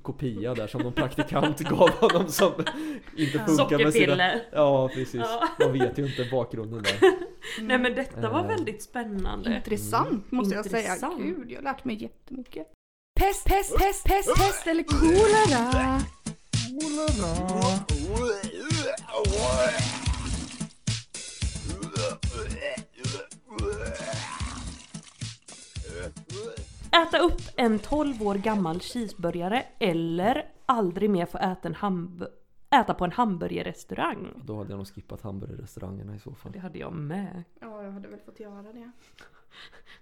kopia 0.02 0.54
där 0.56 0.68
som 0.68 0.82
någon 0.82 0.94
praktikant 0.94 1.60
gav 1.70 1.90
honom 1.90 2.28
som 2.28 2.52
inte 3.18 3.40
funkar 3.40 3.78
med 3.84 3.94
sina... 3.94 4.32
Ja 4.52 4.90
precis, 4.94 5.22
Ja. 5.22 5.48
man 5.60 5.74
vet 5.74 6.00
ju 6.00 6.06
inte 6.06 6.28
bakgrunden 6.32 6.84
där. 6.84 7.00
Nej 7.62 7.80
men 7.80 7.96
detta 7.96 8.30
var 8.30 8.40
Eh. 8.42 8.48
väldigt 8.48 8.84
spännande. 8.84 9.56
Intressant 9.56 10.32
måste 10.32 10.56
jag 10.56 10.66
säga. 10.66 10.82
Intressant. 10.94 11.22
Gud, 11.24 11.52
jag 11.52 11.58
har 11.58 11.64
lärt 11.64 11.86
mig 11.86 12.02
jättemycket. 12.04 12.68
Pest, 13.20 13.46
pest, 13.46 13.78
pest, 13.78 14.04
pest, 14.06 14.36
pest 14.36 14.68
eller 14.68 14.84
kolera? 14.84 16.02
Äta 26.92 27.18
upp 27.18 27.42
en 27.56 27.80
12 27.80 28.22
år 28.22 28.36
gammal 28.36 28.80
cheeseburgare 28.82 29.66
eller 29.80 30.46
aldrig 30.66 31.10
mer 31.10 31.26
få 31.26 31.38
äta, 31.38 31.68
en 31.68 31.76
hamburgare? 31.76 32.39
Äta 32.70 32.94
på 32.94 33.06
en 33.06 33.12
hamburgerrestaurang. 33.12 34.28
Då 34.46 34.58
hade 34.58 34.70
jag 34.70 34.78
nog 34.78 34.88
skippat 34.88 35.22
hamburgerrestaurangerna 35.22 36.16
i 36.16 36.20
så 36.20 36.34
fall. 36.36 36.52
Det 36.52 36.60
hade 36.60 36.80
jag 36.80 36.94
med. 36.94 37.44
Ja, 37.60 37.84
jag 37.84 37.92
hade 37.92 38.08
väl 38.08 38.20
fått 38.20 38.40
göra 38.40 38.74
det. 38.74 38.92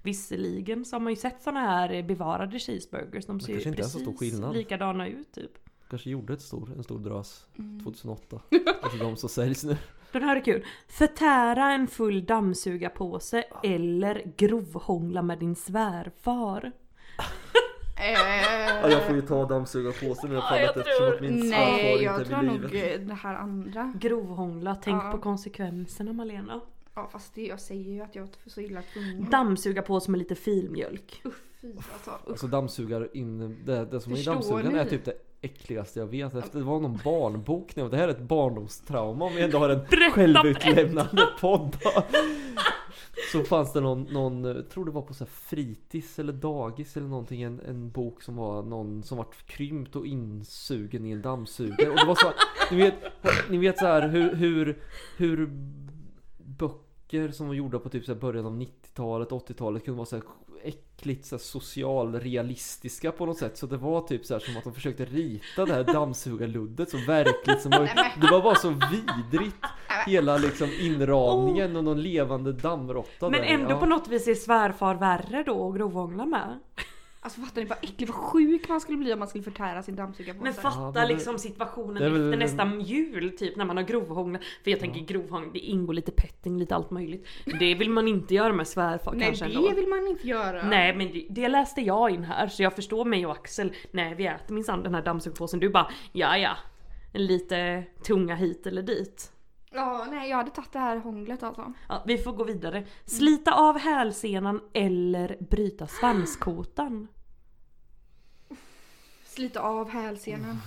Visserligen 0.02 0.86
så 0.86 0.96
har 0.96 1.02
man 1.02 1.14
ju 1.14 1.18
sett 1.18 1.42
såna 1.42 1.60
här 1.60 2.04
bevarade 2.04 2.60
cheeseburgers. 2.60 3.26
De 3.26 3.40
ser 3.40 3.54
ju 3.54 3.74
precis 3.74 4.02
stor 4.02 4.18
skillnad. 4.18 4.54
likadana 4.56 5.08
ut 5.08 5.32
typ. 5.32 5.52
Kanske 5.90 6.10
gjorde 6.10 6.34
ett 6.34 6.42
stor, 6.42 6.72
en 6.78 6.84
stor 6.84 7.00
drös 7.00 7.48
Mm. 7.60 7.84
2008. 7.84 8.42
Kanske 8.82 9.00
de 9.00 9.16
som 9.18 9.30
säljs 9.30 9.64
nu. 9.64 9.78
Den 10.12 10.24
här 10.24 10.36
är 10.36 10.44
kul. 10.44 10.66
Förtära 10.88 11.72
en 11.72 11.88
full 11.88 12.26
dammsugarpåse 12.26 13.44
eller 13.64 14.34
grovhångla 14.38 15.22
med 15.22 15.40
din 15.40 15.56
svärfar. 15.56 16.72
Ja, 18.00 18.90
jag 18.90 19.04
får 19.04 19.16
ju 19.16 19.22
ta 19.22 19.46
dammsugarpåsen 19.46 20.32
i 20.32 20.36
alla 20.36 20.42
fall 20.46 20.58
jag 20.60 20.66
eftersom 20.78 20.98
tror- 20.98 21.16
att 21.16 21.22
min 21.22 21.50
Nej, 21.50 22.04
jag 22.04 22.20
inte 22.20 22.30
tror 22.30 22.42
nog 22.42 22.72
livet. 22.72 23.00
eh, 23.02 23.08
det 23.08 23.14
här 23.14 23.36
andra. 23.36 23.94
Grovhångla, 24.00 24.76
tänk 24.76 25.04
Ja. 25.04 25.12
på 25.12 25.18
konsekvenserna 25.18 26.14
Malena. 26.14 26.62
Ja, 26.96 27.10
fast 27.12 27.34
det, 27.36 27.42
jag 27.48 27.60
säger 27.60 27.92
ju 27.92 28.02
att 28.02 28.16
jag 28.16 28.24
är 28.46 28.50
så 28.50 28.62
illa 28.62 28.82
tvungen. 28.94 29.28
Dammsugarpåse 29.30 30.12
med 30.12 30.18
lite 30.18 30.36
filmjölk. 30.36 31.22
Uff, 31.24 31.42
fy 31.62 31.68
alltså. 31.94 32.12
Uff. 32.12 32.30
Alltså 32.30 32.48
dammsugar 32.48 33.08
in, 33.18 33.58
det, 33.66 33.86
det 33.86 34.00
som 34.02 34.12
är 34.12 34.16
i 34.16 34.18
Förstår 34.20 34.34
dammsugaren 34.34 34.74
ni? 34.74 34.80
är 34.80 34.86
typ 34.86 35.06
det 35.06 35.14
äckligaste 35.42 36.00
jag 36.00 36.08
vet. 36.08 36.36
Efter, 36.36 36.60
det 36.60 36.66
var 36.66 36.80
någon 36.80 37.00
barnbok 37.04 37.76
nu 37.76 37.84
och 37.84 37.90
det 37.90 37.98
här 37.98 38.08
är 38.08 38.12
ett 38.12 38.22
barndomstrauma 38.22 39.26
om 39.26 39.36
vi 39.36 39.42
ändå 39.42 39.58
har 39.58 39.70
en 39.70 39.80
Berätta, 39.90 40.12
självutlämnande 40.12 41.28
podd. 41.40 41.76
Så 43.32 43.44
fanns 43.44 43.74
det 43.74 43.82
någon, 43.82 44.04
någon, 44.04 44.44
jag 44.44 44.70
tror 44.70 44.86
det 44.86 44.92
var 44.92 45.02
på 45.02 45.14
så 45.14 45.24
här 45.24 45.32
fritids 45.32 46.20
eller 46.20 46.34
dagis 46.34 46.98
eller 46.98 47.08
någonting, 47.08 47.42
en, 47.42 47.60
en 47.60 47.92
bok 47.92 48.22
som 48.22 48.36
var 48.36 48.64
någon 48.64 49.04
som 49.04 49.18
vart 49.18 49.46
krympt 49.46 49.96
och 49.96 50.06
insugen 50.06 51.06
i 51.06 51.12
en 51.12 51.22
dammsugare. 51.22 51.90
Och 51.90 51.96
det 51.96 52.06
var 52.06 52.16
så, 52.16 52.34
ni 52.72 52.78
vet, 52.78 52.96
ni 53.50 53.58
vet 53.58 53.78
så 53.78 53.86
här 53.86 54.08
hur, 54.08 54.36
hur, 54.36 54.82
hur 55.18 55.50
böcker 56.38 56.87
som 57.32 57.48
var 57.48 57.54
gjorda 57.54 57.80
på 57.80 57.90
typ 57.90 58.06
så 58.06 58.14
här 58.14 58.20
början 58.20 58.46
av 58.46 58.62
90-talet, 58.62 59.30
80-talet 59.30 59.86
kunde 59.86 59.98
vara 59.98 60.06
så 60.06 60.16
här 60.16 60.24
äckligt 60.64 61.26
så 61.26 61.36
här 61.36 61.40
socialrealistiska 61.40 63.12
på 63.12 63.26
något 63.26 63.38
sätt. 63.38 63.58
Så 63.58 63.66
det 63.66 63.78
var 63.78 64.02
typ 64.02 64.26
så 64.26 64.34
här 64.34 64.40
som 64.40 64.58
att 64.58 64.64
de 64.64 64.74
försökte 64.74 65.06
rita 65.06 65.66
det 65.66 65.74
här 65.74 65.84
dammsugarluddet 65.84 66.90
så 66.90 66.98
verkligt 66.98 67.62
som 67.62 67.70
möjligt. 67.70 67.96
Det 68.22 68.32
var 68.32 68.42
bara 68.42 68.56
så 68.56 68.70
vidrigt. 68.70 69.66
Hela 70.06 70.38
liksom 70.38 70.70
inramningen 70.82 71.76
och 71.76 71.84
någon 71.84 72.02
levande 72.02 72.54
dammråtta 72.54 73.30
Men 73.30 73.42
där. 73.42 73.48
ändå 73.48 73.70
ja. 73.70 73.80
på 73.80 73.86
något 73.86 74.08
vis 74.08 74.28
är 74.28 74.36
svärfar 74.36 74.96
värre 74.96 75.44
då 75.44 75.70
att 75.70 75.76
grovhångla 75.76 76.26
med. 76.26 76.60
Alltså 77.20 77.42
fattar 77.42 77.62
ni 77.62 77.68
vad 77.68 77.78
äcklig, 77.82 78.08
vad 78.08 78.16
sjuk 78.16 78.70
man 78.70 78.82
skulle 78.82 78.98
bli 78.98 79.14
om 79.14 79.20
man 79.20 79.28
skulle 79.28 79.44
förtära 79.44 79.84
sin 79.84 79.96
dammsugarpåse? 79.96 80.44
Men 80.44 80.54
fatta 80.54 80.78
Ja, 80.80 80.92
men 80.92 81.08
det- 81.08 81.14
liksom 81.14 81.40
situationen 81.40 82.04
det 82.04 82.10
väl- 82.10 82.34
efter 82.34 82.38
nästa 82.38 82.76
jul 82.92 83.38
typ 83.38 83.56
när 83.56 83.66
man 83.66 83.78
har 83.78 83.84
grovhånglat. 83.84 84.42
För 84.64 84.72
jag 84.72 84.80
tänker 84.80 85.00
grovhångla, 85.02 85.50
det 85.54 85.60
ingår 85.60 85.94
lite 85.94 86.12
petting, 86.12 86.58
lite 86.60 86.76
allt 86.76 86.92
möjligt. 86.92 87.28
Det 87.60 87.76
vill 87.76 87.90
man 87.90 88.08
inte 88.08 88.36
göra 88.36 88.54
med 88.54 88.68
svärfar 88.68 89.14
Nej, 89.14 89.26
kanske 89.28 89.46
det 89.46 89.54
ändå. 89.56 89.70
vill 89.76 89.88
man 89.88 90.08
inte 90.08 90.28
göra. 90.28 90.68
Nej 90.70 90.96
men 90.96 91.12
det, 91.12 91.26
det 91.30 91.48
läste 91.48 91.82
jag 91.82 92.10
in 92.10 92.24
här 92.24 92.48
så 92.48 92.64
jag 92.64 92.76
förstår 92.76 93.06
mig 93.06 93.26
och 93.26 93.32
Axel. 93.32 93.74
Nej 93.92 94.16
vi 94.16 94.26
äter 94.28 94.54
minsann 94.56 94.84
den 94.84 94.96
här 94.96 95.02
dammsugarpåsen. 95.02 95.60
Du 95.60 95.70
bara 95.70 95.92
ja 96.12 96.38
ja. 96.38 96.58
Lite 97.14 97.84
tunga 98.04 98.36
hit 98.36 98.68
eller 98.68 98.82
dit. 98.82 99.32
Ja, 99.72 100.08
nej, 100.12 100.30
jag 100.30 100.38
hade 100.38 100.52
tagit 100.52 100.72
det 100.72 100.80
här 100.80 100.98
hånglet 100.98 101.44
alltså. 101.44 101.74
Ja, 101.90 102.04
vi 102.06 102.18
får 102.18 102.32
gå 102.34 102.44
vidare. 102.44 102.86
Slita 103.06 103.54
av 103.54 103.78
hälsenan 103.78 104.62
eller 104.74 105.38
bryta 105.40 105.88
svanskotan. 105.88 107.08
Slita 109.26 109.60
av 109.62 109.90
hälsenan. 109.90 110.58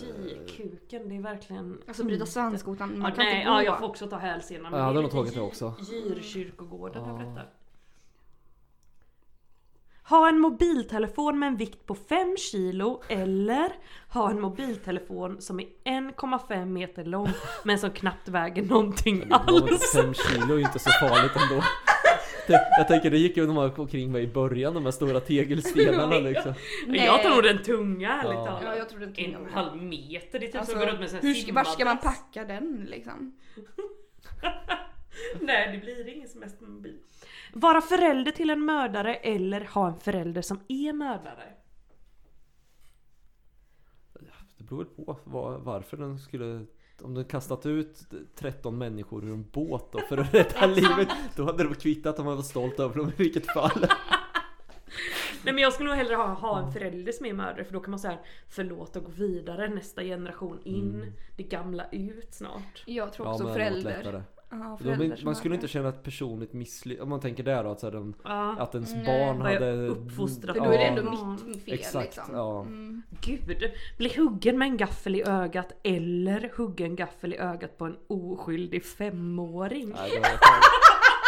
Fy 0.00 0.46
kuken, 0.56 1.08
det 1.08 1.16
är 1.16 1.20
verkligen... 1.20 1.78
Alltså 1.88 2.04
bryta 2.04 2.20
inte- 2.20 2.32
svanskotan, 2.32 2.98
man 2.98 3.10
Ja, 3.10 3.16
kan 3.16 3.24
nej, 3.24 3.34
inte 3.36 3.44
gå. 3.50 3.54
ja, 3.54 3.62
jag 3.62 3.78
får 3.78 3.86
också 3.86 4.06
ta 4.06 4.16
hälsenan. 4.16 4.72
Ja, 4.72 4.78
jag 4.78 4.84
hade 4.84 5.02
nog 5.02 5.10
tagit 5.10 5.34
det 5.34 5.40
också. 5.40 5.74
Djurkyrkogården 5.90 7.04
över 7.04 7.22
Ja. 7.24 7.28
detta. 7.30 7.42
Ha 10.08 10.28
en 10.28 10.38
mobiltelefon 10.40 11.38
med 11.38 11.46
en 11.46 11.56
vikt 11.56 11.86
på 11.86 11.94
5 11.94 12.36
kilo 12.36 13.02
eller 13.08 13.72
ha 14.08 14.30
en 14.30 14.40
mobiltelefon 14.40 15.40
som 15.40 15.60
är 15.60 15.66
1,5 15.84 16.64
meter 16.64 17.04
lång 17.04 17.28
men 17.64 17.78
som 17.78 17.90
knappt 17.90 18.28
väger 18.28 18.62
någonting 18.62 19.24
alls. 19.30 19.92
5 19.92 20.14
kilo 20.14 20.54
är 20.54 20.58
ju 20.58 20.64
inte 20.64 20.78
så 20.78 20.90
farligt 20.90 21.32
ändå. 21.50 21.62
Jag 22.78 22.88
tänker 22.88 23.10
det 23.10 23.18
gick 23.18 23.36
ju 23.36 23.46
gick 23.46 23.78
omkring 23.78 24.12
med 24.12 24.22
i 24.22 24.26
början, 24.26 24.74
de 24.74 24.84
här 24.84 24.90
stora 24.92 25.20
tegelstenarna 25.20 26.18
liksom. 26.18 26.54
Men 26.86 26.94
Jag 27.04 27.22
tar 27.22 27.30
nog 27.30 27.42
den 27.42 27.62
tunga 27.62 28.12
ärligt 28.12 28.32
Ja. 28.34 28.44
talat. 28.46 28.62
Ja, 28.64 28.76
jag 28.76 28.88
tror 28.88 29.00
den 29.00 29.14
En 29.16 29.36
och 29.36 29.46
en 29.48 29.52
halv 29.54 29.82
meter, 29.82 30.38
det 30.38 30.46
är 30.46 30.46
typ 30.46 30.54
Alltså, 30.56 30.72
som 30.72 30.80
att 30.80 30.86
gå 30.86 30.90
runt 30.92 31.00
med 31.00 31.14
en 31.14 31.26
hur, 31.28 31.34
ska- 31.34 31.52
var 31.52 31.64
ska 31.64 31.84
man 31.84 31.98
packa 31.98 32.44
den 32.44 32.86
liksom? 32.90 33.32
Nej 35.40 35.72
det 35.72 35.78
blir 35.78 36.08
ingen 36.08 36.28
semestermobil. 36.28 36.98
Vara 37.52 37.80
förälder 37.80 38.32
till 38.32 38.50
en 38.50 38.64
mördare 38.64 39.14
eller 39.14 39.60
ha 39.60 39.88
en 39.88 40.00
förälder 40.00 40.42
som 40.42 40.60
är 40.68 40.92
mördare. 40.92 41.52
Det 44.58 44.64
beror 44.64 44.84
på 44.84 45.18
var, 45.24 45.58
varför 45.58 45.96
den 45.96 46.18
skulle 46.18 46.66
om 47.02 47.14
den 47.14 47.24
kastat 47.24 47.66
ut 47.66 48.04
13 48.34 48.78
människor 48.78 49.24
ur 49.24 49.32
en 49.32 49.50
båt 49.52 49.92
då 49.92 49.98
för 49.98 50.18
att 50.18 50.34
rädda 50.34 50.66
livet 50.74 51.08
Då 51.36 51.44
hade 51.44 51.68
det 51.68 51.74
kvittat 51.74 52.18
om 52.18 52.24
man 52.24 52.36
var 52.36 52.42
stolt 52.42 52.80
över 52.80 52.94
dem 52.94 53.08
i 53.08 53.22
vilket 53.22 53.46
fall 53.52 53.80
Nej 55.44 55.54
men 55.54 55.62
jag 55.62 55.72
skulle 55.72 55.88
nog 55.88 55.98
hellre 55.98 56.14
ha, 56.14 56.26
ha 56.26 56.58
en 56.58 56.72
förälder 56.72 57.12
som 57.12 57.26
är 57.26 57.32
mördare 57.32 57.64
för 57.64 57.72
då 57.72 57.80
kan 57.80 57.90
man 57.90 58.00
säga 58.00 58.18
förlåta 58.48 58.98
och 58.98 59.04
gå 59.04 59.10
vidare 59.10 59.68
nästa 59.68 60.02
generation 60.02 60.60
in, 60.64 61.12
det 61.36 61.42
gamla 61.42 61.90
ut 61.92 62.34
snart. 62.34 62.82
Jag 62.86 63.12
tror 63.12 63.26
Ja 63.26 63.32
också 63.32 63.44
varit 63.44 63.54
förälder. 63.54 64.24
Ja, 64.50 64.78
som 64.80 65.24
Man 65.24 65.36
skulle 65.36 65.54
inte 65.54 65.68
känna 65.68 65.88
ett 65.88 66.02
personligt 66.02 66.52
misslyckande 66.52 67.02
Om 67.02 67.08
man 67.08 67.20
tänker 67.20 67.42
där 67.42 67.64
då 67.64 67.70
att, 67.70 67.80
så 67.80 67.86
här, 67.86 67.92
den, 67.92 68.14
Ja. 68.24 68.56
att 68.58 68.74
ens 68.74 68.94
Nej, 68.94 69.04
barn 69.04 69.40
hade 69.40 69.86
uppfostrat 69.86 70.56
För 70.56 70.64
då 70.64 70.70
är 70.70 70.78
det 70.78 70.84
ändå 70.84 71.10
mitt 71.10 71.64
fel 71.64 71.74
Exakt, 71.74 72.16
liksom. 72.16 72.34
ja. 72.34 72.60
Mm. 72.60 73.02
Gud, 73.20 73.72
bli 73.98 74.12
huggen 74.16 74.58
med 74.58 74.66
en 74.68 74.76
gaffel 74.76 75.14
i 75.16 75.22
ögat 75.26 75.72
eller 75.82 76.52
hugga 76.56 76.86
en 76.86 76.96
gaffel 76.96 77.34
i 77.34 77.36
ögat 77.38 77.78
på 77.78 77.84
en 77.84 77.96
oskyldig 78.06 78.84
femåring. 78.84 79.88
Nej, 79.96 80.22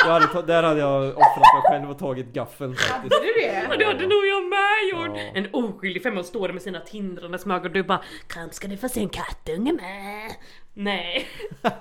Jag 0.04 0.12
hade 0.12 0.26
ta- 0.26 0.42
där 0.42 0.62
hade 0.62 0.80
jag 0.80 1.08
offrat 1.08 1.36
mig 1.54 1.62
själv 1.68 1.90
och 1.90 1.98
tagit 1.98 2.26
gaffeln 2.32 2.74
faktiskt. 2.74 2.92
Hade 3.14 3.26
du 3.26 3.32
det? 3.40 3.66
Ja, 3.70 3.76
det 3.76 3.84
hade 3.84 4.02
nog 4.06 4.26
jag 4.26 4.48
med 4.48 4.88
gjort! 5.08 5.18
Ja. 5.18 5.30
En 5.34 5.48
oskyldig 5.52 6.02
femåring 6.02 6.24
står 6.24 6.48
där 6.48 6.52
med 6.52 6.62
sina 6.62 6.80
tindrande 6.80 7.38
smög 7.38 7.64
och 7.64 7.70
du 7.70 7.82
bara 7.82 8.02
Kom 8.28 8.50
ska 8.50 8.68
du 8.68 8.76
få 8.76 8.88
se 8.88 9.00
en 9.00 9.08
kattunge 9.08 9.72
med? 9.72 10.34
Nej. 10.74 11.26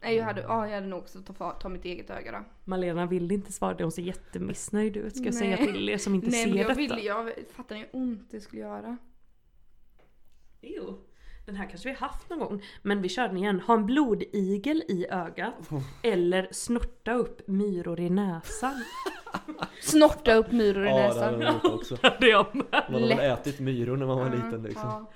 Nej 0.00 0.16
jag 0.16 0.24
hade, 0.24 0.40
ja, 0.40 0.66
jag 0.68 0.74
hade 0.74 0.86
nog 0.86 0.98
också 0.98 1.20
ta, 1.20 1.50
ta 1.50 1.68
mitt 1.68 1.84
eget 1.84 2.10
öga 2.10 2.32
då. 2.32 2.38
Malena 2.64 3.06
vill 3.06 3.32
inte 3.32 3.52
svara, 3.52 3.76
hon 3.80 3.92
ser 3.92 4.02
jättemissnöjd 4.02 4.96
ut 4.96 5.16
ska 5.16 5.24
jag 5.24 5.34
säga 5.34 5.56
Nej. 5.56 5.72
till 5.72 5.88
er 5.88 5.98
som 5.98 6.14
inte 6.14 6.30
Nej 6.30 6.42
ser 6.42 6.48
men 6.50 6.58
jag 6.58 6.66
detta. 6.66 6.80
ville, 6.80 7.00
jag 7.00 7.30
fattar 7.56 7.76
hur 7.76 7.88
ont 7.92 8.28
det 8.30 8.40
skulle 8.40 8.62
göra. 8.62 8.96
Jo. 10.60 10.98
Den 11.46 11.56
här 11.56 11.68
kanske 11.70 11.88
vi 11.88 11.94
haft 11.94 12.30
någon 12.30 12.38
gång. 12.38 12.62
Men 12.82 13.02
vi 13.02 13.08
kör 13.08 13.28
den 13.28 13.36
igen. 13.36 13.60
Ha 13.60 13.74
en 13.74 13.86
blodigel 13.86 14.82
i 14.88 15.06
ögat. 15.10 15.54
Eller 16.02 16.48
snorta 16.50 17.12
upp 17.14 17.48
myror 17.48 18.00
i 18.00 18.10
näsan. 18.10 18.84
Snorta 19.82 20.34
upp 20.34 20.52
myror 20.52 20.86
i 20.86 20.88
Ja 20.88 20.96
det 21.14 21.20
hade 21.24 21.36
näsan. 21.38 21.60
jag 21.62 21.74
också. 21.74 21.96
Jag 22.20 22.54
med. 22.54 22.64
Man 22.72 22.82
har 22.92 23.00
väl 23.00 23.08
Lätt. 23.08 23.38
ätit 23.46 23.60
myror 23.60 23.96
när 23.96 24.06
man 24.06 24.18
var 24.18 24.30
liten 24.30 24.62
liksom. 24.62 25.06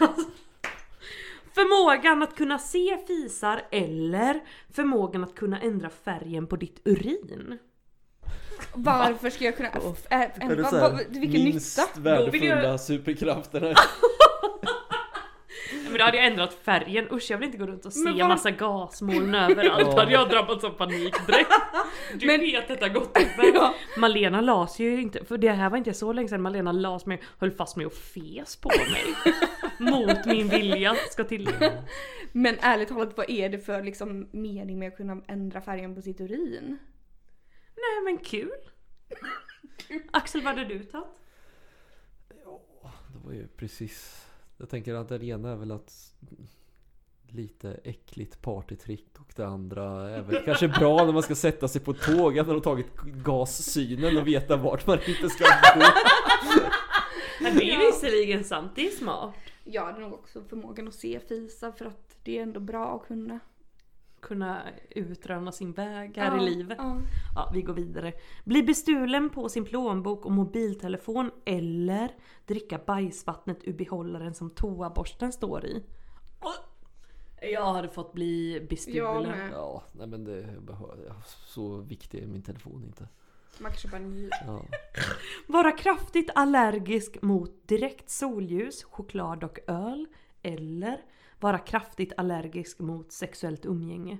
ja. 0.00 0.14
Förmågan 1.54 2.22
att 2.22 2.36
kunna 2.36 2.58
se 2.58 2.98
fisar 3.06 3.62
eller 3.70 4.40
förmågan 4.72 5.24
att 5.24 5.34
kunna 5.34 5.60
ändra 5.60 5.90
färgen 5.90 6.46
på 6.46 6.56
ditt 6.56 6.80
urin. 6.84 7.58
Varför 8.74 9.30
ska 9.30 9.44
jag 9.44 9.56
kunna... 9.56 9.68
Äh, 10.10 10.22
äh, 10.22 10.28
vilken 11.08 11.44
minst 11.44 11.78
nytta? 11.96 12.16
Då 12.24 12.30
vill 12.30 12.42
jag- 12.44 12.56
värdefulla 12.56 12.78
superkrafterna? 12.78 13.74
Men 15.88 15.98
då 15.98 16.04
hade 16.04 16.16
jag 16.16 16.26
ändrat 16.26 16.54
färgen. 16.54 17.08
Usch 17.12 17.30
jag 17.30 17.38
vill 17.38 17.46
inte 17.46 17.58
gå 17.58 17.66
runt 17.66 17.86
och 17.86 17.92
se 17.92 18.10
var- 18.10 18.28
massa 18.28 18.50
gasmoln 18.50 19.34
överallt. 19.34 19.84
Då 19.90 19.98
hade 19.98 20.12
jag 20.12 20.28
drabbats 20.30 20.64
av 20.64 20.70
panik 20.70 21.26
direkt. 21.26 21.50
Du 22.14 22.26
Men- 22.26 22.40
vet 22.40 22.68
detta 22.68 22.88
gott. 22.88 23.18
Ja. 23.54 23.74
Malena 23.96 24.40
las 24.40 24.78
ju 24.78 25.00
inte, 25.02 25.24
för 25.24 25.38
det 25.38 25.50
här 25.50 25.70
var 25.70 25.78
inte 25.78 25.94
så 25.94 26.12
länge 26.12 26.28
sedan 26.28 26.42
Malena 26.42 26.72
las 26.72 27.06
mig, 27.06 27.22
höll 27.38 27.50
fast 27.50 27.76
mig 27.76 27.86
och 27.86 27.92
fes 27.94 28.56
på 28.56 28.68
mig. 28.68 29.14
Mot 29.92 30.26
min 30.26 30.48
vilja 30.48 30.94
ska 31.10 31.24
tilläggas. 31.24 31.72
Men 32.32 32.56
ärligt 32.60 32.88
talat 32.88 33.16
vad 33.16 33.30
är 33.30 33.48
det 33.48 33.58
för 33.58 33.82
liksom 33.82 34.28
mening 34.32 34.78
med 34.78 34.88
att 34.88 34.96
kunna 34.96 35.22
ändra 35.28 35.60
färgen 35.60 35.94
på 35.94 36.02
sitt 36.02 36.20
urin? 36.20 36.78
Nej 37.76 38.04
men 38.04 38.18
kul. 38.18 38.50
Axel 40.10 40.42
vad 40.42 40.54
hade 40.58 40.68
du 40.68 40.78
tagit? 40.84 41.06
Det 43.12 43.18
var 43.24 43.32
ju 43.32 43.46
precis 43.48 44.25
Jag 44.58 44.68
tänker 44.68 44.94
att 44.94 45.08
det 45.08 45.24
ena 45.24 45.50
är 45.50 45.56
väl 45.56 45.70
att 45.70 46.14
Lite 47.28 47.80
äckligt 47.84 48.42
partytrick 48.42 49.06
och 49.18 49.32
det 49.36 49.46
andra 49.46 50.10
är 50.10 50.22
väl 50.22 50.42
kanske 50.44 50.68
bra 50.68 51.04
när 51.04 51.12
man 51.12 51.22
ska 51.22 51.34
sätta 51.34 51.68
sig 51.68 51.80
på 51.80 51.90
ett 51.90 52.02
tåg 52.02 52.38
att 52.38 52.46
man 52.46 52.56
har 52.56 52.62
tagit 52.62 52.94
gassynen 53.04 54.16
och 54.16 54.28
veta 54.28 54.56
vart 54.56 54.86
man 54.86 54.98
inte 55.08 55.28
ska 55.30 55.44
gå 55.44 55.80
Ja, 57.40 57.50
Det 57.50 57.70
är 57.70 57.80
ju 57.80 57.86
visserligen 57.86 58.44
sant, 58.44 58.72
det 58.74 58.86
är 58.86 58.90
smart. 58.90 59.34
Jag 59.64 59.84
hade 59.84 60.00
nog 60.00 60.12
också 60.12 60.42
förmågan 60.48 60.88
att 60.88 60.94
se 60.94 61.20
fisar 61.20 61.72
för 61.72 61.84
att 61.84 62.16
det 62.22 62.38
är 62.38 62.42
ändå 62.42 62.60
bra 62.60 62.96
att 62.96 63.08
kunna. 63.08 63.40
Kunna 64.26 64.62
utröna 64.90 65.52
sin 65.52 65.72
väg 65.72 66.16
här 66.16 66.36
Ja, 66.36 66.42
i 66.42 66.50
livet. 66.54 66.78
ja. 66.80 66.96
Ja, 67.34 67.50
vi 67.54 67.62
går 67.62 67.74
vidare. 67.74 68.12
Bli 68.44 68.62
bestulen 68.62 69.30
på 69.30 69.48
sin 69.48 69.64
plånbok 69.64 70.24
och 70.26 70.32
mobiltelefon 70.32 71.30
eller 71.44 72.10
dricka 72.46 72.80
bajsvattnet 72.86 73.58
ur 73.64 73.72
behållaren 73.72 74.34
som 74.34 74.50
toaborsten 74.50 75.32
står 75.32 75.64
i. 75.64 75.84
Jag 77.52 77.72
hade 77.72 77.88
fått 77.88 78.12
bli 78.12 78.52
Jag 78.58 78.68
bestulen. 78.68 79.22
med. 79.30 79.50
Ja, 79.52 79.82
nej 79.92 80.06
men 80.06 80.24
det 80.24 80.46
Så 81.26 81.76
viktig 81.76 82.22
är 82.22 82.26
min 82.26 82.42
telefon 82.42 82.84
inte 82.84 83.08
Man 83.58 83.70
kan 83.70 83.78
köpa 83.78 83.96
en 83.96 84.10
ny. 84.10 84.28
ja. 84.46 84.62
Vara 85.46 85.72
kraftigt 85.72 86.30
allergisk 86.34 87.22
mot 87.22 87.68
direkt 87.68 88.10
solljus, 88.10 88.84
choklad 88.84 89.44
och 89.44 89.58
öl. 89.66 90.06
Eller 90.42 91.00
vara 91.40 91.58
kraftigt 91.58 92.12
allergisk 92.16 92.78
mot 92.78 93.12
sexuellt 93.12 93.66
umgänge. 93.66 94.18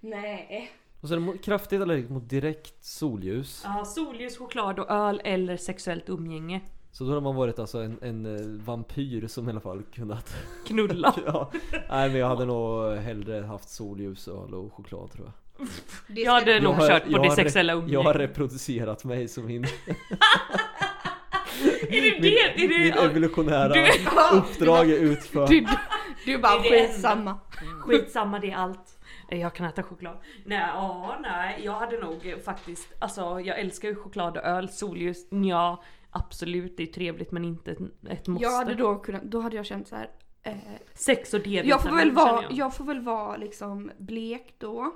Nej. 0.00 0.70
Och 1.00 1.08
så 1.08 1.14
är 1.14 1.20
det 1.32 1.38
kraftigt 1.38 1.82
allergisk 1.82 2.10
mot 2.10 2.28
direkt 2.28 2.84
solljus 2.84 3.62
Ja, 3.64 3.84
solljus, 3.84 4.38
choklad 4.38 4.78
och 4.78 4.90
öl 4.90 5.20
eller 5.24 5.56
sexuellt 5.56 6.08
umgänge. 6.08 6.60
Så 6.92 7.04
då 7.04 7.12
har 7.12 7.20
man 7.20 7.34
varit 7.36 7.58
alltså 7.58 7.78
en, 7.78 7.98
en 8.02 8.26
eh, 8.36 8.64
vampyr 8.64 9.26
som 9.26 9.48
i 9.48 9.50
alla 9.50 9.60
fall 9.60 9.82
kunnat 9.82 10.34
Knulla. 10.66 11.14
ja. 11.26 11.50
Nej 11.90 12.08
men 12.10 12.18
jag 12.20 12.28
hade 12.28 12.44
nog 12.44 12.94
hellre 12.96 13.40
haft 13.46 13.68
solljus, 13.68 14.28
öl 14.28 14.54
och 14.54 14.72
choklad 14.74 15.10
tror 15.12 15.26
jag 15.26 15.32
Det 16.16 16.20
Jag 16.20 16.32
hade 16.32 16.60
nog 16.60 16.78
kört 16.78 17.04
på 17.04 17.10
jag 17.10 17.22
det 17.22 17.30
sexuella 17.30 17.72
Jag 17.72 17.78
har 17.80 17.84
umgänget. 17.84 18.16
reproducerat 18.16 19.04
mig 19.04 19.28
som 19.28 19.46
min, 19.46 19.64
Är 21.88 22.00
det 22.02 22.20
min, 22.20 22.22
det? 22.22 22.64
Är 22.64 22.68
min 22.68 22.68
det 22.92 23.02
evolutionära 23.04 23.68
Du- 23.68 24.36
uppdrag 24.38 24.90
är 24.90 24.98
utfört 24.98 25.48
Du, 25.50 25.66
du 26.36 26.38
bara 26.38 26.58
Det 26.62 26.68
är 26.68 26.82
det 26.82 26.88
skitsamma. 26.88 27.38
skitsamma 27.80 28.38
det 28.38 28.50
är 28.50 28.56
allt. 28.56 28.96
Jag 29.28 29.54
kan 29.54 29.66
äta 29.66 29.82
choklad. 29.82 30.16
Nej, 30.44 30.58
ja, 30.74 31.18
nej, 31.22 31.60
jag 31.64 31.72
hade 31.72 31.98
nog 32.00 32.34
faktiskt, 32.44 32.88
alltså 32.98 33.40
jag 33.40 33.58
älskar 33.58 33.88
ju 33.88 33.94
choklad 33.94 34.36
och 34.36 34.44
öl, 34.44 34.68
solljus, 34.68 35.26
ja 35.30 35.82
absolut 36.10 36.76
det 36.76 36.82
är 36.82 36.86
trevligt 36.86 37.32
men 37.32 37.44
inte 37.44 37.70
ett- 37.72 37.78
ett 38.08 38.26
måste. 38.28 38.44
Jag 38.44 38.52
hade 38.56 38.74
då 38.74 38.96
kunnat, 38.98 39.22
då 39.22 39.40
hade 39.40 39.56
jag 39.56 39.66
känt 39.66 39.88
så 39.88 39.96
här. 39.96 40.10
Eh, 40.42 40.54
Sex 40.94 41.34
och 41.34 41.40
D-vitamin 41.40 41.68
jag 41.68 41.82
får 41.82 41.90
väl 41.90 41.98
känner 41.98 42.12
vara, 42.14 42.42
jag. 42.42 42.52
jag 42.52 42.74
får 42.76 42.84
väl 42.84 43.00
vara 43.00 43.36
liksom 43.36 43.90
blek 43.98 44.54
då. 44.58 44.92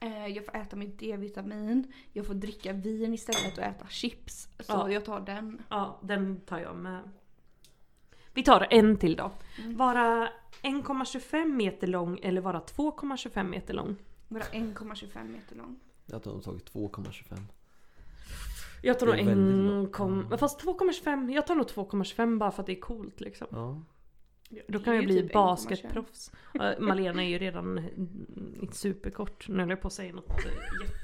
Eh, 0.00 0.26
jag 0.26 0.44
får 0.46 0.56
äta 0.56 0.76
mitt 0.76 0.98
D-vitamin. 0.98 1.92
Jag 2.12 2.26
får 2.26 2.34
dricka 2.34 2.72
vin 2.72 3.14
istället 3.14 3.58
och 3.58 3.64
äta 3.64 3.86
chips. 3.88 4.48
Så 4.60 4.72
Ja. 4.72 4.90
jag 4.90 5.04
tar 5.04 5.20
den. 5.20 5.62
Ja, 5.68 5.98
den 6.02 6.40
tar 6.40 6.58
jag 6.58 6.76
med. 6.76 7.00
Vi 8.34 8.42
tar 8.42 8.66
en 8.70 8.96
till 8.96 9.16
då. 9.16 9.30
Mm. 9.58 9.76
Vara 9.76 10.28
1,25 10.62 11.44
meter 11.44 11.86
lång 11.86 12.18
eller 12.22 12.40
vara 12.40 12.60
2,25 12.60 13.42
meter 13.42 13.74
lång. 13.74 13.96
Bara 14.28 14.44
1,25 14.44 15.28
meter 15.28 15.56
lång. 15.56 15.76
Jag 16.06 16.20
har 16.24 16.32
nog 16.32 16.44
tagit 16.44 16.72
2,25 16.72 17.36
Jag 18.82 18.98
tar 18.98 19.06
nog 19.06 19.14
är 19.14 19.24
väldigt 19.24 19.36
en 19.36 19.66
långt. 19.68 19.92
kom, 19.92 20.36
fast 20.38 20.64
2,25, 20.64 21.32
jag 21.32 21.46
tar 21.46 21.54
nog 21.54 21.66
2,25 21.66 22.38
bara 22.38 22.50
för 22.50 22.62
att 22.62 22.66
det 22.66 22.72
är 22.72 22.80
coolt 22.80 23.20
liksom. 23.20 23.46
Ja 23.50 23.82
Då 24.68 24.78
kan 24.78 24.94
jag 24.94 25.04
bli 25.04 25.22
typ 25.22 25.32
1,25. 25.32 25.34
basketproffs. 25.34 26.32
Malena 26.78 27.24
är 27.24 27.28
ju 27.28 27.38
redan 27.38 27.78
mm, 27.78 28.54
inte 28.60 28.76
superkort. 28.76 29.48
Nu 29.48 29.60
höll 29.60 29.70
jag 29.70 29.80
på 29.80 29.86
att 29.86 29.92
säga 29.94 30.14
något 30.14 30.30
eh, 30.30 30.52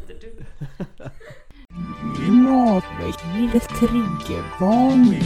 jättedumt. 0.08 0.48
Klimatväckningens 2.16 3.66
triggervarning. 3.66 5.22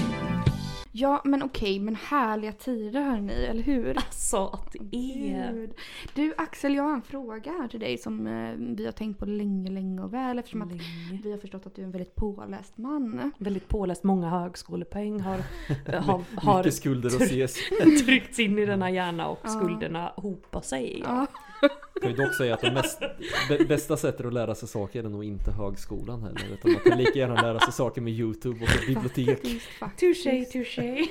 Ja 0.96 1.20
men 1.24 1.42
okej, 1.42 1.80
men 1.80 1.94
härliga 1.96 2.52
tider 2.52 3.00
hörni, 3.02 3.32
eller 3.32 3.62
hur? 3.62 3.96
Alltså 3.96 4.46
att 4.46 4.76
det 4.80 5.32
är... 5.32 5.52
Gud. 5.52 5.74
Du 6.14 6.34
Axel, 6.36 6.74
jag 6.74 6.82
har 6.82 6.92
en 6.94 7.02
fråga 7.02 7.52
här 7.52 7.68
till 7.68 7.80
dig 7.80 7.98
som 7.98 8.26
eh, 8.26 8.54
vi 8.76 8.84
har 8.84 8.92
tänkt 8.92 9.18
på 9.18 9.26
länge, 9.26 9.70
länge 9.70 10.02
och 10.02 10.14
väl 10.14 10.38
eftersom 10.38 10.62
att 10.62 10.68
Länge. 10.68 11.20
vi 11.24 11.30
har 11.30 11.38
förstått 11.38 11.66
att 11.66 11.74
du 11.74 11.82
är 11.82 11.86
en 11.86 11.90
väldigt 11.92 12.14
påläst 12.14 12.78
man. 12.78 13.32
Väldigt 13.38 13.68
påläst, 13.68 14.04
många 14.04 14.28
högskolepoäng 14.28 15.20
har, 15.20 15.38
har, 16.00 16.22
har 16.36 16.58
Mycket 16.58 16.74
skulder 16.74 17.08
att 17.08 17.22
ses 17.22 17.56
tryckts 18.06 18.38
in 18.38 18.58
i 18.58 18.66
denna 18.66 18.90
hjärna 18.90 19.28
och 19.28 19.40
Ja. 19.42 19.48
skulderna 19.48 20.12
hopar 20.16 20.60
sig. 20.60 21.02
Ja. 21.04 21.26
Kan 22.00 22.10
ju 22.10 22.16
dock 22.16 22.34
säga 22.34 22.54
att 22.54 22.60
det 22.60 22.72
mest, 22.72 23.00
bä- 23.50 23.68
bästa 23.68 23.96
sättet 23.96 24.26
att 24.26 24.32
lära 24.32 24.54
sig 24.54 24.68
saker 24.68 25.04
är 25.04 25.08
nog 25.08 25.24
inte 25.24 25.50
högskolan 25.50 26.22
heller 26.22 26.52
Utan 26.52 26.72
man 26.72 26.80
kan 26.80 26.98
lika 26.98 27.18
gärna 27.18 27.42
lära 27.42 27.60
sig 27.60 27.72
saker 27.72 28.00
med 28.00 28.12
youtube 28.12 28.64
och 28.64 28.68
ett 28.68 28.86
bibliotek. 28.86 29.40
Touché, 29.96 30.44
touché. 30.44 31.06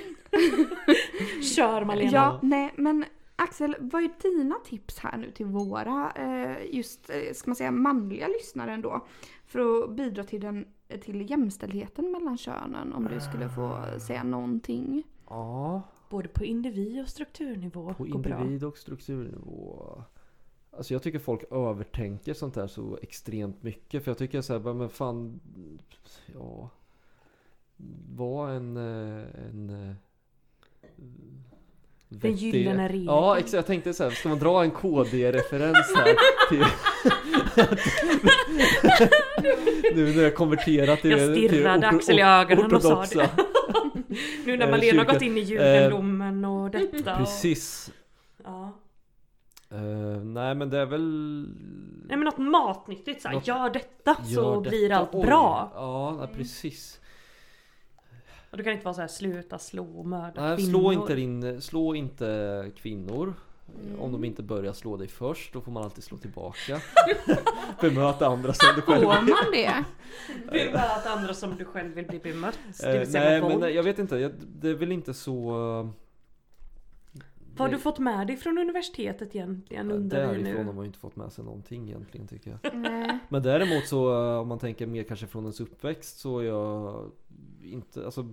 Kör 1.55 1.85
Malena. 1.85 2.11
Ja, 2.11 2.39
nej 2.41 2.73
men 2.77 3.05
Axel, 3.35 3.75
vad 3.79 4.03
är 4.03 4.09
dina 4.21 4.55
tips 4.65 4.99
här 4.99 5.17
nu 5.17 5.31
till 5.31 5.45
våra, 5.45 6.11
eh, 6.15 6.75
just, 6.75 7.09
eh, 7.09 7.33
ska 7.33 7.49
man 7.49 7.55
säga 7.55 7.71
manliga 7.71 8.27
lyssnare 8.27 8.73
ändå? 8.73 9.05
För 9.45 9.83
att 9.83 9.91
bidra 9.95 10.23
till, 10.23 10.41
den, 10.41 10.65
till 11.01 11.29
jämställdheten 11.29 12.11
mellan 12.11 12.37
könen, 12.37 12.93
om 12.93 13.07
du 13.13 13.19
skulle 13.19 13.49
få 13.49 13.77
säga 13.99 14.23
någonting. 14.23 15.03
Ja, 15.29 15.81
Både 16.09 16.27
på 16.29 16.45
individ 16.45 17.01
och 17.01 17.09
strukturnivå 17.09 17.93
på 17.93 18.07
individ 18.07 18.63
och 18.63 18.77
strukturnivå 18.77 20.03
Alltså 20.77 20.93
jag 20.93 21.03
tycker 21.03 21.19
folk 21.19 21.43
övertänker 21.51 22.33
sånt 22.33 22.55
här 22.55 22.67
så 22.67 22.97
extremt 23.01 23.63
mycket 23.63 24.03
För 24.03 24.11
jag 24.11 24.17
tycker 24.17 24.41
så 24.41 24.53
här, 24.53 24.73
men 24.73 24.89
fan 24.89 25.39
Ja 26.33 26.69
Var 28.15 28.49
en, 28.49 28.77
eh, 28.77 29.23
en 29.49 29.69
eh, 29.89 29.95
vettig- 32.09 32.35
gyllene 32.35 32.87
regeln. 32.87 33.05
Ja 33.05 33.37
exakt, 33.37 33.53
jag 33.53 33.65
tänkte 33.65 33.93
så 33.93 34.03
här, 34.03 34.11
ska 34.11 34.29
man 34.29 34.39
dra 34.39 34.63
en 34.63 34.71
KD-referens 34.71 35.93
här 35.95 36.15
till 36.49 36.63
Nu 39.95 40.15
när 40.15 40.23
jag 40.23 40.35
konverterat 40.35 41.01
till 41.01 41.11
Jag 41.11 41.33
till 41.35 41.47
stirrade 41.49 41.87
orto- 41.87 41.95
Axel 41.95 42.19
i 42.19 42.21
ögonen 42.21 42.75
och 42.75 42.81
sa 42.81 43.05
det. 43.05 43.29
Nu 44.45 44.57
när 44.57 44.65
Eh, 44.65 44.71
Malena 44.71 45.03
har 45.03 45.13
gått 45.13 45.21
in 45.21 45.37
i 45.37 45.41
judendomen 45.41 46.45
och 46.45 46.71
detta. 46.71 47.11
Och, 47.11 47.17
Precis 47.19 47.91
ja. 48.43 48.71
Eh, 49.73 50.23
nej 50.23 50.55
men 50.55 50.69
det 50.69 50.77
är 50.79 50.85
väl... 50.85 51.45
Nej 52.07 52.17
men 52.17 52.25
något 52.25 52.37
matnyttigt 52.37 53.21
såhär, 53.21 53.35
Något- 53.35 53.47
gör 53.47 53.69
detta 53.69 54.15
så 54.15 54.31
Gör 54.31 54.59
blir 54.61 54.89
detta. 54.89 54.95
allt 55.01 55.09
Oj. 55.15 55.25
bra. 55.25 55.71
Ja, 55.75 56.15
nej, 56.19 56.27
precis. 56.35 56.99
Och 58.51 58.57
det 58.57 58.63
kan 58.63 58.73
inte 58.73 58.85
vara 58.85 58.93
så 58.95 59.01
här 59.01 59.07
sluta 59.07 59.57
slå 59.59 59.85
och 59.99 60.05
mörda 60.05 60.41
Nej, 60.47 60.57
kvinnor. 60.57 60.69
slå, 60.79 60.91
inte 60.93 61.15
din, 61.15 61.61
slå 61.61 61.95
inte 61.95 62.71
kvinnor. 62.75 63.33
Mm. 63.85 63.99
Om 64.01 64.11
de 64.11 64.23
inte 64.23 64.43
börjar 64.43 64.73
slå 64.73 64.97
dig 64.97 65.07
först, 65.07 65.53
då 65.53 65.61
får 65.61 65.71
man 65.71 65.83
alltid 65.83 66.03
slå 66.03 66.17
tillbaka. 66.17 66.81
Bemöta 67.81 68.27
andra 68.27 68.53
som 68.53 68.67
du 68.75 68.81
själv 68.81 69.01
Får 69.01 69.07
man 69.07 69.25
det? 69.51 69.83
Bemöt 70.51 71.05
andra 71.05 71.33
som 71.33 71.55
du 71.55 71.65
själv 71.65 71.95
vill 71.95 72.05
bli 72.05 72.19
bemött. 72.19 72.59
Det 72.81 72.99
vill 72.99 73.11
säga 73.11 73.23
nej 73.29 73.41
men 73.41 73.59
nej, 73.59 73.73
jag 73.73 73.83
vet 73.83 73.99
inte, 73.99 74.17
jag, 74.17 74.31
det 74.61 74.69
är 74.69 74.73
väl 74.73 74.91
inte 74.91 75.13
så... 75.13 75.89
eh, 77.53 77.59
Vad 77.59 77.67
har 77.67 77.73
du 77.73 77.79
fått 77.79 77.99
med 77.99 78.27
dig 78.27 78.37
från 78.37 78.57
universitetet 78.57 79.35
egentligen 79.35 79.89
Ja, 79.89 79.95
undrar 79.95 80.19
Därifrån 80.27 80.55
har 80.57 80.63
nu? 80.63 80.73
man 80.73 80.83
ju 80.83 80.87
inte 80.87 80.99
fått 80.99 81.15
med 81.15 81.31
sig 81.31 81.43
någonting 81.45 81.87
egentligen 81.89 82.27
tycker 82.27 82.57
jag. 82.61 82.75
Nej. 82.79 83.19
Men 83.29 83.43
däremot 83.43 83.87
så 83.87 84.13
eh, 84.33 84.39
om 84.39 84.47
man 84.47 84.59
tänker 84.59 84.87
mer 84.87 85.03
kanske 85.03 85.27
från 85.27 85.43
ens 85.43 85.61
uppväxt 85.61 86.19
så 86.19 86.39
är 86.39 86.43
jag 86.43 87.11
inte, 87.63 88.05
alltså 88.05 88.29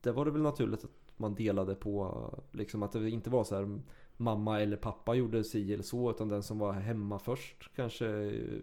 Det 0.00 0.12
var 0.12 0.24
det 0.24 0.30
väl 0.30 0.42
naturligt 0.42 0.84
att 0.84 0.90
man 1.16 1.34
delade 1.34 1.74
på 1.74 2.04
eh, 2.32 2.58
liksom 2.58 2.82
att 2.82 2.92
det 2.92 3.10
inte 3.10 3.30
var 3.30 3.44
så 3.44 3.54
här 3.56 3.80
Mamma 4.16 4.60
eller 4.60 4.76
pappa 4.76 5.14
gjorde 5.14 5.44
si 5.44 5.72
eller 5.72 5.82
så 5.82 6.10
utan 6.10 6.28
den 6.28 6.42
som 6.42 6.58
var 6.58 6.72
hemma 6.72 7.18
först 7.18 7.70
kanske 7.76 8.06
eh, 8.06 8.60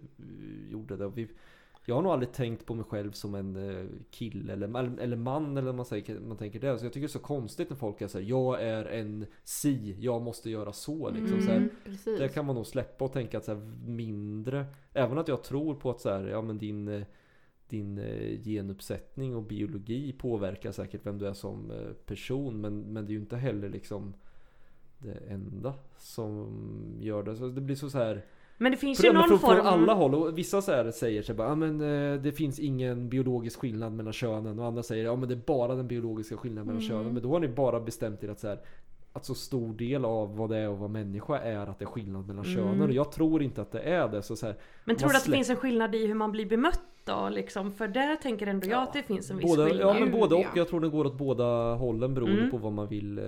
gjorde 0.72 0.98
det. 0.98 1.06
Och 1.06 1.18
vi, 1.18 1.30
jag 1.90 1.96
har 1.96 2.02
nog 2.02 2.12
aldrig 2.12 2.32
tänkt 2.32 2.66
på 2.66 2.74
mig 2.76 2.86
själv 2.86 3.12
som 3.12 3.36
en 3.36 3.56
eh, 3.56 3.86
kille 4.12 4.54
eller, 4.54 5.00
eller 5.00 5.18
man 5.18 5.58
eller 5.58 5.74
man, 5.74 5.86
säger, 5.86 6.20
man 6.20 6.38
tänker 6.38 6.60
det. 6.60 6.80
Så 6.80 6.86
jag 6.86 6.94
tycker 6.94 7.08
det 7.08 7.12
är 7.12 7.20
så 7.20 7.20
konstigt 7.20 7.70
när 7.70 7.78
folk 7.78 8.02
är 8.02 8.08
så 8.08 8.18
här, 8.18 8.26
jag 8.26 8.64
är 8.64 8.86
en 8.86 9.26
si, 9.44 9.96
jag 10.00 10.22
måste 10.22 10.50
göra 10.50 10.74
så 10.74 11.10
liksom. 11.10 11.42
Så 11.42 11.48
här, 11.48 11.58
Mm, 11.58 12.20
det 12.20 12.30
kan 12.30 12.46
man 12.46 12.56
nog 12.56 12.66
släppa 12.66 13.06
och 13.06 13.14
tänka 13.14 13.38
att 13.38 13.46
så 13.46 13.54
här, 13.54 13.62
mindre 13.86 14.66
Även 14.94 15.18
att 15.18 15.28
jag 15.28 15.44
tror 15.44 15.76
på 15.76 15.90
att 15.90 16.02
så 16.02 16.10
här, 16.10 16.28
ja 16.28 16.42
men 16.42 16.58
din 16.58 16.88
eh, 16.88 17.04
din 17.68 17.98
eh, 17.98 18.42
genuppsättning 18.44 19.36
och 19.36 19.44
biologi 19.44 20.14
påverkar 20.14 20.72
säkert 20.72 21.06
vem 21.06 21.18
du 21.18 21.28
är 21.28 21.34
som 21.34 21.72
person 22.06 22.62
men, 22.62 22.80
men 22.80 23.06
det 23.06 23.12
är 23.12 23.14
ju 23.14 23.20
inte 23.20 23.38
heller 23.38 23.70
liksom 23.70 24.14
det 24.98 25.18
enda 25.28 25.74
som 25.98 26.50
gör 27.00 27.24
det. 27.24 27.36
Så 27.36 27.48
det 27.48 27.62
blir 27.62 27.76
så, 27.76 27.90
så 27.90 27.98
här 27.98 28.26
Men 28.62 28.72
det 28.72 28.78
finns 28.78 29.00
för, 29.00 29.08
ju 29.08 29.14
någon 29.14 29.28
från, 29.28 29.40
form... 29.40 29.56
från 29.56 29.68
alla 29.68 29.94
håll 29.94 30.16
och 30.16 30.38
vissa 30.38 30.62
så 30.62 30.72
här 30.72 30.92
säger 30.92 31.22
sig 31.22 31.36
bara 31.36 31.48
ja 31.48 31.56
men 31.56 31.82
eh, 31.82 32.22
det 32.22 32.32
finns 32.32 32.60
ingen 32.60 33.10
biologisk 33.10 33.60
skillnad 33.60 33.94
mellan 33.94 34.14
könen 34.14 34.60
och 34.60 34.66
andra 34.66 34.84
säger 34.84 35.06
ja 35.06 35.16
men 35.16 35.30
det 35.30 35.36
är 35.36 35.42
bara 35.48 35.76
den 35.76 35.88
biologiska 35.88 36.38
skillnaden 36.38 36.68
mellan 36.68 36.82
Mm. 36.82 36.90
könen 36.90 37.14
men 37.14 37.24
då 37.24 37.30
har 37.32 37.40
ni 37.40 37.48
bara 37.48 37.80
bestämt 37.80 38.24
er 38.24 38.30
att 38.30 38.40
så 38.40 38.48
här 38.48 38.60
att 39.14 39.26
så 39.26 39.36
stor 39.36 39.74
del 39.74 40.06
av 40.06 40.38
vad 40.38 40.50
det 40.50 40.58
är 40.58 40.68
att 40.74 40.78
vara 40.80 40.88
människa 40.90 41.38
är 41.40 41.68
att 41.68 41.80
det 41.80 41.86
är 41.86 41.90
skillnad 41.90 42.28
mellan 42.28 42.46
Mm. 42.46 42.58
könen 42.58 42.82
och 42.82 42.92
jag 42.92 43.12
tror 43.12 43.44
inte 43.44 43.62
att 43.62 43.72
det 43.72 43.82
är 43.82 44.08
det 44.08 44.22
så, 44.22 44.36
så 44.36 44.46
här, 44.46 44.56
Men 44.86 44.96
tror 44.96 45.10
du 45.10 45.16
att 45.18 45.26
det 45.26 45.32
finns 45.32 45.50
en 45.50 45.56
skillnad 45.56 45.96
i 45.96 46.08
hur 46.08 46.14
man 46.16 46.32
blir 46.32 46.46
bemött 46.46 46.82
då? 47.06 47.30
Liksom? 47.32 47.72
För 47.72 47.88
där 47.88 48.16
tänker 48.16 48.48
ändå 48.48 48.68
jag 48.68 48.74
Ja, 48.74 48.84
att 48.84 48.94
det 48.94 49.04
finns 49.04 49.32
en 49.32 49.38
viss 49.38 49.46
Både, 49.46 49.66
skillnad. 49.70 49.96
ja 49.96 50.00
men 50.00 50.12
både 50.12 50.36
och. 50.36 50.42
ja. 50.42 50.48
Jag 50.56 50.68
tror 50.68 50.80
det 50.80 50.90
går 50.90 51.06
åt 51.06 51.18
båda 51.18 51.74
hållen 51.76 52.14
beroende 52.14 52.38
Mm. 52.40 52.52
på 52.52 52.58
vad 52.58 52.72
man 52.74 52.88
vill, 52.88 53.18
eh, 53.20 53.24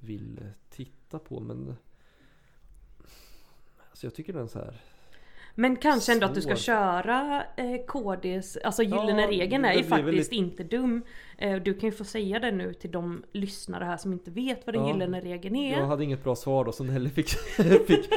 vill 0.00 0.40
titta 0.70 1.18
på. 1.18 1.40
Men 1.40 1.76
alltså 3.96 4.06
jag 4.06 4.14
tycker 4.14 4.32
den 4.32 4.48
så 4.48 4.58
här. 4.58 4.74
Men 5.54 5.76
kanske 5.76 6.12
ändå 6.12 6.26
att 6.26 6.34
du 6.34 6.40
ska 6.42 6.56
köra 6.56 7.44
eh, 7.56 7.84
KDs, 7.86 8.56
alltså 8.64 8.82
gyllene 8.82 9.22
Ja, 9.22 9.28
regeln 9.30 9.64
är 9.64 9.74
ju 9.74 9.84
faktiskt 9.84 10.32
lite- 10.32 10.34
inte 10.36 10.64
dum. 10.64 11.02
Eh, 11.38 11.56
du 11.62 11.74
kan 11.74 11.88
ju 11.88 11.92
få 11.96 12.04
säga 12.04 12.38
det 12.38 12.50
nu 12.50 12.74
till 12.74 12.90
de 12.90 13.22
lyssnare 13.32 13.84
här 13.84 13.96
som 13.96 14.12
inte 14.12 14.30
vet 14.30 14.66
vad 14.66 14.74
den 14.74 14.82
Ja, 14.82 14.92
gyllene 14.92 15.20
regeln 15.20 15.56
är. 15.56 15.78
Jag 15.78 15.86
hade 15.86 16.04
inget 16.04 16.24
bra 16.24 16.36
svar 16.36 16.64
då 16.64 16.72
som 16.72 16.88
heller 16.88 17.10
fick, 17.10 17.28
fick, 17.86 18.10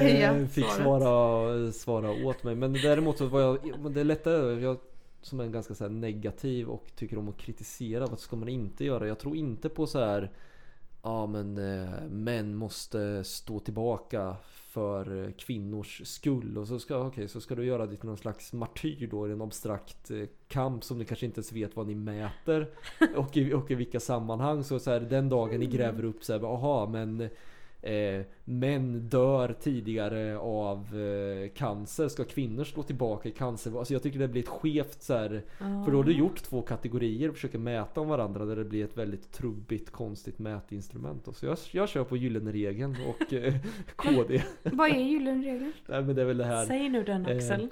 eh, 0.00 0.46
fick 0.46 0.66
svara, 0.66 1.72
svara 1.72 2.26
åt 2.26 2.44
mig. 2.44 2.54
Men 2.54 2.72
däremot 2.72 3.18
så 3.18 3.26
var 3.26 3.40
jag, 3.40 3.58
det 3.94 4.00
är 4.00 4.04
lättare. 4.04 4.60
Jag 4.62 4.76
som 5.22 5.40
är 5.40 5.46
ganska 5.46 5.74
så 5.74 5.84
här 5.84 5.90
negativ 5.90 6.68
och 6.68 6.86
tycker 6.96 7.18
om 7.18 7.28
att 7.28 7.36
kritisera. 7.38 8.06
Vad 8.06 8.18
ska 8.20 8.36
man 8.36 8.48
inte 8.48 8.84
göra? 8.84 9.08
Jag 9.08 9.18
tror 9.18 9.36
inte 9.36 9.68
på 9.68 9.86
så 9.86 9.98
här 9.98 10.30
Ja 11.02 11.26
men 11.26 11.58
eh, 11.58 12.08
män 12.08 12.54
måste 12.54 13.24
stå 13.24 13.58
tillbaka 13.58 14.36
för 14.70 15.32
kvinnors 15.38 16.02
skull. 16.04 16.58
Och 16.58 16.68
så 16.68 16.78
ska, 16.78 16.98
okej, 16.98 17.28
så 17.28 17.40
ska 17.40 17.54
du 17.54 17.64
göra 17.64 17.86
det 17.86 17.96
till 17.96 18.08
någon 18.08 18.18
slags 18.18 18.52
martyr 18.52 19.08
då 19.10 19.28
i 19.28 19.32
en 19.32 19.42
abstrakt 19.42 20.10
eh, 20.10 20.22
kamp 20.48 20.84
som 20.84 20.98
ni 20.98 21.04
kanske 21.04 21.26
inte 21.26 21.38
ens 21.38 21.52
vet 21.52 21.76
vad 21.76 21.86
ni 21.86 21.94
mäter. 21.94 22.70
Och 23.16 23.36
i, 23.36 23.52
och 23.52 23.70
i 23.70 23.74
vilka 23.74 24.00
sammanhang. 24.00 24.64
Så, 24.64 24.78
så 24.78 24.90
här, 24.90 25.00
den 25.00 25.28
dagen 25.28 25.60
ni 25.60 25.66
gräver 25.66 26.04
upp 26.04 26.24
så 26.24 26.32
här, 26.32 26.54
aha 26.54 26.86
men 26.86 27.28
eh, 27.82 28.20
män 28.44 29.08
dör 29.08 29.54
tidigare 29.60 30.38
av 30.38 30.78
eh, 30.98 31.48
cancer. 31.48 32.08
Ska 32.08 32.24
kvinnor 32.24 32.64
slå 32.64 32.82
tillbaka 32.82 33.28
i 33.28 33.32
cancer? 33.32 33.78
Alltså 33.78 33.94
jag 33.94 34.02
tycker 34.02 34.18
det 34.18 34.28
blir 34.28 34.42
ett 34.42 34.48
skevt 34.48 35.02
så 35.02 35.14
här, 35.14 35.42
för 35.58 35.92
då 35.92 35.98
har 35.98 36.04
du 36.04 36.12
gjort 36.12 36.42
två 36.42 36.62
kategorier 36.62 37.28
och 37.28 37.34
försöker 37.34 37.58
mäta 37.58 38.00
om 38.00 38.08
varandra 38.08 38.44
där 38.44 38.56
det 38.56 38.64
blir 38.64 38.84
ett 38.84 38.98
väldigt 38.98 39.32
trubbigt 39.32 39.90
konstigt 39.90 40.38
mätinstrument. 40.38 41.24
då. 41.24 41.32
Så 41.32 41.46
jag, 41.46 41.58
jag 41.72 41.88
kör 41.88 42.04
på 42.04 42.16
gyllene 42.16 42.52
regeln 42.52 42.96
och 43.08 43.32
eh, 43.32 43.54
KD. 43.96 44.42
Vad 44.62 44.90
är 44.90 45.00
gyllene 45.00 45.46
regeln? 45.46 45.72
Nej 45.86 46.02
men 46.02 46.16
det 46.16 46.22
är 46.22 46.26
väl 46.26 46.38
det 46.38 46.44
här. 46.44 46.66
Säg 46.66 46.88
nu 46.88 47.04
den 47.04 47.26
Axel. 47.26 47.68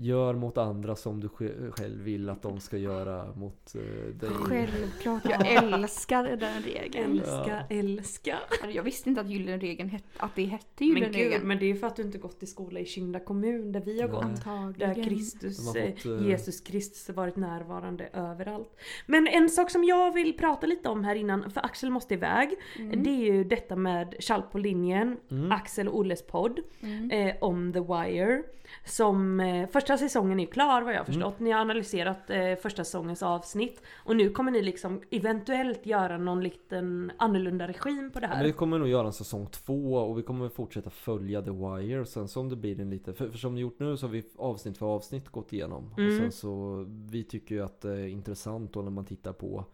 Gör 0.00 0.34
mot 0.34 0.58
andra 0.58 0.96
som 0.96 1.20
du 1.20 1.28
sj- 1.28 1.70
själv 1.70 2.02
vill 2.02 2.28
att 2.28 2.42
de 2.42 2.60
ska 2.60 2.76
göra 2.76 3.34
mot 3.34 3.74
eh, 3.74 3.80
dig. 4.14 4.30
Självklart, 4.30 5.22
jag 5.24 5.46
älskar 5.52 6.24
den 6.36 6.62
regeln. 6.62 7.12
Älska, 7.18 7.64
älska. 7.70 8.38
Jag 8.74 8.82
visste 8.82 9.08
inte 9.08 9.20
att 9.20 9.30
gyllene 9.30 9.58
regeln 9.58 9.88
hette, 9.88 10.04
att 10.16 10.34
det 10.34 10.44
hette 10.44 10.64
Men 10.78 10.88
gyllene 10.88 11.18
gud, 11.18 11.44
men 11.44 11.58
det 11.58 11.64
är 11.64 11.68
ju 11.68 11.76
för 11.76 11.86
att 11.86 11.96
du 11.96 12.02
inte 12.02 12.18
gått 12.18 12.42
i 12.42 12.46
skola 12.46 12.80
i 12.80 12.84
Kinda 12.84 13.20
kommun 13.20 13.72
där 13.72 13.80
vi 13.80 14.00
har 14.00 14.08
Nej. 14.08 14.16
gått. 14.16 14.24
Antagligen. 14.24 14.94
Där 14.94 15.04
Kristus, 15.04 15.66
fått, 15.66 15.76
eh, 15.76 16.26
Jesus 16.28 16.60
Kristus 16.60 17.06
har 17.08 17.14
varit 17.14 17.36
närvarande 17.36 18.08
överallt. 18.12 18.76
Men 19.06 19.26
en 19.26 19.48
sak 19.48 19.70
som 19.70 19.84
jag 19.84 20.14
vill 20.14 20.36
prata 20.36 20.66
lite 20.66 20.88
om 20.88 21.04
här 21.04 21.14
innan, 21.14 21.50
för 21.50 21.64
Axel 21.64 21.90
måste 21.90 22.14
iväg. 22.14 22.50
Mm. 22.78 23.02
Det 23.02 23.10
är 23.10 23.32
ju 23.32 23.44
detta 23.44 23.76
med 23.76 24.14
Kjall 24.18 24.42
på 24.42 24.58
linjen, 24.58 25.16
Mm. 25.30 25.52
Axel 25.52 25.88
och 25.88 25.96
Olles 25.98 26.26
podd 26.26 26.60
Mm. 26.80 27.10
eh, 27.10 27.34
om 27.40 27.72
The 27.72 27.80
Wire. 27.80 28.42
Som 28.84 29.40
eh, 29.40 29.68
första 29.88 30.08
säsongen 30.08 30.40
är 30.40 30.46
klar 30.46 30.82
vad 30.82 30.94
jag 30.94 30.98
har 30.98 31.04
förstått. 31.04 31.40
Ni 31.40 31.50
har 31.50 31.60
analyserat 31.60 32.30
eh, 32.30 32.54
första 32.62 32.84
säsongens 32.84 33.22
avsnitt. 33.22 33.82
Och 34.04 34.16
nu 34.16 34.30
kommer 34.30 34.50
ni 34.52 34.62
liksom 34.62 35.00
eventuellt 35.10 35.86
göra 35.86 36.18
någon 36.18 36.42
liten 36.42 37.12
annorlunda 37.16 37.68
regim 37.68 38.10
på 38.10 38.20
det 38.20 38.28
Men 38.28 38.36
här. 38.36 38.44
vi 38.44 38.52
kommer 38.52 38.78
nog 38.78 38.88
göra 38.88 39.06
en 39.06 39.12
säsong 39.12 39.46
två 39.46 39.94
och 39.94 40.18
vi 40.18 40.22
kommer 40.22 40.48
fortsätta 40.48 40.90
följa 40.90 41.42
The 41.42 41.50
Wire. 41.50 42.04
Sen 42.04 42.28
så 42.28 42.40
om 42.40 42.48
det 42.48 42.56
blir 42.56 42.80
en 42.80 42.90
lite, 42.90 43.12
för, 43.12 43.30
för 43.30 43.38
som 43.38 43.58
gjort 43.58 43.78
nu 43.80 43.96
så 43.96 44.06
har 44.06 44.12
vi 44.12 44.22
avsnitt 44.38 44.78
för 44.78 44.86
avsnitt 44.86 45.28
gått 45.28 45.52
igenom. 45.52 45.90
Och 45.92 45.98
Mm. 45.98 46.18
sen 46.18 46.32
så, 46.32 46.84
vi 47.10 47.24
tycker 47.24 47.54
ju 47.54 47.64
att 47.64 47.80
det 47.80 47.92
är 47.92 48.06
intressant 48.06 48.72
då 48.72 48.82
när 48.82 48.90
man 48.90 49.04
tittar 49.04 49.32
på 49.32 49.64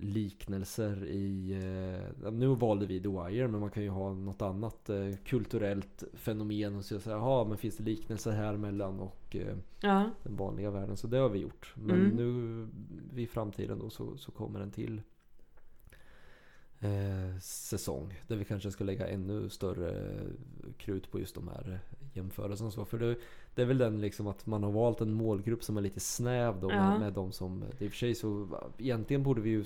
liknelser 0.00 1.04
i, 1.06 1.52
eh, 2.22 2.32
nu 2.32 2.46
valde 2.46 2.86
vi 2.86 3.00
The 3.00 3.08
Wire 3.08 3.48
men 3.48 3.60
man 3.60 3.70
kan 3.70 3.82
ju 3.82 3.88
ha 3.88 4.14
något 4.14 4.42
annat 4.42 4.90
eh, 4.90 5.14
kulturellt 5.24 6.04
fenomen 6.14 6.76
och 6.76 6.84
säga 6.84 7.00
jaha 7.04 7.44
men 7.44 7.58
finns 7.58 7.76
det 7.76 7.84
liknelser 7.84 8.30
här 8.32 8.56
mellan 8.56 9.00
och 9.00 9.36
eh, 9.36 9.56
Ja. 9.80 10.10
den 10.22 10.36
vanliga 10.36 10.70
världen. 10.70 10.96
Så 10.96 11.06
det 11.06 11.16
har 11.18 11.28
vi 11.28 11.38
gjort. 11.38 11.74
Men 11.76 11.96
Mm. 12.00 12.16
nu 12.16 12.68
vid 13.14 13.30
framtiden 13.30 13.78
då 13.78 13.90
så, 13.90 14.16
så 14.16 14.32
kommer 14.32 14.60
en 14.60 14.70
till 14.70 15.00
eh, 16.80 17.38
säsong. 17.40 18.14
Där 18.26 18.36
vi 18.36 18.44
kanske 18.44 18.70
ska 18.70 18.84
lägga 18.84 19.06
ännu 19.08 19.48
större 19.48 20.14
krut 20.76 21.10
på 21.10 21.20
just 21.20 21.34
de 21.34 21.48
här 21.48 21.80
jämförelserna. 22.18 22.66
och 22.68 22.72
Så. 22.74 22.84
För 22.84 22.98
det, 22.98 23.16
det 23.54 23.62
är 23.62 23.66
väl 23.66 23.78
den 23.78 24.00
liksom 24.00 24.26
att 24.26 24.46
man 24.46 24.62
har 24.62 24.70
valt 24.70 25.00
en 25.00 25.12
målgrupp 25.12 25.64
som 25.64 25.76
är 25.76 25.80
lite 25.80 26.00
snäv 26.00 26.60
då 26.60 26.70
Ja. 26.72 26.90
med, 26.90 27.00
med 27.00 27.12
de 27.12 27.32
som... 27.32 27.64
I 27.78 27.86
och 27.86 27.90
för 27.90 27.98
sig 27.98 28.14
så 28.14 28.48
egentligen 28.78 29.22
borde 29.22 29.40
vi 29.40 29.50
ju 29.50 29.64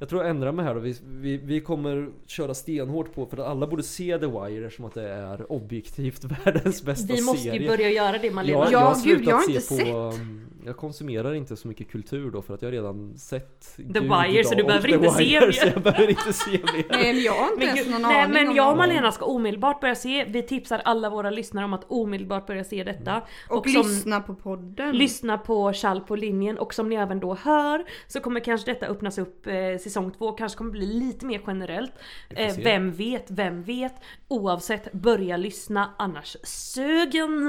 jag 0.00 0.08
tror 0.08 0.22
jag 0.22 0.30
ändrar 0.30 0.52
mig 0.52 0.64
här 0.64 0.74
då. 0.74 0.80
Vi, 0.80 0.96
vi, 1.06 1.36
vi 1.36 1.60
kommer 1.60 2.08
köra 2.26 2.54
stenhårt 2.54 3.14
på 3.14 3.26
för 3.26 3.36
att 3.36 3.46
alla 3.46 3.66
borde 3.66 3.82
se 3.82 4.18
The 4.18 4.26
Wire 4.26 4.64
eftersom 4.66 4.84
att 4.84 4.94
det 4.94 5.08
är 5.08 5.52
objektivt 5.52 6.24
världens 6.44 6.82
bästa 6.82 7.14
Vi 7.14 7.22
måste 7.22 7.42
serie. 7.42 7.60
ju 7.62 7.68
börja 7.68 7.90
göra 7.90 8.18
det 8.18 8.30
Malena. 8.30 8.58
Ja, 8.58 8.64
Ja, 8.64 8.70
jag 8.72 8.80
har 8.80 9.04
gud, 9.04 9.24
jag 9.28 9.36
har 9.36 9.50
inte 9.50 9.68
på, 9.68 9.74
sett. 9.74 10.20
um, 10.20 10.46
Jag 10.66 10.76
konsumerar 10.76 11.34
inte 11.34 11.56
så 11.56 11.68
mycket 11.68 11.90
kultur 11.90 12.30
då 12.30 12.42
för 12.42 12.54
att 12.54 12.62
jag 12.62 12.66
har 12.66 12.72
redan 12.72 13.14
sett 13.18 13.76
The 13.76 14.00
Wire, 14.00 14.44
så 14.44 14.54
du 14.54 14.64
behöver 14.64 14.88
inte 14.94 15.10
se 15.10 15.40
mer. 15.40 15.52
Så 15.52 15.66
jag 15.74 15.82
behöver 15.82 16.08
inte 16.10 16.32
se 16.32 16.50
mer. 16.50 16.84
Nej 16.90 17.12
men 17.14 17.22
jag 17.22 17.32
har 17.32 17.52
inte 17.52 17.66
Men, 17.66 17.76
ens 17.76 17.88
någon 17.90 18.02
nej 18.02 18.20
aning 18.22 18.32
men 18.46 18.54
jag 18.56 18.70
och 18.70 18.76
Malena 18.76 19.12
ska 19.12 19.24
omedelbart 19.24 19.80
börja 19.80 19.94
se. 19.94 20.24
Vi 20.24 20.42
tipsar 20.42 20.80
alla 20.84 21.10
våra 21.10 21.30
lyssnare 21.30 21.64
om 21.64 21.72
att 21.72 21.84
omedelbart 21.88 22.46
börja 22.46 22.64
se 22.64 22.84
detta. 22.84 23.22
Och, 23.48 23.68
som- 23.68 23.82
lyssna 23.82 24.20
på 24.20 24.34
podden. 24.34 24.96
Lyssna 24.96 25.38
på 25.38 25.72
Kjall 25.72 26.00
på 26.00 26.16
linjen 26.16 26.58
och 26.58 26.74
som 26.74 26.88
ni 26.88 26.94
även 26.96 27.20
då 27.20 27.34
hör 27.34 27.84
så 28.08 28.20
kommer 28.20 28.40
kanske 28.40 28.70
detta 28.72 28.86
öppnas 28.86 29.18
upp 29.18 29.46
eh, 29.46 29.54
säsong 29.90 30.10
två, 30.10 30.32
kanske 30.32 30.58
kommer 30.58 30.70
bli 30.70 30.86
lite 30.86 31.26
mer 31.26 31.40
generellt. 31.46 31.92
Eh, 32.30 32.56
vem 32.56 32.92
vet, 32.92 33.30
vem 33.30 33.62
vet. 33.62 33.94
Oavsett, 34.28 34.92
börja 34.92 35.36
lyssna 35.36 35.94
annars 35.98 36.36
sögen. 36.42 37.48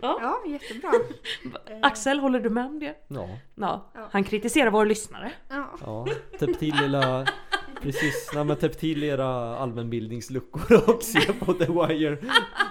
ja. 0.00 0.18
Ja, 0.20 0.42
jättebra. 0.46 0.90
Axel, 1.82 2.18
håller 2.18 2.40
du 2.40 2.50
med 2.50 2.66
om 2.66 2.78
det? 2.78 2.94
Ja, 3.08 3.28
Ja. 3.54 3.90
Han 4.10 4.24
kritiserar 4.24 4.70
våra 4.70 4.84
lyssnare. 4.84 5.32
Ja. 5.48 5.70
ja. 5.80 6.06
Täpp 6.38 6.58
till 6.58 6.74
lilla 6.82 7.26
Precis, 7.84 8.30
Nej, 8.34 8.44
men 8.44 8.56
täpp 8.56 8.78
till 8.78 9.04
era 9.04 9.26
allmänbildningsluckor 9.56 10.90
och 10.96 11.02
se 11.02 11.32
på 11.32 11.52
The 11.52 11.66
Wire. 11.66 12.18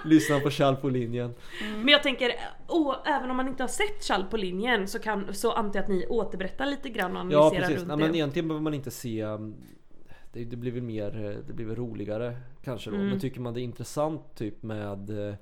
Lyssna 0.04 0.40
på 0.40 0.50
Kjell 0.50 0.76
på 0.76 0.88
linjen. 0.88 1.34
Men 1.76 1.88
jag 1.88 2.02
tänker, 2.02 2.32
åh, 2.68 2.96
även 3.04 3.30
om 3.30 3.36
man 3.36 3.48
inte 3.48 3.62
har 3.62 3.68
sett 3.68 4.04
Chall 4.04 4.24
på 4.24 4.36
linjen 4.36 4.88
så, 4.88 4.98
kan, 4.98 5.34
så 5.34 5.52
antar 5.52 5.78
jag 5.78 5.82
att 5.82 5.90
ni 5.90 6.06
återberättar 6.06 6.66
lite 6.66 6.88
grann 6.88 7.16
och 7.16 7.32
Ja 7.32 7.38
analyserar 7.38 7.60
precis, 7.60 7.78
runt 7.78 7.88
Nej, 7.88 7.96
det. 7.96 8.04
men 8.04 8.14
egentligen 8.14 8.48
behöver 8.48 8.62
man 8.62 8.74
inte 8.74 8.90
se 8.90 9.24
um, 9.24 9.54
det, 10.32 10.44
det 10.44 10.56
blir 10.56 10.72
väl 10.72 10.82
mer, 10.82 11.42
det 11.46 11.52
blir 11.52 11.66
väl 11.66 11.76
roligare 11.76 12.36
kanske 12.64 12.90
då. 12.90 12.96
Mm. 12.96 13.08
Men 13.08 13.20
tycker 13.20 13.40
man 13.40 13.54
det 13.54 13.60
är 13.60 13.62
intressant 13.62 14.34
typ 14.34 14.62
med 14.62 15.28
eh, 15.28 15.34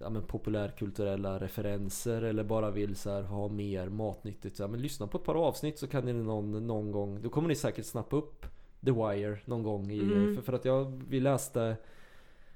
ja, 0.00 0.10
men 0.10 0.22
populärkulturella 0.22 1.38
referenser 1.38 2.22
eller 2.22 2.44
bara 2.44 2.70
vill 2.70 2.96
så 2.96 3.10
här, 3.10 3.22
ha 3.22 3.48
mer 3.48 3.88
matnyttigt. 3.88 4.56
Så 4.56 4.62
här, 4.62 4.70
men 4.70 4.82
lyssna 4.82 5.06
på 5.06 5.18
ett 5.18 5.24
par 5.24 5.34
avsnitt 5.34 5.78
så 5.78 5.86
kan 5.86 6.04
ni 6.04 6.12
någon, 6.12 6.66
någon 6.66 6.92
gång, 6.92 7.22
då 7.22 7.28
kommer 7.28 7.48
ni 7.48 7.54
säkert 7.54 7.86
snappa 7.86 8.16
upp 8.16 8.46
The 8.84 8.90
Wire 8.90 9.38
någon 9.44 9.62
gång. 9.62 9.90
I, 9.90 10.00
Mm. 10.00 10.34
för, 10.34 10.42
för 10.42 10.52
att 10.52 10.64
jag, 10.64 11.02
vi 11.08 11.20
läste 11.20 11.76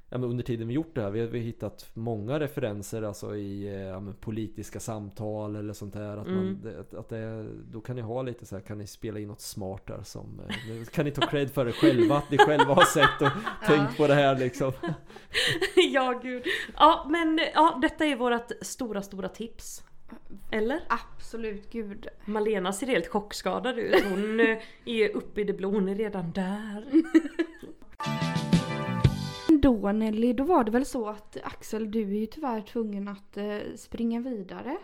Ja, 0.09 0.19
under 0.21 0.45
tiden 0.45 0.69
vi 0.69 0.75
gjort 0.75 0.95
det 0.95 1.03
här, 1.03 1.11
vi 1.11 1.21
har, 1.21 1.27
vi 1.27 1.39
har 1.39 1.45
hittat 1.45 1.91
många 1.95 2.41
referenser 2.41 3.03
alltså 3.03 3.37
i 3.37 3.67
eh, 3.67 3.81
ja, 3.83 4.03
politiska 4.21 4.81
samtal 4.81 5.57
eller 5.57 5.73
sånt 5.73 5.95
där. 5.95 6.17
Att 6.17 6.27
man, 6.27 6.39
Mm. 6.39 6.59
det, 6.63 6.81
att- 6.81 6.95
att 6.95 7.09
det, 7.09 7.47
då 7.71 7.81
kan 7.81 7.97
ni 7.97 8.03
ha 8.03 8.23
lite 8.23 8.47
så 8.47 8.57
här, 8.57 8.63
kan 8.63 8.79
ni 8.79 8.87
spela 8.87 9.19
in 9.19 9.29
något 9.29 9.41
smart 9.41 9.87
där 9.87 10.01
som 10.03 10.41
eh, 10.49 10.85
Kan 10.93 11.05
ni 11.05 11.11
ta 11.11 11.27
cred 11.27 11.51
för 11.51 11.65
det 11.65 11.73
själva, 11.73 12.17
att 12.17 12.31
ni 12.31 12.39
själva 12.39 12.75
har 12.75 12.85
sett 12.85 13.23
och 13.23 13.29
tänkt 13.67 13.97
på 13.97 14.07
det 14.07 14.15
här 14.15 14.39
liksom. 14.39 14.73
ja 15.93 16.21
gud. 16.23 16.43
Ja 16.77 17.07
men 17.11 17.41
ja, 17.55 17.79
detta 17.83 18.05
är 18.05 18.17
vårt 18.17 18.51
stora 18.63 19.03
stora 19.03 19.29
tips. 19.29 19.85
Eller? 20.51 20.81
Absolut, 20.89 21.71
gud. 21.71 22.07
Malena 22.25 22.73
ser 22.73 22.87
helt 22.87 23.07
chockskadad 23.07 23.79
ut. 23.79 24.05
Hon 24.11 24.41
eh, 24.51 24.59
är 24.85 25.17
uppe 25.17 25.41
i 25.41 25.45
det 25.45 25.53
blå, 25.53 25.71
hon 25.71 25.89
är 25.89 25.95
redan 25.95 26.33
där. 26.33 26.85
Då 29.63 29.93
Nelly, 29.93 30.33
då 30.33 30.45
var 30.45 30.65
det 30.65 30.71
väl 30.71 30.85
så 30.85 31.09
att 31.09 31.37
Axel, 31.43 31.91
du 31.91 32.01
är 32.03 32.21
ju 32.21 32.27
tyvärr 32.27 32.61
tvungen 32.61 33.09
att 33.09 33.37
eh, 33.37 33.57
springa 33.77 34.21
vidare. 34.21 34.77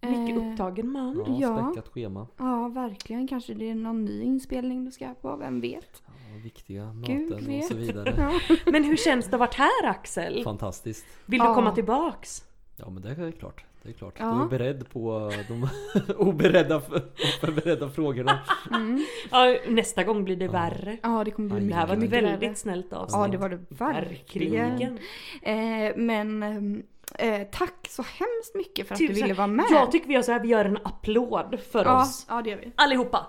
Mycket 0.00 0.36
Eh, 0.36 0.50
upptagen 0.52 0.88
man. 0.92 1.24
Ja, 1.26 1.36
Ja. 1.40 1.72
späckat 1.72 1.92
schema. 1.92 2.26
Ja, 2.38 2.68
verkligen. 2.68 3.28
Kanske 3.28 3.54
det 3.54 3.70
är 3.70 3.74
någon 3.74 4.04
ny 4.04 4.22
inspelning 4.22 4.84
du 4.84 4.90
ska 4.90 5.14
på, 5.14 5.36
vem 5.36 5.60
vet? 5.60 6.02
Ja, 6.06 6.12
viktiga 6.42 6.92
möten 6.92 7.58
och 7.58 7.64
så 7.64 7.74
vidare. 7.74 8.14
Ja. 8.48 8.56
Men 8.72 8.84
hur 8.84 8.96
känns 8.96 9.26
det 9.26 9.36
att 9.36 9.40
varit 9.40 9.54
här 9.54 9.86
Axel? 9.86 10.44
Fantastiskt. 10.44 11.06
Vill 11.26 11.40
du 11.40 11.46
komma 11.46 11.74
tillbaks? 11.74 12.44
Ja 12.76 12.90
men 12.90 13.02
det 13.02 13.10
är 13.10 13.32
klart. 13.32 13.64
Det 13.82 13.88
är 13.88 13.92
klart. 13.92 14.14
Ja. 14.18 14.24
Du 14.26 14.42
är 14.56 14.58
beredd 14.58 14.90
på 14.92 15.32
de 15.48 15.68
oberedda, 16.16 16.76
oförberedda 16.76 17.90
frågorna. 17.90 18.38
Mm. 18.70 19.04
Ja, 19.30 19.56
nästa 19.68 20.04
gång 20.04 20.24
blir 20.24 20.36
det 20.36 20.48
värre. 20.48 20.96
ja, 21.02 21.24
det 21.24 21.30
kommer 21.30 21.48
bli 21.48 21.56
Aj, 21.56 21.60
Det 21.60 21.66
mycket, 21.66 21.76
här 21.78 21.86
var 21.86 21.94
ett 21.94 22.00
mycket 22.00 22.22
väldigt 22.22 22.42
värre. 22.42 22.54
snällt 22.54 22.92
avsnitt. 22.92 23.20
Ja, 23.22 23.28
det 23.28 23.36
var 23.38 23.48
det 23.48 23.58
verkligen. 23.68 24.98
Eh, 25.42 25.96
men 25.96 26.42
ehm, 26.42 26.82
eh, 27.18 27.42
tack 27.52 27.86
så 27.88 28.02
hemskt 28.02 28.54
mycket 28.54 28.86
för 28.88 28.94
att 28.94 28.98
du 28.98 29.06
Tusen- 29.08 29.22
ville 29.22 29.34
vara 29.34 29.46
med. 29.46 29.66
Jag 29.70 29.92
tycker 29.92 30.08
vi 30.08 30.14
gör 30.14 30.22
så 30.22 30.32
här, 30.32 30.40
vi 30.40 30.48
gör 30.48 30.64
en 30.64 30.78
applåd 30.84 31.58
för 31.72 31.84
ja, 31.84 32.02
oss. 32.02 32.26
ja, 32.28 32.42
det 32.42 32.50
gör 32.50 32.56
vi. 32.58 32.72
Allihopa! 32.76 33.26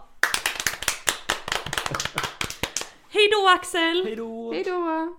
Hej 3.09 3.29
då 3.31 3.49
Axel! 3.59 4.03
Hej 4.05 4.15
då! 4.15 4.53
Hej 4.53 4.63
då! 4.63 5.15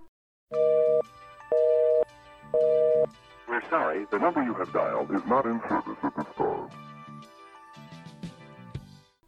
We're 3.47 3.69
sorry, 3.69 4.05
the 4.11 4.17
number 4.17 4.41
you 4.43 4.53
have 4.53 4.71
dialed 4.73 5.09
is 5.17 5.25
not 5.29 5.45
in 5.45 5.59
service 5.69 5.99
at 6.03 6.15
this 6.15 6.35
time. 6.37 6.69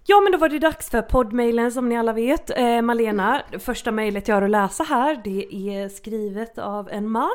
Ja 0.10 0.22
men 0.22 0.32
då 0.32 0.38
var 0.38 0.50
det 0.50 0.60
dags 0.60 0.90
för 0.90 1.02
poddmailen 1.02 1.72
som 1.72 1.90
ni 1.90 1.98
alla 1.98 2.14
vet. 2.14 2.58
Eh, 2.58 2.82
Malena, 2.82 3.42
det 3.52 3.60
första 3.60 3.92
mejlet 3.92 4.28
jag 4.28 4.36
har 4.36 4.42
att 4.42 4.50
läsa 4.50 4.84
här 4.84 5.22
det 5.24 5.56
är 5.56 5.90
skrivet 5.90 6.58
av 6.58 6.90
en 6.90 7.10
man 7.10 7.30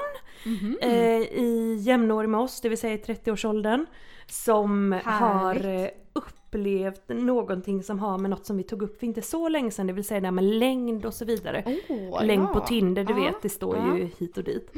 eh, 0.83 1.20
i 1.22 1.76
jämnårig 1.80 2.28
med 2.30 2.41
oss, 2.41 2.61
det 2.61 2.68
vill 2.68 2.78
säga 2.78 2.95
i 2.95 2.99
30-årsåldern. 2.99 3.87
Som 4.26 4.93
har 5.05 5.55
Härligt. 5.55 5.93
eh, 5.93 5.99
upplevt 6.12 7.09
någonting 7.09 7.83
som 7.83 7.99
har 7.99 8.18
med 8.18 8.30
något 8.30 8.47
som 8.47 8.57
vi 8.57 8.62
tog 8.62 8.83
upp 8.83 8.99
för 8.99 9.07
inte 9.07 9.22
så 9.22 9.49
länge 9.49 9.70
sedan, 9.70 9.87
det 9.87 9.93
vill 9.93 10.05
säga 10.05 10.20
det 10.20 10.26
här 10.26 10.33
med 10.33 10.45
längd 10.45 11.07
och 11.07 11.14
så 11.14 11.24
vidare. 11.24 11.64
Åh, 11.89 12.24
längd 12.24 12.43
ja. 12.43 12.53
på 12.53 12.61
Tinder, 12.61 13.05
du 13.05 13.12
Ja, 13.12 13.20
vet, 13.24 13.43
det 13.43 13.49
står 13.49 13.76
ja. 13.76 13.97
ju 13.97 14.09
hit 14.18 14.39
och 14.39 14.45
dit. 14.45 14.72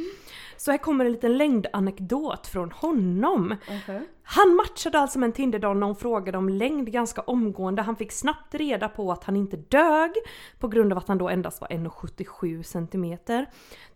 Så 0.57 0.71
här 0.71 0.79
kommer 0.79 1.05
en 1.05 1.13
liten 1.13 1.37
längdanekdot 1.37 2.47
från 2.47 2.71
honom. 2.71 3.57
Okay. 3.83 4.01
Han 4.27 4.55
matchade 4.57 4.99
alltså 4.99 5.19
med 5.19 5.27
en 5.27 5.33
Tinderdonna 5.33 5.81
när 5.81 5.87
hon 5.87 5.97
frågade 5.97 6.39
om 6.39 6.49
längd 6.49 6.93
ganska 6.93 7.21
omgående. 7.21 7.83
Han 7.83 7.97
fick 7.97 8.13
snabbt 8.13 8.55
reda 8.55 8.89
på 8.89 9.13
att 9.13 9.25
han 9.25 9.37
inte 9.37 9.57
dög 9.57 10.13
på 10.59 10.69
grund 10.69 10.93
av 10.93 10.99
att 10.99 11.09
han 11.09 11.19
då 11.19 11.29
endast 11.29 11.61
var 11.61 11.69
1,77 11.69 12.63
cm. 12.63 13.19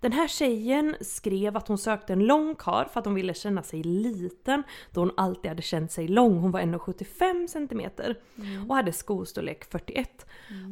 Den 0.01 0.13
här 0.13 0.29
tjejen 0.29 0.97
skrev 1.01 1.57
att 1.57 1.69
hon 1.69 1.79
sökte 1.79 2.13
en 2.13 2.27
lång 2.27 2.55
karl 2.55 2.89
för 2.89 3.01
att 3.01 3.07
hon 3.07 3.15
ville 3.15 3.35
känna 3.35 3.63
sig 3.63 3.83
liten 3.83 4.63
då 4.93 5.01
hon 5.01 5.13
alltid 5.17 5.49
hade 5.49 5.63
känt 5.63 5.93
sig 5.93 6.09
lång. 6.09 6.39
Hon 6.39 6.51
var 6.51 6.61
1,75 6.61 7.47
cm 7.47 8.15
och 8.69 8.77
hade 8.77 8.93
skostorlek 8.93 9.65
41. 9.65 10.27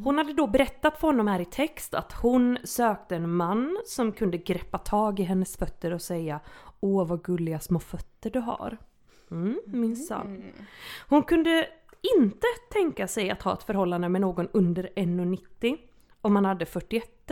Hon 0.04 0.18
hade 0.18 0.32
då 0.32 0.46
berättat 0.46 1.00
för 1.00 1.06
honom 1.06 1.26
här 1.26 1.40
i 1.40 1.44
text 1.44 1.94
att 1.94 2.12
hon 2.12 2.58
sökte 2.64 3.16
en 3.16 3.30
man 3.30 3.78
som 3.86 4.12
kunde 4.12 4.38
greppa 4.38 4.78
tag 4.78 5.20
i 5.20 5.22
hennes 5.22 5.56
fötter 5.56 5.92
och 5.92 6.02
säga 6.02 6.40
Åh 6.80 7.06
vad 7.06 7.22
gulliga 7.22 7.60
små 7.60 7.78
fötter 7.78 8.30
du 8.30 8.40
har. 8.40 8.78
Mm, 9.30 9.60
minsann. 9.66 10.42
Hon 11.08 11.22
kunde 11.22 11.68
inte 12.18 12.46
tänka 12.72 13.08
sig 13.08 13.30
att 13.30 13.42
ha 13.42 13.52
ett 13.52 13.62
förhållande 13.62 14.08
med 14.08 14.20
någon 14.20 14.48
under 14.52 14.90
1,90 14.96 15.78
om 16.20 16.32
man 16.32 16.44
hade 16.44 16.66
41 16.66 17.30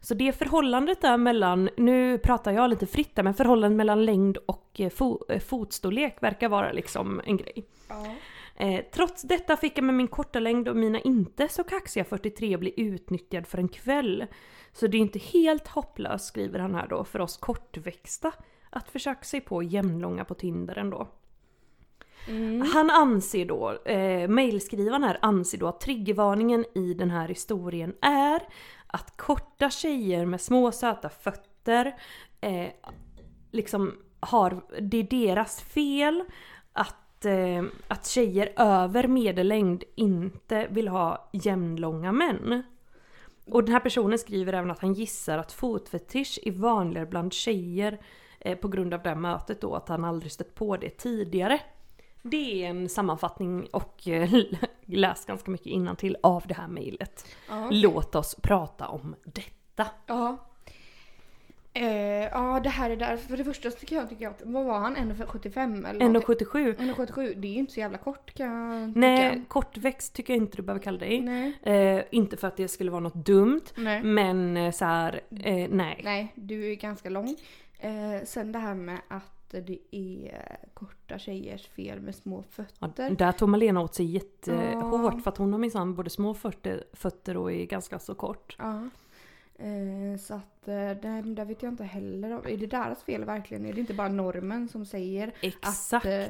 Så 0.00 0.14
det 0.14 0.32
förhållandet 0.32 1.00
där 1.00 1.16
mellan, 1.16 1.68
nu 1.76 2.18
pratar 2.18 2.52
jag 2.52 2.70
lite 2.70 2.86
fritt 2.86 3.14
där, 3.14 3.22
men 3.22 3.34
förhållandet 3.34 3.76
mellan 3.76 4.04
längd 4.04 4.36
och 4.36 4.70
eh, 4.78 4.90
fo, 4.90 5.24
eh, 5.28 5.40
fotstorlek 5.40 6.22
verkar 6.22 6.48
vara 6.48 6.72
liksom 6.72 7.20
en 7.24 7.36
grej. 7.36 7.66
Ja. 7.88 8.14
Eh, 8.56 8.84
trots 8.94 9.22
detta 9.22 9.56
fick 9.56 9.78
jag 9.78 9.84
med 9.84 9.94
min 9.94 10.08
korta 10.08 10.40
längd 10.40 10.68
och 10.68 10.76
mina 10.76 11.00
inte 11.00 11.48
så 11.48 11.64
kaxiga 11.64 12.04
43 12.04 12.56
bli 12.56 12.74
utnyttjad 12.76 13.46
för 13.46 13.58
en 13.58 13.68
kväll. 13.68 14.26
Så 14.72 14.86
det 14.86 14.96
är 14.96 15.00
inte 15.00 15.18
helt 15.18 15.68
hopplöst, 15.68 16.26
skriver 16.26 16.58
han 16.58 16.74
här 16.74 16.86
då, 16.88 17.04
för 17.04 17.20
oss 17.20 17.36
kortväxta 17.36 18.32
att 18.72 18.90
försöka 18.90 19.24
sig 19.24 19.40
på 19.40 19.62
jämnlånga 19.62 20.24
på 20.24 20.34
Tinder 20.34 20.78
ändå. 20.78 21.08
Han 22.74 22.90
anser 22.90 23.44
då, 23.46 23.78
eh, 23.84 24.28
mailskrivaren 24.28 25.04
här 25.04 25.18
anser 25.22 25.58
då 25.58 25.68
att 25.68 25.80
triggervarningen 25.80 26.64
i 26.74 26.94
den 26.94 27.10
här 27.10 27.28
historien 27.28 27.94
är 28.00 28.42
att 28.86 29.16
korta 29.16 29.70
tjejer 29.70 30.26
med 30.26 30.40
små 30.40 30.72
söta 30.72 31.08
fötter 31.08 31.94
eh, 32.40 32.68
liksom 33.50 33.94
har, 34.20 34.60
det 34.80 34.96
är 34.96 35.26
deras 35.26 35.60
fel 35.60 36.24
att, 36.72 37.24
eh, 37.24 37.64
att 37.88 38.06
tjejer 38.06 38.52
över 38.56 39.08
medellängd 39.08 39.84
inte 39.94 40.66
vill 40.70 40.88
ha 40.88 41.30
jämnlånga 41.32 42.12
män. 42.12 42.62
Och 43.46 43.64
den 43.64 43.72
här 43.72 43.80
personen 43.80 44.18
skriver 44.18 44.52
även 44.52 44.70
att 44.70 44.78
han 44.78 44.92
gissar 44.92 45.38
att 45.38 45.52
fotfetisch 45.52 46.38
är 46.42 46.52
vanligare 46.52 47.06
bland 47.06 47.32
tjejer 47.32 47.98
eh, 48.44 48.58
på 48.58 48.68
grund 48.68 48.94
av 48.94 49.02
det 49.02 49.08
här 49.08 49.16
mötet 49.16 49.60
då, 49.60 49.74
att 49.74 49.88
han 49.88 50.04
aldrig 50.04 50.32
stött 50.32 50.54
på 50.54 50.76
det 50.76 50.90
tidigare. 50.90 51.60
Det 52.22 52.64
är 52.64 52.70
en 52.70 52.88
sammanfattning 52.88 53.66
och 53.72 54.08
eh, 54.08 54.30
läs 54.84 55.24
ganska 55.26 55.50
mycket 55.50 55.98
till 55.98 56.16
av 56.22 56.44
det 56.46 56.54
här 56.54 56.68
mejlet. 56.68 57.26
Ja. 57.48 57.68
Låt 57.70 58.14
oss 58.14 58.34
prata 58.42 58.88
om 58.88 59.14
detta. 59.24 59.86
Ja. 60.06 60.38
Eh, 61.74 62.24
ja, 62.24 62.60
det 62.62 62.68
här 62.68 62.90
är 62.90 62.96
där. 62.96 63.16
För 63.16 63.36
det 63.36 63.44
första 63.44 63.70
så 63.70 63.78
tycker 63.78 63.96
jag, 63.96 64.08
tycker 64.08 64.22
jag 64.22 64.30
att, 64.30 64.42
vad 64.44 64.64
var 64.64 64.78
han? 64.78 64.96
1,75 64.96 65.88
eller 65.88 66.08
någonting? 66.08 66.34
1,77. 66.36 66.76
1,77. 66.76 67.34
Det 67.36 67.48
är 67.48 67.52
ju 67.52 67.58
inte 67.58 67.72
så 67.72 67.80
jävla 67.80 67.98
kort 67.98 68.34
kan 68.34 68.46
jag 68.46 68.96
Nej, 68.96 69.30
tycka. 69.30 69.44
kortväxt 69.48 70.14
tycker 70.14 70.32
jag 70.34 70.42
inte 70.42 70.56
du 70.56 70.62
behöver 70.62 70.82
kalla 70.82 70.98
dig. 70.98 71.20
Nej. 71.20 71.58
Eh, 71.62 72.04
inte 72.10 72.36
för 72.36 72.48
att 72.48 72.56
det 72.56 72.68
skulle 72.68 72.90
vara 72.90 73.00
något 73.00 73.26
dumt, 73.26 73.62
Nej. 73.74 74.02
men 74.02 74.56
eh, 74.56 74.72
så 74.72 74.84
här, 74.84 75.20
eh, 75.30 75.68
nej. 75.70 76.00
Nej, 76.04 76.32
du 76.34 76.70
är 76.70 76.74
ganska 76.74 77.10
lång. 77.10 77.36
Eh, 77.82 78.24
sen 78.24 78.52
det 78.52 78.58
här 78.58 78.74
med 78.74 79.00
att 79.08 79.54
det 79.66 79.78
är 79.90 80.56
korta 80.74 81.18
tjejers 81.18 81.68
fel 81.68 82.00
med 82.00 82.14
små 82.14 82.36
Ja, 82.56 82.64
fötter. 82.88 83.10
där 83.10 83.32
tog 83.32 83.48
Malena 83.48 83.80
åt 83.80 83.94
sig 83.94 84.06
jättehårt 84.06 85.12
Ja. 85.14 85.20
för 85.22 85.30
att 85.30 85.36
hon 85.38 85.52
har 85.52 85.58
minsann 85.60 85.94
både 85.94 86.10
små 86.10 86.34
fötter, 86.34 86.84
fötter 86.92 87.36
och 87.36 87.52
är 87.52 87.64
ganska 87.64 87.98
så 87.98 88.14
kort. 88.14 88.56
Ja. 88.58 88.88
Eh, 89.58 90.18
så 90.20 90.34
att 90.34 90.68
eh, 90.68 90.74
det, 90.74 91.22
där 91.24 91.44
vet 91.44 91.62
jag 91.62 91.72
inte 91.72 91.84
heller 91.84 92.32
om. 92.32 92.46
Är 92.46 92.56
det 92.56 92.66
deras 92.66 93.02
fel 93.02 93.24
verkligen? 93.24 93.66
Är 93.66 93.72
det 93.72 93.80
inte 93.80 93.94
bara 93.94 94.08
normen 94.08 94.68
som 94.68 94.86
säger 94.86 95.32
Exakt. 95.40 96.06
att 96.06 96.12
eh, 96.12 96.26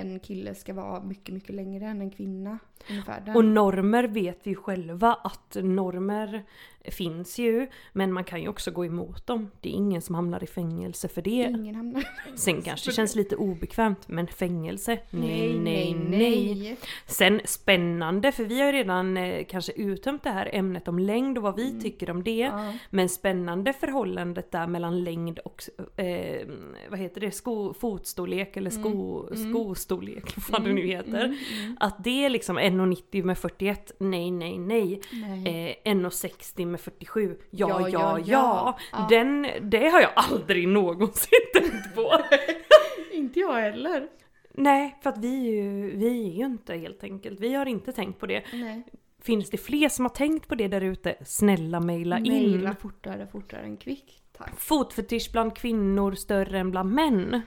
en 0.00 0.20
kille 0.20 0.54
ska 0.54 0.74
vara 0.74 1.02
mycket, 1.02 1.34
mycket 1.34 1.54
längre 1.54 1.86
än 1.86 2.00
en 2.00 2.10
kvinna? 2.10 2.58
Och 3.34 3.44
normer 3.44 4.04
vet 4.04 4.40
vi 4.42 4.54
själva 4.54 5.14
att 5.14 5.56
normer 5.62 6.44
finns 6.90 7.38
ju. 7.38 7.66
Men 7.92 8.12
man 8.12 8.24
kan 8.24 8.42
ju 8.42 8.48
också 8.48 8.70
gå 8.70 8.84
emot 8.84 9.26
dem. 9.26 9.50
Det 9.60 9.68
är 9.68 9.72
ingen 9.72 10.02
som 10.02 10.14
hamnar 10.14 10.44
i 10.44 10.46
fängelse 10.46 11.08
för 11.08 11.22
det. 11.22 11.30
Ingen 11.30 11.74
hamnar 11.74 12.04
Sen 12.36 12.62
kanske 12.62 12.90
det 12.90 12.94
känns 12.94 13.14
lite 13.14 13.36
obekvämt 13.36 14.08
men 14.08 14.26
fängelse? 14.26 14.98
Nej, 15.10 15.58
nej, 15.58 15.94
nej. 15.94 16.76
Sen 17.06 17.40
spännande 17.44 18.32
för 18.32 18.44
vi 18.44 18.60
har 18.60 18.66
ju 18.66 18.72
redan 18.72 19.16
eh, 19.16 19.44
kanske 19.44 19.72
uttömt 19.72 20.22
det 20.22 20.30
här 20.30 20.50
ämnet 20.52 20.88
om 20.88 20.98
längd 20.98 21.38
och 21.38 21.42
vad 21.42 21.56
vi 21.56 21.80
tycker 21.80 22.10
om 22.10 22.24
det. 22.24 22.36
Ja. 22.36 22.72
Men 22.90 23.08
spännande 23.08 23.72
förhållandet 23.72 24.52
där 24.52 24.66
mellan 24.66 25.04
längd 25.04 25.38
och 25.38 25.62
eh, 26.00 26.46
vad 26.90 26.98
heter 26.98 27.20
det, 27.20 27.30
sko, 27.30 27.74
fotstorlek 27.74 28.56
eller 28.56 28.70
sko, 28.70 29.26
skostorlek, 29.34 30.34
vad 30.50 30.64
det 30.64 30.72
nu 30.72 30.86
heter. 30.86 31.38
Att 31.80 32.04
det 32.04 32.28
liksom 32.28 32.58
1,90 32.70 33.22
med 33.24 33.38
41, 33.38 33.92
nej 33.98 34.30
nej 34.30 34.58
nej. 34.58 35.00
Nej. 35.12 35.76
Eh, 35.84 35.92
1,60 35.92 36.66
med 36.66 36.80
47, 36.80 37.36
ja 37.50 37.68
Ja, 37.80 37.88
ja 37.88 38.18
ja, 38.26 38.78
ja. 38.92 39.06
Den, 39.10 39.46
det 39.62 39.88
har 39.88 40.00
jag 40.00 40.10
aldrig 40.14 40.68
någonsin 40.78 41.38
tänkt 41.54 41.94
på. 41.94 42.12
Inte 43.12 43.40
jag 43.40 43.52
heller. 43.52 44.08
nej, 44.54 44.96
för 45.02 45.10
att 45.10 45.18
vi 45.18 45.48
är, 45.48 45.62
ju, 45.62 45.96
vi 45.96 46.06
är 46.28 46.32
ju 46.32 46.44
inte 46.44 46.74
helt 46.76 47.04
enkelt, 47.04 47.40
vi 47.40 47.54
har 47.54 47.66
inte 47.66 47.92
tänkt 47.92 48.20
på 48.20 48.26
det. 48.26 48.42
Nej. 48.52 48.82
Finns 49.22 49.50
det 49.50 49.56
fler 49.58 49.88
som 49.88 50.04
har 50.04 50.10
tänkt 50.10 50.48
på 50.48 50.54
det 50.54 50.68
där 50.68 50.80
ute? 50.80 51.14
Snälla 51.24 51.80
mejla 51.80 52.18
in. 52.18 52.32
Mejla 52.32 52.74
fortare, 52.74 53.26
fortare 53.32 53.60
än 53.60 53.76
kvickt. 53.76 54.22
Tack. 54.38 54.60
Fotfetisch 54.60 55.32
bland 55.32 55.56
kvinnor 55.56 56.12
större 56.12 56.58
än 56.58 56.70
bland 56.70 56.92
män? 56.92 57.40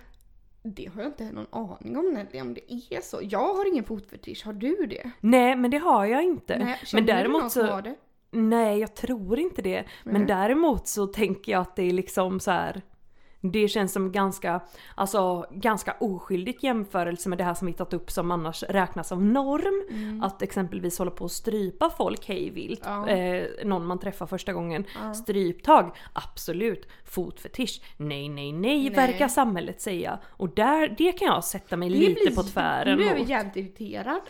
Det 0.76 0.86
har 0.86 1.02
jag 1.02 1.10
inte 1.10 1.32
någon 1.32 1.48
aning 1.52 1.98
om 1.98 2.14
Nelly, 2.14 2.42
om 2.42 2.54
det 2.54 2.74
är 2.74 3.02
så. 3.02 3.20
Jag 3.24 3.54
har 3.54 3.68
ingen 3.68 3.84
fotfetisch, 3.84 4.46
har 4.46 4.54
du 4.54 4.86
det? 4.86 5.12
Nej 5.20 5.56
men 5.56 5.72
det 5.72 5.78
har 5.78 6.06
jag 6.06 6.24
inte. 6.24 6.58
Nej, 6.58 6.80
men 6.94 7.06
du 7.06 7.14
någon 7.14 7.18
däremot 7.18 7.42
som 7.42 7.50
så... 7.50 7.72
har 7.72 7.82
det? 7.82 7.96
Nej 8.32 8.80
jag 8.80 8.96
tror 8.96 9.40
inte 9.40 9.62
det. 9.62 9.86
Men 10.04 10.14
Nej. 10.14 10.26
däremot 10.26 10.88
så 10.88 11.08
tänker 11.08 11.52
jag 11.52 11.62
att 11.62 11.76
det 11.76 11.84
är 11.84 11.94
liksom 11.94 12.40
så 12.40 12.52
här. 12.52 12.82
Det 13.42 13.68
känns 13.68 13.94
som 13.94 14.12
ganska, 14.12 14.62
alltså 14.96 15.46
ganska 15.52 15.96
oskyldigt 16.00 16.64
jämförelse 16.64 17.30
med 17.30 17.38
det 17.38 17.44
här 17.44 17.54
som 17.54 17.68
vi 17.68 17.74
tagit 17.74 17.94
upp 17.94 18.12
som 18.12 18.32
annars 18.32 18.64
räknas 18.64 19.08
som 19.08 19.34
norm. 19.34 20.22
Att 20.24 20.42
exempelvis 20.42 21.00
hålla 21.00 21.12
på 21.12 21.24
och 21.24 21.32
strypa 21.32 21.90
folk 21.90 22.28
hejvilt. 22.28 22.82
Ja. 22.86 23.08
Eh, 23.10 23.44
någon 23.66 23.86
man 23.86 24.00
träffar 24.00 24.26
första 24.26 24.54
gången. 24.54 24.86
Stryptag, 25.16 25.96
absolut. 26.14 26.88
Fotfetisch, 27.06 27.82
nej 27.98 28.30
nej 28.30 28.52
nej, 28.54 28.78
Nej. 28.84 28.90
verkar 28.90 29.28
samhället 29.28 29.82
säga. 29.82 30.20
Och 30.28 30.50
där, 30.50 30.96
det 30.98 31.12
kan 31.12 31.26
jag 31.28 31.44
sätta 31.44 31.78
mig 31.78 31.90
Det 31.90 31.96
lite 31.96 32.22
blir- 32.26 32.36
på 32.36 32.44
tvären 32.44 32.98
Nu 32.98 33.04
är 33.06 33.14
vi 33.14 33.20
mot. 33.20 33.30
jävligt 33.30 33.56
irriterad. 33.58 34.22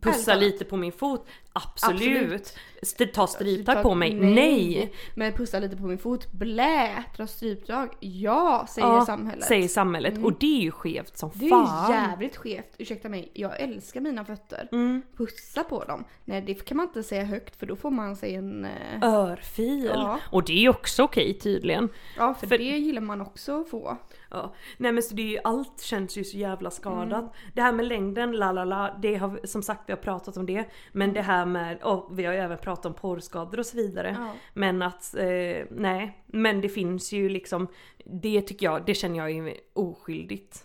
Pussa 0.00 0.34
lite 0.34 0.64
på 0.64 0.76
min 0.76 0.92
fot, 0.92 1.26
absolut. 1.52 2.54
Absolut. 2.82 3.14
Ta 3.14 3.26
stryptag 3.26 3.82
på 3.82 3.94
mig, 3.94 4.14
nej. 4.14 4.92
Men 5.14 5.32
pussa 5.32 5.58
lite 5.58 5.76
på 5.76 5.82
min 5.86 5.98
fot, 5.98 6.32
blä! 6.32 7.04
Dra 7.16 7.26
stryptag, 7.26 7.88
ja! 8.00 8.66
Säger 8.68 8.88
Ja, 8.88 9.06
samhället. 9.06 9.44
Säger 9.44 9.68
samhället. 9.68 10.24
Och 10.24 10.32
det 10.38 10.58
är 10.58 10.62
ju 10.62 10.70
skevt 10.70 11.18
som 11.18 11.30
Det 11.34 11.46
är 11.46 11.50
fan. 11.50 11.90
ju 11.90 11.96
jävligt 11.96 12.36
skevt, 12.36 12.74
ursäkta 12.78 13.08
mig. 13.08 13.30
Jag 13.34 13.60
älskar 13.60 14.00
mina 14.00 14.24
fötter. 14.24 14.68
Mm. 14.72 15.02
Pussa 15.16 15.64
på 15.64 15.84
dem. 15.84 16.04
Nej 16.24 16.42
det 16.42 16.54
kan 16.54 16.76
man 16.76 16.86
inte 16.86 17.02
säga 17.02 17.24
högt 17.24 17.56
för 17.56 17.66
då 17.66 17.76
får 17.76 17.90
man 17.90 18.16
sig 18.16 18.34
en... 18.34 18.64
eh, 18.64 19.02
Örfil. 19.02 19.84
Ja. 19.84 20.18
Och 20.30 20.44
det 20.44 20.64
är 20.64 20.68
också 20.68 21.02
okej 21.02 21.34
tydligen. 21.38 21.88
Ja 22.16 22.34
för, 22.34 22.46
för- 22.46 22.58
det 22.58 22.64
gillar 22.64 23.02
man 23.02 23.20
också 23.20 23.60
att 23.60 23.68
få. 23.70 23.96
Ja. 24.32 24.54
Nej 24.76 24.92
men 24.92 25.02
så 25.02 25.14
det 25.14 25.22
är 25.22 25.26
ju, 25.26 25.38
allt 25.44 25.80
känns 25.80 26.16
ju 26.16 26.24
så 26.24 26.36
jävla 26.36 26.70
skadat. 26.70 27.20
Mm. 27.20 27.32
Det 27.54 27.62
här 27.62 27.72
med 27.72 27.86
längden, 27.86 28.32
la 28.32 28.52
la 28.52 28.64
la, 28.64 28.98
det 29.02 29.14
har 29.16 29.40
som 29.44 29.62
sagt 29.62 29.82
vi 29.86 29.92
har 29.92 30.00
pratat 30.00 30.36
om 30.36 30.46
det. 30.46 30.64
Men 30.92 31.02
Mm. 31.10 31.14
det 31.14 31.22
här 31.22 31.46
med, 31.46 31.82
och 31.82 32.18
vi 32.18 32.24
har 32.24 32.32
ju 32.32 32.38
även 32.38 32.58
pratat 32.58 32.86
om 32.86 32.94
porrskador 32.94 33.58
och 33.58 33.66
så 33.66 33.76
vidare. 33.76 34.16
Ja. 34.20 34.32
Men 34.54 34.82
att, 34.82 35.14
eh, 35.14 35.66
nej. 35.70 36.22
Men 36.26 36.60
det 36.60 36.68
finns 36.68 37.12
ju 37.12 37.28
liksom, 37.28 37.66
det 38.04 38.42
tycker 38.42 38.66
jag, 38.66 38.86
det 38.86 38.94
känner 38.94 39.16
jag 39.18 39.30
är 39.48 39.54
oskyldigt. 39.72 40.64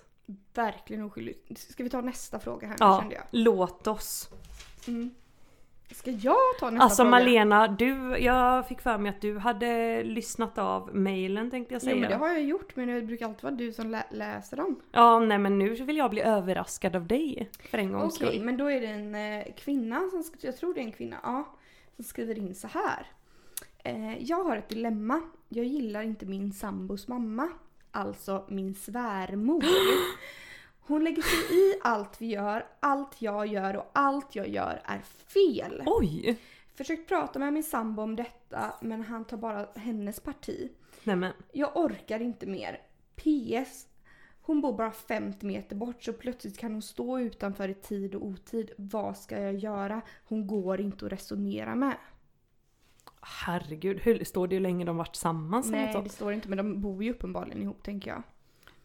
Verkligen 0.54 1.04
oskyldigt. 1.04 1.58
Ska 1.72 1.84
vi 1.84 1.90
ta 1.90 2.02
nästa 2.02 2.40
fråga 2.40 2.68
här 2.68 2.74
nu 2.80 2.86
Ja, 2.86 3.00
kände 3.00 3.16
jag. 3.16 3.24
låt 3.32 3.88
oss. 3.88 4.30
Ska 5.92 6.12
jag 6.12 6.36
ta 6.60 6.70
nästa 6.70 6.84
Alltså 6.84 7.04
fråga? 7.04 7.10
Malena, 7.10 7.68
du, 7.68 8.18
jag 8.18 8.68
fick 8.68 8.82
för 8.82 8.98
mig 8.98 9.10
att 9.10 9.22
du 9.22 9.38
hade 9.38 10.04
lyssnat 10.04 10.58
av 10.58 10.96
mailen 10.96 11.52
tänkte 11.52 11.74
jag 11.76 11.82
säga. 11.82 11.96
Ja 11.96 12.02
men 12.02 12.10
det 12.10 12.16
har 12.16 12.28
jag 12.28 12.44
gjort 12.44 12.76
men 12.76 12.88
det 12.88 13.02
brukar 13.02 13.26
alltid 13.26 13.44
vara 13.44 13.54
du 13.56 13.72
som 13.72 13.90
lä- 13.90 14.06
läser 14.12 14.58
dem. 14.58 14.82
Ja, 14.92 15.20
nej 15.20 15.38
men 15.38 15.60
nu 15.60 15.70
vill 15.76 15.98
jag 15.98 16.10
bli 16.10 16.22
överraskad 16.22 16.96
av 16.96 17.08
dig 17.08 17.50
för 17.72 17.78
en 17.78 17.92
gångs 17.92 18.16
Okej, 18.18 18.28
skull. 18.28 18.44
men 18.46 18.58
då 18.58 18.72
är 18.72 18.82
det 18.82 18.88
en 18.88 19.16
eh, 19.16 19.46
kvinna 19.58 20.10
som, 20.12 20.24
jag 20.42 20.58
tror 20.58 20.74
det 20.74 20.80
är 20.80 20.84
en 20.86 20.92
kvinna, 20.92 21.18
ja, 21.24 21.56
som 21.96 22.04
skriver 22.04 22.38
in 22.38 22.56
så 22.56 22.68
här. 22.68 23.06
Eh, 23.84 24.24
jag 24.24 24.44
har 24.44 24.58
ett 24.58 24.70
dilemma. 24.70 25.22
Jag 25.50 25.66
gillar 25.66 26.02
inte 26.02 26.26
min 26.26 26.54
sambos 26.54 27.08
mamma, 27.08 27.50
alltså 27.92 28.46
min 28.50 28.76
svärmor. 28.76 29.64
Hon 30.88 31.04
lägger 31.04 31.22
sig 31.22 31.58
i 31.58 31.80
allt 31.84 32.22
vi 32.22 32.26
gör, 32.26 32.66
allt 32.80 33.22
jag 33.22 33.48
gör 33.48 33.76
och 33.76 33.90
allt 33.94 34.36
jag 34.36 34.48
gör 34.48 34.82
är 34.86 35.00
fel. 35.00 35.84
Oj! 35.86 36.40
Försökt 36.76 37.10
prata 37.10 37.40
med 37.40 37.54
min 37.54 37.64
sambo 37.64 38.02
om 38.02 38.16
detta 38.16 38.74
men 38.82 39.02
han 39.02 39.26
tar 39.26 39.38
bara 39.38 39.68
hennes 39.76 40.20
parti. 40.20 40.72
Nej 41.04 41.16
men, 41.16 41.34
Jag 41.52 41.78
orkar 41.78 42.22
inte 42.22 42.46
mer. 42.46 42.82
PS. 43.16 43.88
Hon 44.42 44.62
bor 44.62 44.78
bara 44.78 44.92
50 44.92 45.46
meter 45.46 45.76
bort 45.76 46.04
så 46.04 46.14
plötsligt 46.14 46.58
kan 46.58 46.72
hon 46.72 46.82
stå 46.82 47.20
utanför 47.20 47.70
i 47.70 47.74
tid 47.74 48.16
och 48.16 48.26
otid. 48.26 48.72
Vad 48.78 49.18
ska 49.18 49.42
jag 49.42 49.56
göra? 49.56 50.02
Hon 50.24 50.48
går 50.48 50.82
inte 50.82 51.06
att 51.06 51.12
resonera 51.12 51.76
med. 51.76 51.96
herregud, 53.22 54.00
hur, 54.00 54.24
står 54.24 54.48
det 54.48 54.56
hur 54.56 54.62
länge 54.62 54.86
de 54.86 54.98
varit 54.98 55.14
tillsammans 55.14 55.70
Nej 55.70 56.02
det 56.04 56.10
står 56.10 56.34
inte 56.34 56.50
men 56.50 56.58
de 56.58 56.82
bor 56.82 57.04
ju 57.04 57.12
uppenbarligen 57.12 57.62
ihop 57.62 57.84
tänker 57.84 58.12
jag. 58.12 58.24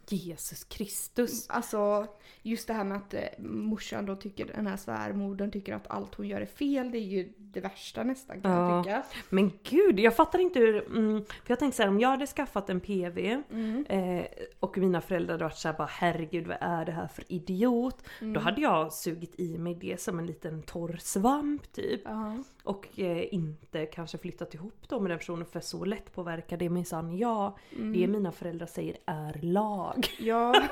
Jesus 0.08 0.64
Kristus. 0.64 1.50
Alltså 1.50 2.06
just 2.42 2.66
det 2.66 2.72
här 2.74 2.84
med 2.84 2.96
att 2.96 3.14
eh, 3.14 3.20
morsan 3.38 4.06
då 4.06 4.16
tycker, 4.16 4.46
den 4.46 4.66
här 4.66 4.76
svärmodern 4.76 5.50
tycker 5.50 5.74
att 5.74 5.86
allt 5.90 6.14
hon 6.14 6.28
gör 6.28 6.40
är 6.40 6.46
fel. 6.46 6.90
Det 6.90 6.98
är 6.98 7.02
ju 7.02 7.32
det 7.38 7.60
värsta 7.60 8.02
nästan 8.02 8.40
kan 8.40 8.50
Ja. 8.52 8.76
jag 8.76 8.84
tycka. 8.84 9.02
Men 9.28 9.52
gud, 9.62 10.00
jag 10.00 10.16
fattar 10.16 10.38
inte 10.38 10.58
hur... 10.58 10.86
Mm, 10.86 11.24
för 11.24 11.44
jag 11.46 11.58
tänkte 11.58 11.76
så 11.76 11.82
här, 11.82 11.90
om 11.90 12.00
jag 12.00 12.08
hade 12.08 12.26
skaffat 12.26 12.70
en 12.70 12.80
PV 12.80 13.42
Mm. 13.50 13.84
eh, 13.88 14.24
och 14.60 14.78
mina 14.78 15.00
föräldrar 15.00 15.32
hade 15.34 15.44
varit 15.44 15.56
såhär 15.56 15.76
bara 15.78 15.88
herregud 15.90 16.46
vad 16.46 16.56
är 16.60 16.84
det 16.84 16.92
här 16.92 17.06
för 17.08 17.24
idiot? 17.32 18.02
Mm. 18.20 18.32
Då 18.34 18.40
hade 18.40 18.60
jag 18.60 18.92
sugit 18.92 19.40
i 19.40 19.58
mig 19.58 19.74
det 19.74 20.00
som 20.00 20.18
en 20.18 20.26
liten 20.26 20.62
torr 20.62 20.96
svamp 21.00 21.72
typ. 21.72 22.00
Ja. 22.04 22.36
Och 22.64 22.98
eh, 23.00 23.34
inte 23.34 23.86
kanske 23.86 24.18
flyttat 24.18 24.54
ihop 24.54 24.74
då 24.88 25.00
med 25.00 25.10
den 25.10 25.18
personen 25.18 25.46
för 25.46 25.60
så 25.60 25.84
lätt 25.84 26.14
påverkar 26.14 26.56
det 26.56 26.68
minsann 26.68 27.16
jag. 27.18 27.58
Mm. 27.76 27.92
Det 27.92 28.06
mina 28.06 28.32
föräldrar 28.32 28.66
säger 28.66 28.96
är 29.06 29.38
lag. 29.42 30.01
Ja. 30.18 30.54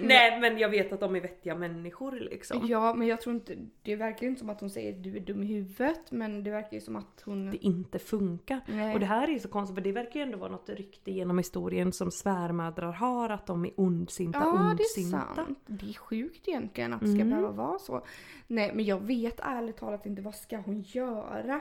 Nej 0.00 0.40
men 0.40 0.58
jag 0.58 0.68
vet 0.68 0.92
att 0.92 1.00
de 1.00 1.16
är 1.16 1.20
vettiga 1.20 1.54
människor 1.54 2.12
liksom. 2.12 2.66
ja 2.68 2.94
men 2.94 3.08
jag 3.08 3.20
tror 3.20 3.34
inte, 3.34 3.56
det 3.82 3.96
verkar 3.96 4.22
ju 4.22 4.28
inte 4.28 4.38
som 4.38 4.50
att 4.50 4.60
hon 4.60 4.70
säger 4.70 4.92
du 4.92 5.16
är 5.16 5.20
dum 5.20 5.42
i 5.42 5.46
huvudet 5.46 6.10
men 6.10 6.44
det 6.44 6.50
verkar 6.50 6.72
ju 6.74 6.80
som 6.80 6.96
att 6.96 7.22
hon... 7.24 7.50
Det 7.50 7.56
inte 7.64 7.98
funkar. 7.98 8.60
Nej. 8.66 8.94
Och 8.94 9.00
det 9.00 9.06
här 9.06 9.28
är 9.28 9.32
ju 9.32 9.38
så 9.38 9.48
konstigt 9.48 9.74
för 9.74 9.82
det 9.82 9.92
verkar 9.92 10.20
ju 10.20 10.22
ändå 10.26 10.38
vara 10.38 10.50
något 10.52 10.68
rykte 10.68 11.10
genom 11.10 11.38
historien 11.38 11.92
som 11.92 12.10
svärmödrar 12.10 12.92
har 12.92 13.30
att 13.30 13.46
de 13.46 13.64
är 13.64 13.70
ondsinta, 13.76 14.38
Ja, 14.38 14.52
det 14.52 14.58
är 14.58 14.70
ondsinta. 14.70 15.34
sant. 15.34 15.58
Det 15.66 15.88
är 15.88 15.94
sjukt 15.94 16.48
egentligen 16.48 16.92
att 16.92 17.00
det 17.00 17.06
ska 17.06 17.14
Mm. 17.20 17.30
behöva 17.30 17.50
vara 17.50 17.78
så. 17.78 18.04
Nej, 18.46 18.72
men 18.74 18.84
jag 18.84 19.00
vet 19.00 19.40
ärligt 19.40 19.76
talat 19.76 20.06
inte 20.06 20.22
vad 20.22 20.34
ska 20.34 20.56
hon 20.56 20.82
göra? 20.82 21.60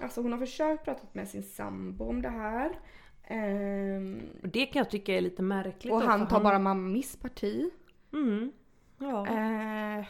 Alltså 0.00 0.20
hon 0.22 0.32
har 0.32 0.38
försökt 0.38 0.84
prata 0.84 1.06
med 1.12 1.28
sin 1.28 1.42
sambo 1.42 2.04
om 2.04 2.22
det 2.22 2.28
här. 2.28 2.78
Och 4.42 4.48
det 4.48 4.66
kan 4.66 4.80
jag 4.80 4.90
tycka 4.90 5.16
är 5.16 5.20
lite 5.20 5.42
märkligt. 5.42 5.92
och 5.92 6.00
då, 6.00 6.06
han 6.06 6.28
tar 6.28 6.40
bara 6.40 6.58
mammis 6.58 7.16
parti. 7.16 7.70
Mm. 8.12 8.52
Ja. 8.98 9.26
Eh, 9.26 10.06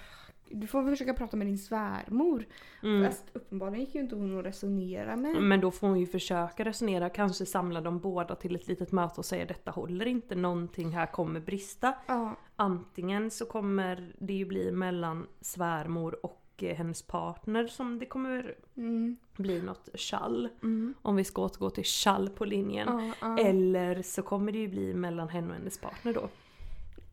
du 0.52 0.66
får 0.66 0.90
försöka 0.90 1.14
prata 1.14 1.36
med 1.36 1.46
din 1.46 1.58
svärmor. 1.58 2.46
Mm. 2.82 3.04
Fast 3.04 3.24
uppenbarligen 3.32 3.84
gick 3.84 3.94
ju 3.94 4.00
inte 4.00 4.14
hon 4.14 4.38
att 4.38 4.44
resonera 4.44 5.16
med. 5.16 5.42
Men 5.42 5.60
då 5.60 5.70
får 5.70 5.88
hon 5.88 6.00
ju 6.00 6.06
försöka 6.06 6.64
resonera, 6.64 7.08
kanske 7.08 7.46
samla 7.46 7.80
dem 7.80 7.98
båda 7.98 8.34
till 8.34 8.56
ett 8.56 8.68
litet 8.68 8.92
möte 8.92 9.20
och 9.20 9.24
säga 9.24 9.46
detta 9.46 9.70
håller 9.70 10.06
inte, 10.06 10.34
någonting 10.34 10.90
här 10.90 11.06
kommer 11.06 11.40
brista. 11.40 11.94
Ja, 12.06 12.36
Antingen 12.56 13.30
så 13.30 13.46
kommer 13.46 14.12
det 14.18 14.32
ju 14.32 14.44
bli 14.44 14.72
mellan 14.72 15.26
svärmor 15.40 16.26
och 16.26 16.39
eh, 16.62 16.76
hennes 16.76 17.02
partner 17.02 17.66
som 17.66 17.98
det 17.98 18.06
kommer 18.06 18.54
mm, 18.76 19.16
bli 19.36 19.62
något 19.62 19.88
tjall. 19.94 20.48
mm, 20.62 20.94
Om 21.02 21.16
vi 21.16 21.24
ska 21.24 21.42
återgå 21.42 21.70
till 21.70 21.84
tjall 21.84 22.28
på 22.30 22.44
linjen. 22.44 22.88
ja, 22.88 23.14
ja. 23.20 23.38
Eller 23.38 24.02
så 24.02 24.22
kommer 24.22 24.52
det 24.52 24.58
ju 24.58 24.68
bli 24.68 24.94
mellan 24.94 25.28
henne 25.28 25.48
och 25.48 25.54
hennes 25.54 25.78
partner 25.78 26.12
då. 26.14 26.28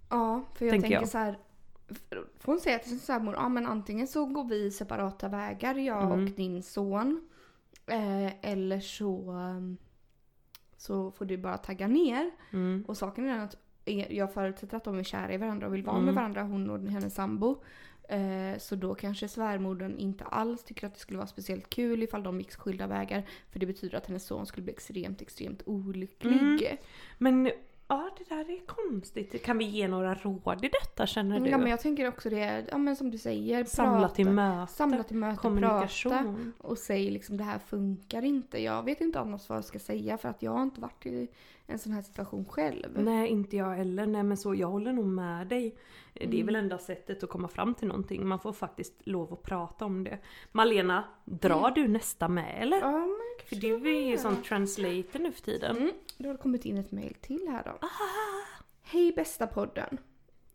Ja, 0.10 0.42
för 0.56 0.66
jag 0.66 0.72
Tänker 0.72 0.82
tänker 0.88 1.00
jag. 1.02 1.10
så 1.10 1.18
här. 1.18 1.38
Får 2.40 2.52
hon 2.52 2.60
säga 2.60 2.80
till 2.80 2.90
sin 2.90 3.00
svärmor, 3.00 3.34
ja 3.34 3.50
men 3.50 3.66
antingen 3.66 4.08
så 4.08 4.26
går 4.26 4.44
vi 4.44 4.72
separata 4.72 5.28
vägar, 5.30 5.76
jag 5.76 6.04
Mm. 6.04 6.24
och 6.26 6.32
din 6.32 6.64
son. 6.64 7.28
Eh, 7.86 8.46
eller 8.52 8.80
så, 8.80 9.32
um, 9.32 9.78
så 10.78 11.12
får 11.12 11.26
du 11.26 11.38
bara 11.38 11.58
tagga 11.58 11.88
ner. 11.88 12.32
Mm. 12.54 12.86
Och 12.88 12.98
saken 12.98 13.26
är 13.26 13.34
den 13.34 13.42
att 13.42 13.58
er- 13.86 14.12
jag 14.12 14.34
förutsätter 14.34 14.78
att 14.78 14.84
de 14.84 15.00
är 15.00 15.04
kära 15.04 15.34
i 15.34 15.38
varandra 15.38 15.68
och 15.68 15.74
vill 15.74 15.84
vara 15.84 15.96
Mm. 15.96 16.06
med 16.06 16.16
varandra, 16.16 16.44
hon 16.44 16.70
och 16.70 16.80
hennes 16.80 17.16
sambo. 17.16 17.64
Eh, 18.08 18.58
så 18.58 18.76
då 18.76 18.96
kanske 18.96 19.28
svärmodern 19.28 19.98
inte 19.98 20.24
alls 20.24 20.64
tycker 20.64 20.88
att 20.88 20.94
det 20.94 21.00
skulle 21.00 21.18
vara 21.18 21.28
speciellt 21.28 21.70
kul 21.70 22.04
ifall 22.04 22.24
de 22.24 22.40
gick 22.40 22.56
skilda 22.56 22.88
vägar. 22.88 23.24
För 23.52 23.60
det 23.60 23.66
betyder 23.66 23.98
att 23.98 24.08
hennes 24.08 24.26
son 24.26 24.46
skulle 24.46 24.64
bli 24.64 24.74
extremt, 24.74 25.22
extremt 25.22 25.62
olycklig. 25.66 26.64
Mm. 26.64 26.78
Men 27.18 27.52
ja, 27.88 28.10
det 28.18 28.30
där 28.36 28.50
är 28.50 28.66
konstigt. 28.66 29.44
Kan 29.44 29.58
vi 29.58 29.66
ge 29.66 29.88
några 29.88 30.16
råd 30.16 30.66
i 30.66 30.70
detta 30.82 31.08
känner 31.08 31.40
du? 31.40 31.50
Ja 31.50 31.58
men 31.58 31.70
jag 31.70 31.80
tänker 31.82 32.08
också 32.08 32.30
det, 32.30 32.66
ja 32.72 32.78
men 32.78 32.96
som 32.96 33.12
du 33.12 33.18
säger. 33.18 33.64
Samla 33.64 34.00
prata. 34.00 34.16
till 34.16 34.30
möte. 34.30 34.74
Samla 34.74 35.04
till 35.04 35.16
möte, 35.18 35.36
prata 35.42 35.42
kommunikation. 35.42 36.54
och 36.58 36.78
säg 36.78 37.12
liksom 37.12 37.38
det 37.38 37.44
här 37.44 37.60
funkar 37.60 38.24
inte. 38.26 38.62
Jag 38.62 38.84
vet 38.84 39.02
inte 39.02 39.20
annars 39.20 39.50
vad 39.50 39.58
jag 39.58 39.66
ska 39.66 39.80
säga 39.80 40.18
för 40.18 40.30
att 40.30 40.42
jag 40.42 40.52
har 40.52 40.64
inte 40.64 40.82
varit 40.82 41.06
i 41.06 41.28
en 41.68 41.80
sån 41.80 41.92
här 41.94 42.02
situation 42.02 42.46
själv. 42.46 42.88
Nej, 43.04 43.30
inte 43.30 43.58
jag 43.58 43.76
heller. 43.76 44.06
Nej, 44.06 44.24
men 44.24 44.38
så 44.38 44.56
jag 44.56 44.68
håller 44.68 44.94
nog 44.94 45.06
med 45.08 45.48
dig. 45.48 45.76
Det 46.14 46.24
är 46.24 46.28
Mm. 46.28 46.46
väl 46.46 46.56
enda 46.56 46.78
sättet 46.78 47.24
att 47.24 47.30
komma 47.30 47.48
fram 47.48 47.74
till 47.74 47.88
någonting. 47.88 48.28
Man 48.28 48.40
får 48.40 48.54
faktiskt 48.54 48.94
lov 49.08 49.34
att 49.34 49.44
prata 49.44 49.86
om 49.86 50.04
det. 50.04 50.18
Malena, 50.52 51.04
drar 51.26 51.72
du 51.72 51.88
nästa 51.88 52.28
med 52.28 52.62
eller? 52.62 52.78
Ja 52.78 53.06
men 53.40 53.48
För 53.48 53.56
du 53.56 53.96
är 53.98 54.10
ju 54.10 54.18
sån 54.18 54.44
translator 54.44 55.20
nu 55.20 55.32
för 55.32 55.42
tiden. 55.42 55.78
Mm, 55.78 55.92
då 56.18 56.30
har 56.30 56.34
det 56.34 56.42
kommit 56.42 56.66
in 56.66 56.78
ett 56.78 56.92
mail 56.92 57.14
till 57.22 57.48
här 57.48 57.64
då. 57.64 57.72
Ah. 57.88 57.88
Hej 58.84 59.12
bästa 59.16 59.48
podden. 59.48 59.98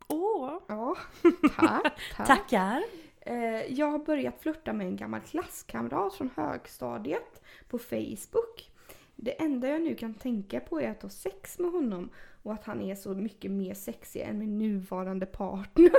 Åh, 0.08 0.58
Ja, 0.68 0.96
tack. 1.56 1.82
tack. 2.16 2.26
tackar. 2.26 2.82
Eh, 3.20 3.72
jag 3.72 3.86
har 3.86 3.98
börjat 3.98 4.40
flirta 4.42 4.72
med 4.72 4.86
en 4.86 4.96
gammal 4.96 5.20
klasskamrat 5.20 6.14
från 6.14 6.30
högstadiet 6.36 7.42
på 7.68 7.78
Facebook. 7.78 8.70
Det 9.16 9.40
enda 9.42 9.68
jag 9.68 9.82
nu 9.82 9.94
kan 9.94 10.14
tänka 10.14 10.60
på 10.60 10.80
är 10.80 10.90
att 10.90 11.02
ha 11.02 11.08
sex 11.10 11.58
med 11.58 11.70
honom 11.70 12.10
och 12.42 12.52
att 12.52 12.64
han 12.64 12.80
är 12.80 12.94
så 12.94 13.14
mycket 13.14 13.50
mer 13.50 13.74
sexig 13.74 14.20
än 14.20 14.38
min 14.38 14.58
nuvarande 14.58 15.26
partner. 15.26 15.90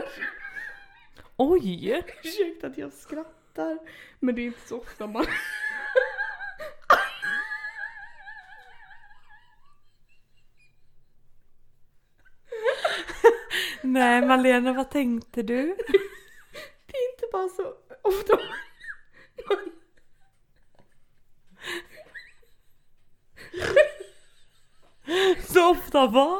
Oj! 1.38 2.04
Ursäkta 2.24 2.68
att 2.68 2.78
jag 2.78 2.94
skrattar, 2.94 3.80
men 4.20 4.36
det 4.36 4.42
är 4.42 4.46
inte 4.46 4.68
så 4.68 4.78
ofta 4.80 5.08
man... 5.08 5.26
Nej 13.94 14.22
Malena, 14.28 14.74
vad 14.74 14.90
tänkte 14.92 15.42
du? 15.42 15.64
Det 16.86 16.98
är 16.98 17.12
inte 17.14 17.26
bara 17.32 17.50
så 17.50 17.74
ofta 18.02 18.36
man... 18.36 18.48
Så 25.48 25.70
ofta 25.72 26.08
vad? 26.08 26.40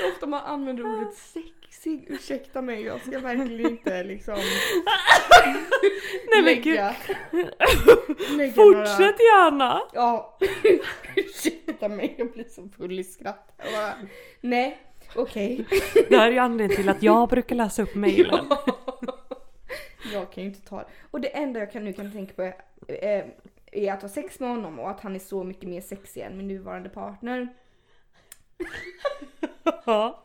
Så 0.00 0.08
ofta 0.12 0.26
man 0.26 0.42
använder 0.44 0.84
ordet 0.86 1.14
sexig. 1.14 2.04
Ursäkta 2.08 2.62
mig, 2.62 2.82
jag 2.82 3.00
ska 3.00 3.18
verkligen 3.18 3.70
inte 3.70 4.04
liksom 4.04 4.34
Nej 6.30 6.42
men 6.42 6.54
gud, 6.62 6.74
lägga 8.36 8.52
några- 8.52 8.86
fortsätt 8.86 9.20
gärna! 9.20 9.80
Ja, 9.92 10.38
ursäkta 11.16 11.88
mig, 11.88 12.14
jag 12.18 12.32
blir 12.32 12.44
så 12.44 12.68
full 12.76 13.00
i 13.00 13.04
skratt. 13.04 13.52
Bara, 13.58 13.92
Nej, 14.40 14.78
okej. 15.16 15.66
Det 16.08 16.16
här 16.16 16.26
är 16.26 16.32
ju 16.32 16.38
anledningen 16.38 16.76
till 16.76 16.88
att 16.88 17.02
jag 17.02 17.28
brukar 17.28 17.56
läsa 17.56 17.82
upp 17.82 17.94
mejlen. 17.94 18.46
Jag 20.12 20.32
kan 20.32 20.44
ju 20.44 20.50
inte 20.50 20.68
ta 20.68 20.76
det. 20.76 20.86
Och 21.10 21.20
det 21.20 21.28
enda 21.28 21.60
jag 21.60 21.72
kan, 21.72 21.84
nu 21.84 21.92
kan 21.92 22.12
tänka 22.12 22.34
på 22.34 22.42
är, 22.42 22.54
eh, 22.88 23.24
är 23.72 23.92
att 23.92 24.02
ha 24.02 24.08
sex 24.08 24.40
med 24.40 24.48
honom 24.48 24.78
och 24.78 24.90
att 24.90 25.00
han 25.00 25.14
är 25.14 25.18
så 25.18 25.44
mycket 25.44 25.68
mer 25.68 25.80
sexig 25.80 26.20
än 26.22 26.36
min 26.36 26.48
nuvarande 26.48 26.88
partner. 26.88 27.48
Ja. 29.84 30.24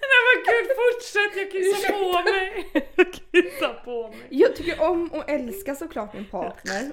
Nej 0.00 0.20
men 0.26 0.44
gud 0.44 0.68
fortsätt, 0.76 1.36
jag 1.36 1.52
kissar 1.52 1.92
på 1.92 2.30
mig! 2.30 2.66
Jag 2.96 3.12
kissar 3.12 3.84
på 3.84 4.08
mig. 4.08 4.26
Jag 4.28 4.56
tycker 4.56 4.82
om 4.82 5.12
och 5.12 5.30
älskar 5.30 5.74
såklart 5.74 6.14
min 6.14 6.24
partner. 6.24 6.92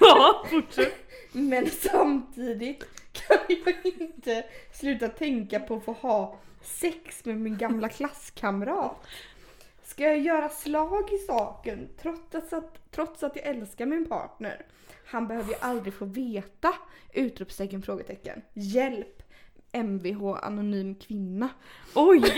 Ja, 0.00 0.46
fortsätt. 0.50 1.07
Men 1.32 1.70
samtidigt 1.70 2.84
kan 3.12 3.38
jag 3.48 3.74
inte 3.84 4.44
sluta 4.72 5.08
tänka 5.08 5.60
på 5.60 5.76
att 5.76 5.84
få 5.84 5.92
ha 5.92 6.38
sex 6.62 7.24
med 7.24 7.40
min 7.40 7.58
gamla 7.58 7.88
klasskamrat. 7.98 9.06
Ska 9.84 10.04
jag 10.04 10.18
göra 10.18 10.48
slag 10.48 11.12
i 11.12 11.18
saken 11.18 11.88
trots 12.00 12.52
att, 12.52 12.90
trots 12.90 13.22
att 13.22 13.36
jag 13.36 13.46
älskar 13.46 13.86
min 13.86 14.08
partner? 14.08 14.66
Han 15.06 15.28
behöver 15.28 15.48
ju 15.48 15.58
aldrig 15.60 15.94
få 15.94 16.04
veta! 16.04 16.74
Utropstecken, 17.12 17.82
frågetecken. 17.82 18.42
Hjälp! 18.54 19.22
Mvh 19.72 20.38
anonym 20.42 20.94
kvinna. 20.94 21.48
Oj! 21.94 22.22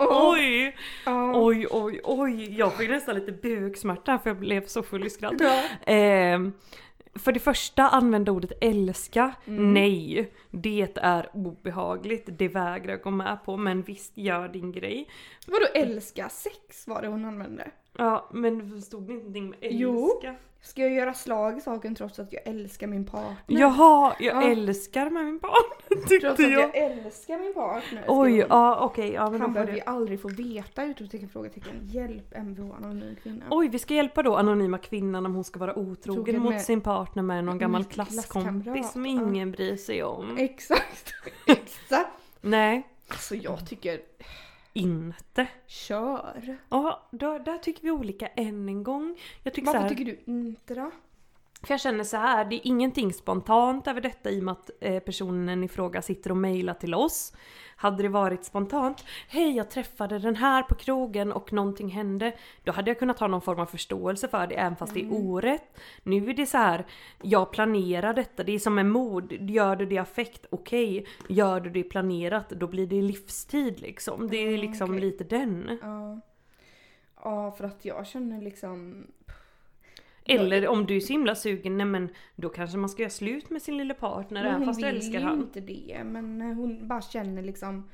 Oj! 0.00 0.76
Ja. 1.06 1.32
Oj, 1.34 1.66
oj, 1.70 2.00
oj. 2.04 2.58
Jag 2.58 2.76
fick 2.76 2.90
nästan 2.90 3.14
lite 3.14 3.32
buksmärta 3.32 4.18
för 4.18 4.30
jag 4.30 4.38
blev 4.38 4.66
så 4.66 4.82
full 4.82 5.06
i 5.06 5.10
skratt. 5.10 5.34
Ja. 5.38 5.62
Ehm, 5.86 6.52
för 7.18 7.32
det 7.32 7.40
första, 7.40 7.88
använda 7.88 8.32
ordet 8.32 8.52
älska. 8.60 9.34
Mm. 9.46 9.74
Nej, 9.74 10.30
det 10.50 10.96
är 10.96 11.28
obehagligt. 11.32 12.28
Det 12.38 12.48
vägrar 12.48 12.90
jag 12.90 13.02
gå 13.02 13.10
med 13.10 13.38
på. 13.44 13.56
Men 13.56 13.82
visst, 13.82 14.12
gör 14.16 14.48
din 14.48 14.72
grej. 14.72 15.08
Vadå 15.46 15.66
älska? 15.74 16.28
Sex 16.28 16.88
var 16.88 17.02
det 17.02 17.08
hon 17.08 17.24
använde. 17.24 17.70
Ja, 17.96 18.28
men 18.32 18.82
stod 18.82 19.02
det 19.06 19.12
ingenting 19.12 19.50
med 19.50 19.58
älska? 19.62 19.76
Jo. 19.78 20.20
Ska 20.60 20.82
jag 20.82 20.92
göra 20.92 21.14
slag 21.14 21.58
i 21.58 21.60
saken 21.60 21.94
trots 21.94 22.18
att 22.18 22.32
jag 22.32 22.42
älskar 22.46 22.86
min 22.86 23.04
partner? 23.06 23.60
Jaha, 23.60 24.14
jag 24.20 24.42
Ja. 24.44 24.50
älskar 24.50 25.10
med 25.10 25.24
min 25.24 25.38
partner 25.40 25.96
tyckte 26.08 26.26
Trots 26.26 26.40
att 26.40 26.50
jag. 26.50 26.62
jag 26.62 26.76
älskar 26.76 27.38
min 27.38 27.54
partner. 27.54 28.02
ska 28.02 28.12
Oj, 28.20 28.30
hon- 28.40 28.46
ja 28.50 28.80
okej. 28.84 29.12
ja, 29.12 29.30
men 29.30 29.32
då 29.32 29.38
Han 29.38 29.48
får 29.50 29.54
behöver 29.54 29.72
ju 29.72 29.78
det. 29.78 29.84
aldrig 29.84 30.22
få 30.22 30.28
veta! 30.28 30.84
Utropstecken, 30.84 31.28
frågetecken. 31.28 31.72
Hjälp 31.82 32.34
Mvh 32.36 32.76
anonym 32.76 33.16
kvinna. 33.22 33.44
Oj, 33.50 33.68
vi 33.68 33.78
ska 33.78 33.94
hjälpa 33.94 34.22
då 34.22 34.36
anonyma 34.36 34.78
kvinnan 34.78 35.26
om 35.26 35.34
hon 35.34 35.44
ska 35.44 35.58
vara 35.58 35.78
otrogen 35.78 36.24
Trogen 36.24 36.42
mot 36.42 36.52
med- 36.52 36.62
sin 36.62 36.80
partner 36.80 37.22
med 37.22 37.44
någon 37.44 37.58
gammal 37.58 37.84
klasskompis 37.84 38.30
klasskamrat, 38.30 38.92
som 38.92 39.06
ja. 39.06 39.10
ingen 39.12 39.50
bryr 39.50 39.76
sig 39.76 40.02
om. 40.02 40.36
Exakt! 40.38 41.14
Exakt! 41.46 42.10
Nej, 42.40 42.88
Alltså 43.10 43.34
jag 43.34 43.68
tycker, 43.68 44.00
inte. 44.78 45.46
kör! 45.66 46.58
Ja, 46.68 47.08
då, 47.10 47.38
där 47.38 47.58
tycker 47.58 47.82
vi 47.82 47.90
olika 47.90 48.26
än 48.26 48.68
en 48.68 48.82
gång. 48.82 49.18
Jag 49.42 49.54
tycker 49.54 49.66
Varför 49.66 49.80
här, 49.80 49.88
tycker 49.88 50.04
du 50.04 50.20
inte 50.26 50.74
då? 50.74 50.90
För 51.62 51.72
jag 51.74 51.80
känner 51.80 52.04
så 52.04 52.16
här, 52.16 52.44
det 52.44 52.56
är 52.56 52.60
ingenting 52.66 53.12
spontant 53.12 53.86
över 53.86 54.00
detta 54.00 54.30
i 54.30 54.40
och 54.40 54.44
med 54.44 54.52
att 54.52 54.70
eh, 54.80 54.98
personen 54.98 55.64
i 55.64 55.68
fråga 55.68 56.02
sitter 56.02 56.30
och 56.30 56.36
mejlar 56.36 56.74
till 56.74 56.94
oss. 56.94 57.32
Hade 57.76 58.02
det 58.02 58.08
varit 58.08 58.44
spontant, 58.44 59.04
hej 59.28 59.56
jag 59.56 59.70
träffade 59.70 60.18
den 60.18 60.36
här 60.36 60.62
på 60.62 60.74
krogen 60.74 61.32
och 61.32 61.52
någonting 61.52 61.88
hände. 61.88 62.32
Då 62.64 62.72
hade 62.72 62.90
jag 62.90 62.98
kunnat 62.98 63.20
ha 63.20 63.26
någon 63.26 63.40
form 63.40 63.60
av 63.60 63.66
förståelse 63.66 64.28
för 64.28 64.46
det 64.46 64.54
även 64.54 64.76
fast 64.76 64.94
det 64.94 65.00
är 65.00 65.12
orätt. 65.12 65.80
Nu 66.02 66.30
är 66.30 66.34
det 66.34 66.46
så 66.46 66.58
här, 66.58 66.86
jag 67.22 67.52
planerar 67.52 68.14
detta, 68.14 68.44
det 68.44 68.52
är 68.52 68.58
som 68.58 68.78
en 68.78 68.90
mord. 68.90 69.32
Gör 69.32 69.76
du 69.76 69.86
det 69.86 69.94
i 69.94 69.98
affekt, 69.98 70.46
okej. 70.50 71.06
Gör 71.28 71.60
du 71.60 71.70
det 71.70 71.82
planerat, 71.82 72.50
då 72.50 72.66
blir 72.66 72.86
det 72.86 73.02
livstid 73.02 73.80
liksom. 73.80 74.28
Det 74.28 74.36
är 74.36 74.58
liksom 74.58 74.90
okej. 74.90 75.00
lite 75.00 75.24
den. 75.24 75.78
Ja. 75.82 76.20
Ja, 77.24 77.50
för 77.50 77.64
att 77.64 77.84
jag 77.84 78.06
känner 78.06 78.42
liksom... 78.42 79.06
Eller 80.28 80.68
om 80.68 80.86
du 80.86 80.96
är 80.96 81.00
så 81.00 81.12
himla 81.12 81.34
sugen, 81.34 81.76
nej 81.78 81.86
men 81.86 82.08
då 82.36 82.48
kanske 82.48 82.78
man 82.78 82.88
ska 82.88 83.02
göra 83.02 83.10
slut 83.10 83.50
med 83.50 83.62
sin 83.62 83.76
lilla 83.76 83.94
partner 83.94 84.44
även 84.44 84.54
hon 84.56 84.66
fast 84.66 84.80
du 84.80 84.86
vill 84.86 84.96
älskar 84.96 85.18
ju 85.18 85.24
han. 85.24 85.38
inte 85.40 85.60
det. 85.60 86.02
Men 86.04 86.40
eh, 86.42 86.46
hon 86.56 86.88
bara 86.88 87.00
känner 87.02 87.42
liksom... 87.42 87.88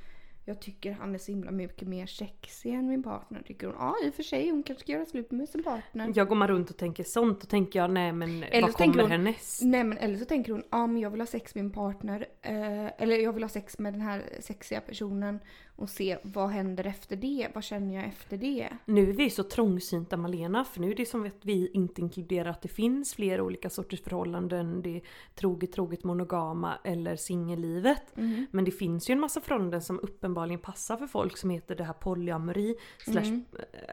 Jag 0.46 0.60
tycker 0.60 0.92
han 0.92 1.14
är 1.14 1.18
så 1.18 1.32
himla 1.32 1.50
mycket 1.50 1.88
mer 1.88 2.06
sexig 2.06 2.74
än 2.74 2.88
min 2.88 3.02
partner. 3.02 3.42
Tycker 3.46 3.66
hon. 3.66 3.76
Ja, 3.78 3.94
i 4.04 4.10
och 4.10 4.14
för 4.14 4.22
sig. 4.22 4.50
Hon 4.50 4.62
kanske 4.62 4.82
ska 4.82 4.92
göra 4.92 5.04
slut 5.06 5.30
med 5.30 5.48
sin 5.48 5.62
partner. 5.62 6.12
Jag 6.14 6.28
går 6.28 6.36
man 6.36 6.48
runt 6.48 6.70
och 6.70 6.76
tänker 6.76 7.04
sånt 7.04 7.42
och 7.42 7.48
tänker 7.48 7.78
jag 7.78 7.90
nej 7.90 8.12
men 8.12 8.42
Eller 8.42 8.62
vad 8.62 8.72
kommer 8.76 9.00
hon- 9.02 9.10
härnäst? 9.10 9.62
Nej 9.62 9.84
men 9.84 9.98
eller 9.98 10.16
så 10.18 10.24
tänker 10.24 10.52
hon, 10.52 10.62
ja 10.70 10.86
men 10.86 11.02
jag 11.02 11.10
vill 11.10 11.20
ha 11.20 11.26
sex 11.26 11.54
med 11.54 11.64
min 11.64 11.72
partner. 11.72 12.26
Eh, 12.42 13.02
eller 13.02 13.16
jag 13.16 13.32
vill 13.32 13.42
ha 13.44 13.48
sex 13.48 13.78
med 13.78 13.92
den 13.92 14.00
här 14.00 14.22
sexiga 14.40 14.80
personen. 14.80 15.38
Och 15.76 15.90
se 15.90 16.18
vad 16.22 16.48
händer 16.48 16.86
efter 16.86 17.16
det. 17.16 17.48
Vad 17.54 17.64
känner 17.64 17.94
jag 17.94 18.04
efter 18.04 18.36
det? 18.36 18.68
Nu 18.84 19.08
är 19.10 19.12
vi 19.12 19.30
så 19.30 19.42
trångsynta 19.42 20.16
Malena 20.16 20.64
för 20.64 20.80
nu 20.80 20.90
är 20.90 20.94
det 20.94 21.06
som 21.06 21.26
att 21.26 21.32
vi 21.44 21.68
inte 21.72 22.00
inkluderar 22.00 22.50
att 22.50 22.62
det 22.62 22.68
finns 22.68 23.14
flera 23.14 23.42
olika 23.42 23.70
sorters 23.70 24.02
förhållanden. 24.02 24.82
Det 24.82 24.96
är 24.96 25.02
troget, 25.34 25.72
troget 25.72 26.04
monogama 26.04 26.74
eller 26.84 27.16
singellivet. 27.16 28.16
Mhm. 28.16 28.46
Men 28.50 28.64
det 28.64 28.70
finns 28.70 29.10
ju 29.10 29.12
en 29.12 29.20
massa 29.20 29.40
förhållanden 29.40 29.82
som 29.82 30.00
uppenbarligen 30.02 30.60
passar 30.60 30.96
för 30.96 31.06
folk 31.06 31.36
som 31.36 31.50
heter 31.50 31.74
det 31.74 31.84
här 31.84 31.92
polyamori 31.92 32.76
slash 32.98 33.20
Mm. 33.24 33.44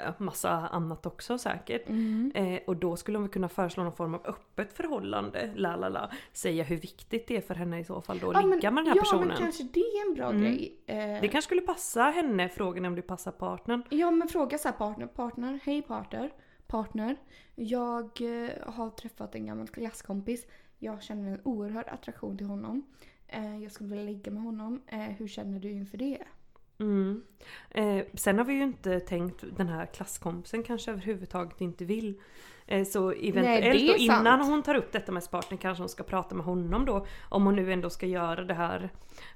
eh, 0.06 0.12
massa 0.18 0.50
annat 0.52 1.06
också 1.06 1.38
säkert. 1.38 1.90
Eh, 2.34 2.60
och 2.68 2.76
då 2.78 2.96
skulle 2.96 3.18
hon 3.18 3.30
kunna 3.30 3.50
föreslå 3.50 3.84
någon 3.84 3.96
form 3.96 4.14
av 4.14 4.22
öppet 4.28 4.74
förhållande, 4.74 5.52
la 5.56 5.76
la 5.76 5.90
la. 5.90 6.12
Säga 6.34 6.64
hur 6.64 6.78
viktigt 6.78 7.28
det 7.28 7.38
är 7.38 7.42
för 7.42 7.56
henne 7.56 7.80
i 7.80 7.84
så 7.84 8.02
fall 8.02 8.20
då 8.20 8.30
att 8.30 8.34
Ja, 8.36 8.42
men- 8.42 8.50
ligga 8.58 8.72
med 8.72 8.84
den 8.84 8.90
här 8.90 8.96
ja, 8.96 9.02
personen. 9.02 9.28
men 9.28 9.38
kanske 9.38 9.64
det 9.74 9.80
är 9.80 10.08
en 10.10 10.14
bra 10.16 10.30
Mm. 10.30 10.42
grej. 10.42 10.76
Eh, 10.86 10.96
Det 10.98 11.28
kanske 11.28 11.42
skulle 11.42 11.62
passa 11.74 12.02
henne, 12.04 12.50
frågan 12.50 12.86
om 12.86 12.96
det 12.96 13.02
passar 13.02 13.32
partnern. 13.32 13.84
Ja 13.90 14.12
men 14.12 14.28
fråga 14.28 14.58
så 14.58 14.68
här 14.68 14.76
partner, 14.76 15.08
partner, 15.08 15.60
hej 15.64 15.82
partner, 15.82 16.32
partner. 16.68 17.16
Jag 17.56 18.22
eh, 18.22 18.74
har 18.74 18.90
träffat 18.90 19.36
en 19.36 19.46
gammal 19.46 19.68
klasskompis. 19.68 20.46
Jag 20.80 21.04
känner 21.04 21.32
en 21.32 21.42
oerhörd 21.44 21.88
attraktion 21.88 22.38
till 22.38 22.48
honom. 22.48 22.86
Eh, 23.28 23.64
jag 23.64 23.72
skulle 23.72 23.90
vilja 23.90 24.06
ligga 24.06 24.32
med 24.32 24.44
honom. 24.44 24.82
Eh, 24.88 25.00
hur 25.00 25.28
känner 25.28 25.60
du 25.60 25.72
inför 25.72 25.98
det? 25.98 26.18
Mm. 26.80 27.24
Eh, 27.70 28.06
sen 28.14 28.38
har 28.38 28.46
vi 28.46 28.54
ju 28.54 28.64
inte 28.64 29.00
tänkt 29.00 29.44
den 29.58 29.68
här 29.68 29.86
klasskompisen 29.86 30.64
kanske 30.64 30.92
överhuvudtaget 30.92 31.62
inte 31.62 31.86
vill. 31.86 32.22
Eh, 32.68 32.86
så 32.86 33.12
eventuellt 33.12 33.64
Nej, 33.64 33.96
innan 34.06 34.26
sant. 34.26 34.50
hon 34.50 34.64
tar 34.64 34.76
upp 34.76 34.92
detta 34.92 35.12
med 35.12 35.32
partner 35.32 35.58
kanske 35.58 35.82
hon 35.82 35.90
ska 35.90 36.04
prata 36.04 36.36
med 36.36 36.46
honom 36.46 36.86
då. 36.86 37.06
Om 37.30 37.46
hon 37.46 37.56
nu 37.56 37.74
ändå 37.74 37.90
ska 37.90 38.06
göra 38.06 38.44
det 38.44 38.54
här, 38.54 38.90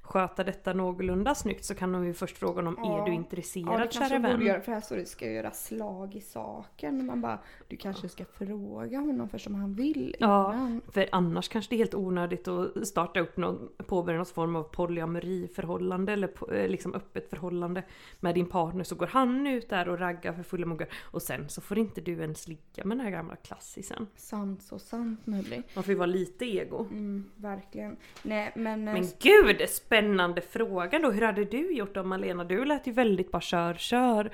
sköta 0.06 0.44
detta 0.44 0.74
någorlunda 0.74 1.36
snyggt 1.36 1.66
så 1.66 1.76
kan 1.76 1.94
hon 1.94 2.06
ju 2.06 2.14
först 2.14 2.38
fråga 2.38 2.56
honom 2.56 2.76
Ja. 2.84 3.02
är 3.02 3.06
du 3.06 3.12
Ja, 3.12 3.16
intresserad 3.16 3.78
kanske 3.78 4.00
kära 4.00 4.14
jag 4.14 4.20
vän? 4.20 4.42
göra 4.42 4.62
för 4.62 4.72
här 4.72 4.82
står 4.82 4.96
det 4.96 5.06
ska 5.06 5.32
göra 5.32 5.52
slag 5.52 6.16
i 6.16 6.22
saken. 6.22 7.06
Man 7.06 7.22
bara, 7.22 7.40
du 7.68 7.78
kanske 7.78 8.10
ska 8.10 8.26
fråga 8.26 9.00
honom 9.00 9.30
först 9.30 9.48
om 9.48 9.56
han 9.56 9.74
vill 9.74 10.16
Ja. 10.20 10.54
innan. 10.54 10.82
För 10.92 11.10
annars 11.12 11.50
kanske 11.50 11.70
det 11.72 11.76
är 11.76 11.78
helt 11.78 11.96
onödigt 11.96 12.48
att 12.48 12.88
starta 12.88 13.20
upp 13.20 13.38
någon, 13.38 13.70
påbörja 13.88 14.18
någon 14.18 14.26
form 14.26 14.56
av 14.56 14.64
polyamoriförhållande 14.64 16.14
eller 16.14 16.54
eh, 16.56 16.68
liksom 16.70 16.94
öppet 16.94 17.30
förhållande 17.30 17.84
med 18.20 18.36
din 18.36 18.46
partner 18.46 18.84
så 18.84 18.96
går 18.96 19.08
han 19.08 19.48
ut 19.48 19.70
där 19.70 19.90
och 19.90 20.00
raggar 20.00 20.34
för 20.34 20.44
fulla 20.44 20.66
muggar 20.66 20.88
och 21.12 21.22
sen 21.22 21.50
så 21.50 21.62
får 21.62 21.78
inte 21.78 22.02
du 22.02 22.12
ens 22.22 22.48
ligga 22.48 22.86
med 22.86 22.98
den 22.98 23.00
här 23.06 23.12
gamla 23.12 23.36
klassisen. 23.36 24.08
Sant 24.16 24.62
så 24.64 24.80
sant 24.80 25.26
Nubli. 25.26 25.64
Man 25.76 25.84
får 25.84 25.92
ju 25.92 25.98
vara 25.98 26.06
lite 26.06 26.46
ego. 26.46 26.80
Mm, 26.92 27.30
verkligen. 27.36 27.98
Nej 28.24 28.52
men, 28.56 28.88
eh, 28.88 28.94
Men 28.94 29.08
gud, 29.20 29.70
spännande 29.96 30.42
fråga 30.42 31.00
då. 31.00 31.12
Hur 31.12 31.22
hade 31.22 31.46
du 31.46 31.72
gjort 31.76 31.96
då 31.96 32.04
Malena? 32.04 32.44
Du 32.44 32.66
lät 32.66 32.88
ju 32.88 32.92
väldigt 32.92 33.32
bara 33.32 33.42
kör, 33.42 33.74
kör. 33.74 34.32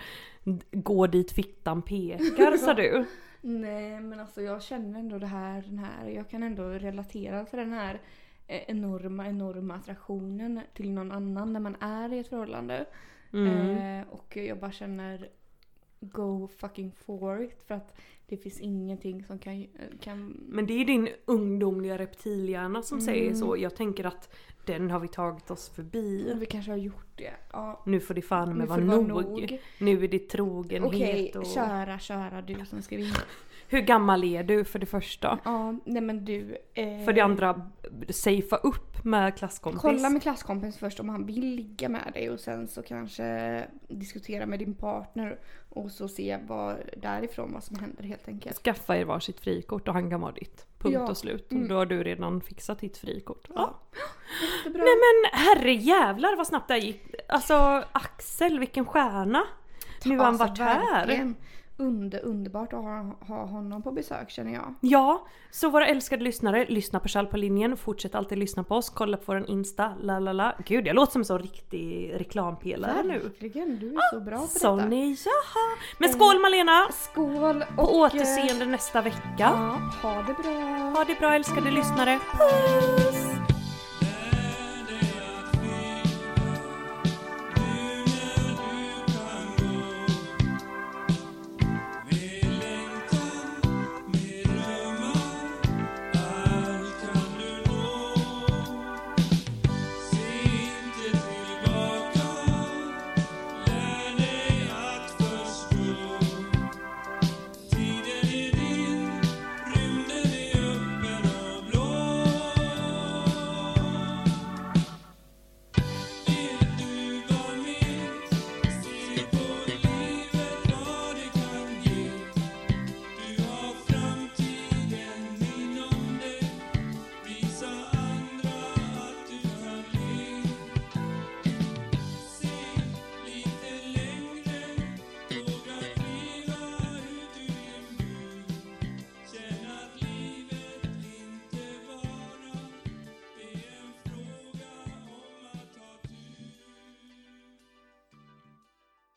Gå 0.72 1.08
dit 1.08 1.32
fittan 1.32 1.82
pekar 1.82 2.58
sa 2.58 2.74
du. 2.74 3.06
nej 3.42 4.00
men 4.02 4.20
alltså 4.20 4.42
jag 4.42 4.64
känner 4.64 5.00
ändå 5.00 5.18
det 5.18 5.28
här, 5.28 5.64
den 5.68 5.80
här, 5.80 6.08
jag 6.10 6.30
kan 6.30 6.44
ändå 6.44 6.64
relatera 6.64 7.46
till 7.46 7.60
den 7.60 7.74
här 7.74 8.02
eh, 8.48 8.62
enorma, 8.68 9.28
enorma 9.28 9.76
attraktionen 9.76 10.62
till 10.74 10.92
någon 10.92 11.12
annan 11.12 11.54
när 11.54 11.60
man 11.60 11.76
är 11.80 12.14
i 12.14 12.20
ett 12.20 12.28
förhållande. 12.28 12.86
Mm. 13.34 13.78
Eh, 14.00 14.08
och 14.10 14.38
jag 14.38 14.60
bara 14.60 14.72
känner 14.72 15.30
go 16.00 16.48
fucking 16.58 16.92
for 16.92 17.42
it 17.44 17.64
för 17.68 17.76
att 17.76 17.98
det 18.26 18.38
finns 18.38 18.60
ingenting 18.60 19.24
som 19.26 19.40
kan, 19.40 19.68
kan 20.02 20.28
Men 20.48 20.66
det 20.66 20.74
är 20.74 20.86
din 20.86 21.10
ungdomliga 21.26 21.98
reptilhjärna 21.98 22.82
som 22.82 22.98
Mm. 22.98 23.06
säger 23.06 23.34
så. 23.34 23.58
Jag 23.58 23.76
tänker 23.76 24.04
att 24.04 24.36
den 24.66 24.92
har 24.92 25.00
vi 25.00 25.08
tagit 25.08 25.52
oss 25.52 25.70
förbi. 25.70 26.34
vi 26.40 26.46
kanske 26.46 26.72
har 26.72 26.78
gjort 26.78 27.12
det. 27.16 27.34
Ja. 27.52 27.82
Nu 27.86 28.00
får 28.00 28.14
det 28.14 28.22
fan 28.22 28.58
med 28.58 28.68
vara 28.68 28.80
nog. 28.80 29.08
nog. 29.08 29.60
Nu 29.78 30.04
är 30.04 30.08
det 30.08 30.20
trogenhet 30.30 30.88
Okej, 30.88 31.34
och... 31.36 31.46
köra, 31.46 32.00
köra 32.00 32.42
du 32.42 32.66
som 32.66 32.82
ska 32.82 32.98
vinna. 32.98 33.16
Hur 33.68 33.82
gammal 33.82 34.24
är 34.24 34.44
du 34.44 34.64
för 34.64 34.80
det 34.80 34.86
första? 34.86 35.40
Ja, 35.44 35.76
nej 35.86 36.02
men 36.02 36.26
du. 36.26 36.58
Eh, 36.74 37.06
För 37.06 37.14
det 37.14 37.22
andra, 37.22 37.72
safea 38.10 38.58
upp 38.58 39.04
med 39.04 39.38
klasskompis. 39.38 39.82
Kolla 39.82 40.10
med 40.10 40.22
klasskompis 40.22 40.78
först 40.78 41.00
om 41.00 41.10
han 41.10 41.26
vill 41.26 41.56
ligga 41.56 41.90
med 41.90 42.12
dig 42.14 42.30
och 42.30 42.40
sen 42.40 42.68
så 42.68 42.82
kanske 42.82 43.66
diskutera 43.88 44.46
med 44.46 44.60
din 44.60 44.76
partner 44.76 45.40
och 45.70 45.92
så 45.92 46.08
se 46.08 46.40
vad 46.48 46.76
därifrån 46.98 47.54
vad 47.54 47.64
som 47.64 47.80
händer 47.80 48.04
helt 48.04 48.28
enkelt. 48.28 48.58
Skaffa 48.58 48.98
er 48.98 49.06
varsitt 49.06 49.40
frikort 49.40 49.88
och 49.88 49.94
han 49.94 50.10
kan 50.10 50.22
vara 50.22 50.32
ditt. 50.32 50.66
Punkt 50.82 50.94
Ja. 50.96 51.10
och 51.10 51.18
slut. 51.18 51.52
Mm. 51.52 51.68
Då 51.68 51.76
har 51.76 51.86
du 51.86 52.04
redan 52.04 52.42
fixat 52.42 52.80
ditt 52.80 52.98
frikort. 52.98 53.48
Ja. 53.56 53.80
Jättebra. 54.58 54.84
Nej 54.84 54.94
men 54.96 55.40
herre 55.40 55.74
jävlar 55.74 56.36
vad 56.36 56.48
snabbt 56.48 56.68
det 56.68 56.74
här 56.74 56.82
gick. 56.82 57.04
Alltså 57.30 57.84
Axel, 57.92 58.60
vilken 58.60 58.86
stjärna. 58.86 59.44
Nu 60.06 60.18
har 60.18 60.26
han 60.26 60.42
Alltså, 60.42 60.48
varit 60.48 60.60
här. 60.60 60.94
verkligen 61.08 61.36
Under, 61.82 62.26
underbart 62.26 62.74
att 62.74 62.84
ha, 62.84 63.16
ha 63.28 63.46
honom 63.46 63.82
på 63.82 63.92
besök 63.92 64.30
känner 64.30 64.54
jag. 64.54 64.74
Ja, 64.82 65.28
så 65.52 65.70
våra 65.70 65.88
älskade 65.88 66.24
lyssnare, 66.24 66.66
lyssna 66.70 67.00
på 67.00 67.08
Kjell 67.08 67.28
på 67.28 67.38
linjen, 67.38 67.78
fortsätt 67.78 68.16
alltid 68.16 68.38
lyssna 68.38 68.64
på 68.64 68.76
oss, 68.76 68.90
kolla 68.90 69.18
på 69.18 69.24
våran 69.26 69.46
Insta, 69.46 69.94
la 70.02 70.20
la 70.20 70.34
la. 70.34 70.56
Gud 70.66 70.88
jag 70.88 70.96
låter 70.96 71.12
som 71.12 71.22
en 71.22 71.26
sån 71.26 71.40
riktig 71.40 72.12
reklampelare 72.14 73.04
nu. 73.04 73.20
Verkligen, 73.20 73.80
du 73.80 73.94
är 73.94 74.14
så 74.14 74.20
bra 74.20 74.38
på 74.38 74.48
Sån 74.48 74.78
detta. 74.78 74.96
är 74.96 75.06
jaha. 75.26 75.78
Men 75.98 76.10
skål 76.10 76.40
Malena! 76.42 76.88
Skål 76.92 77.64
På 77.76 77.82
och... 77.82 77.96
återseende 77.96 78.66
nästa 78.66 79.02
vecka. 79.02 79.20
Ja, 79.40 79.80
ha 80.02 80.16
det 80.28 80.34
bra. 80.44 80.52
Ha 80.98 81.04
det 81.08 81.20
bra 81.20 81.36
älskade 81.36 81.72
lyssnare. 81.72 82.20
Puss! 82.38 83.61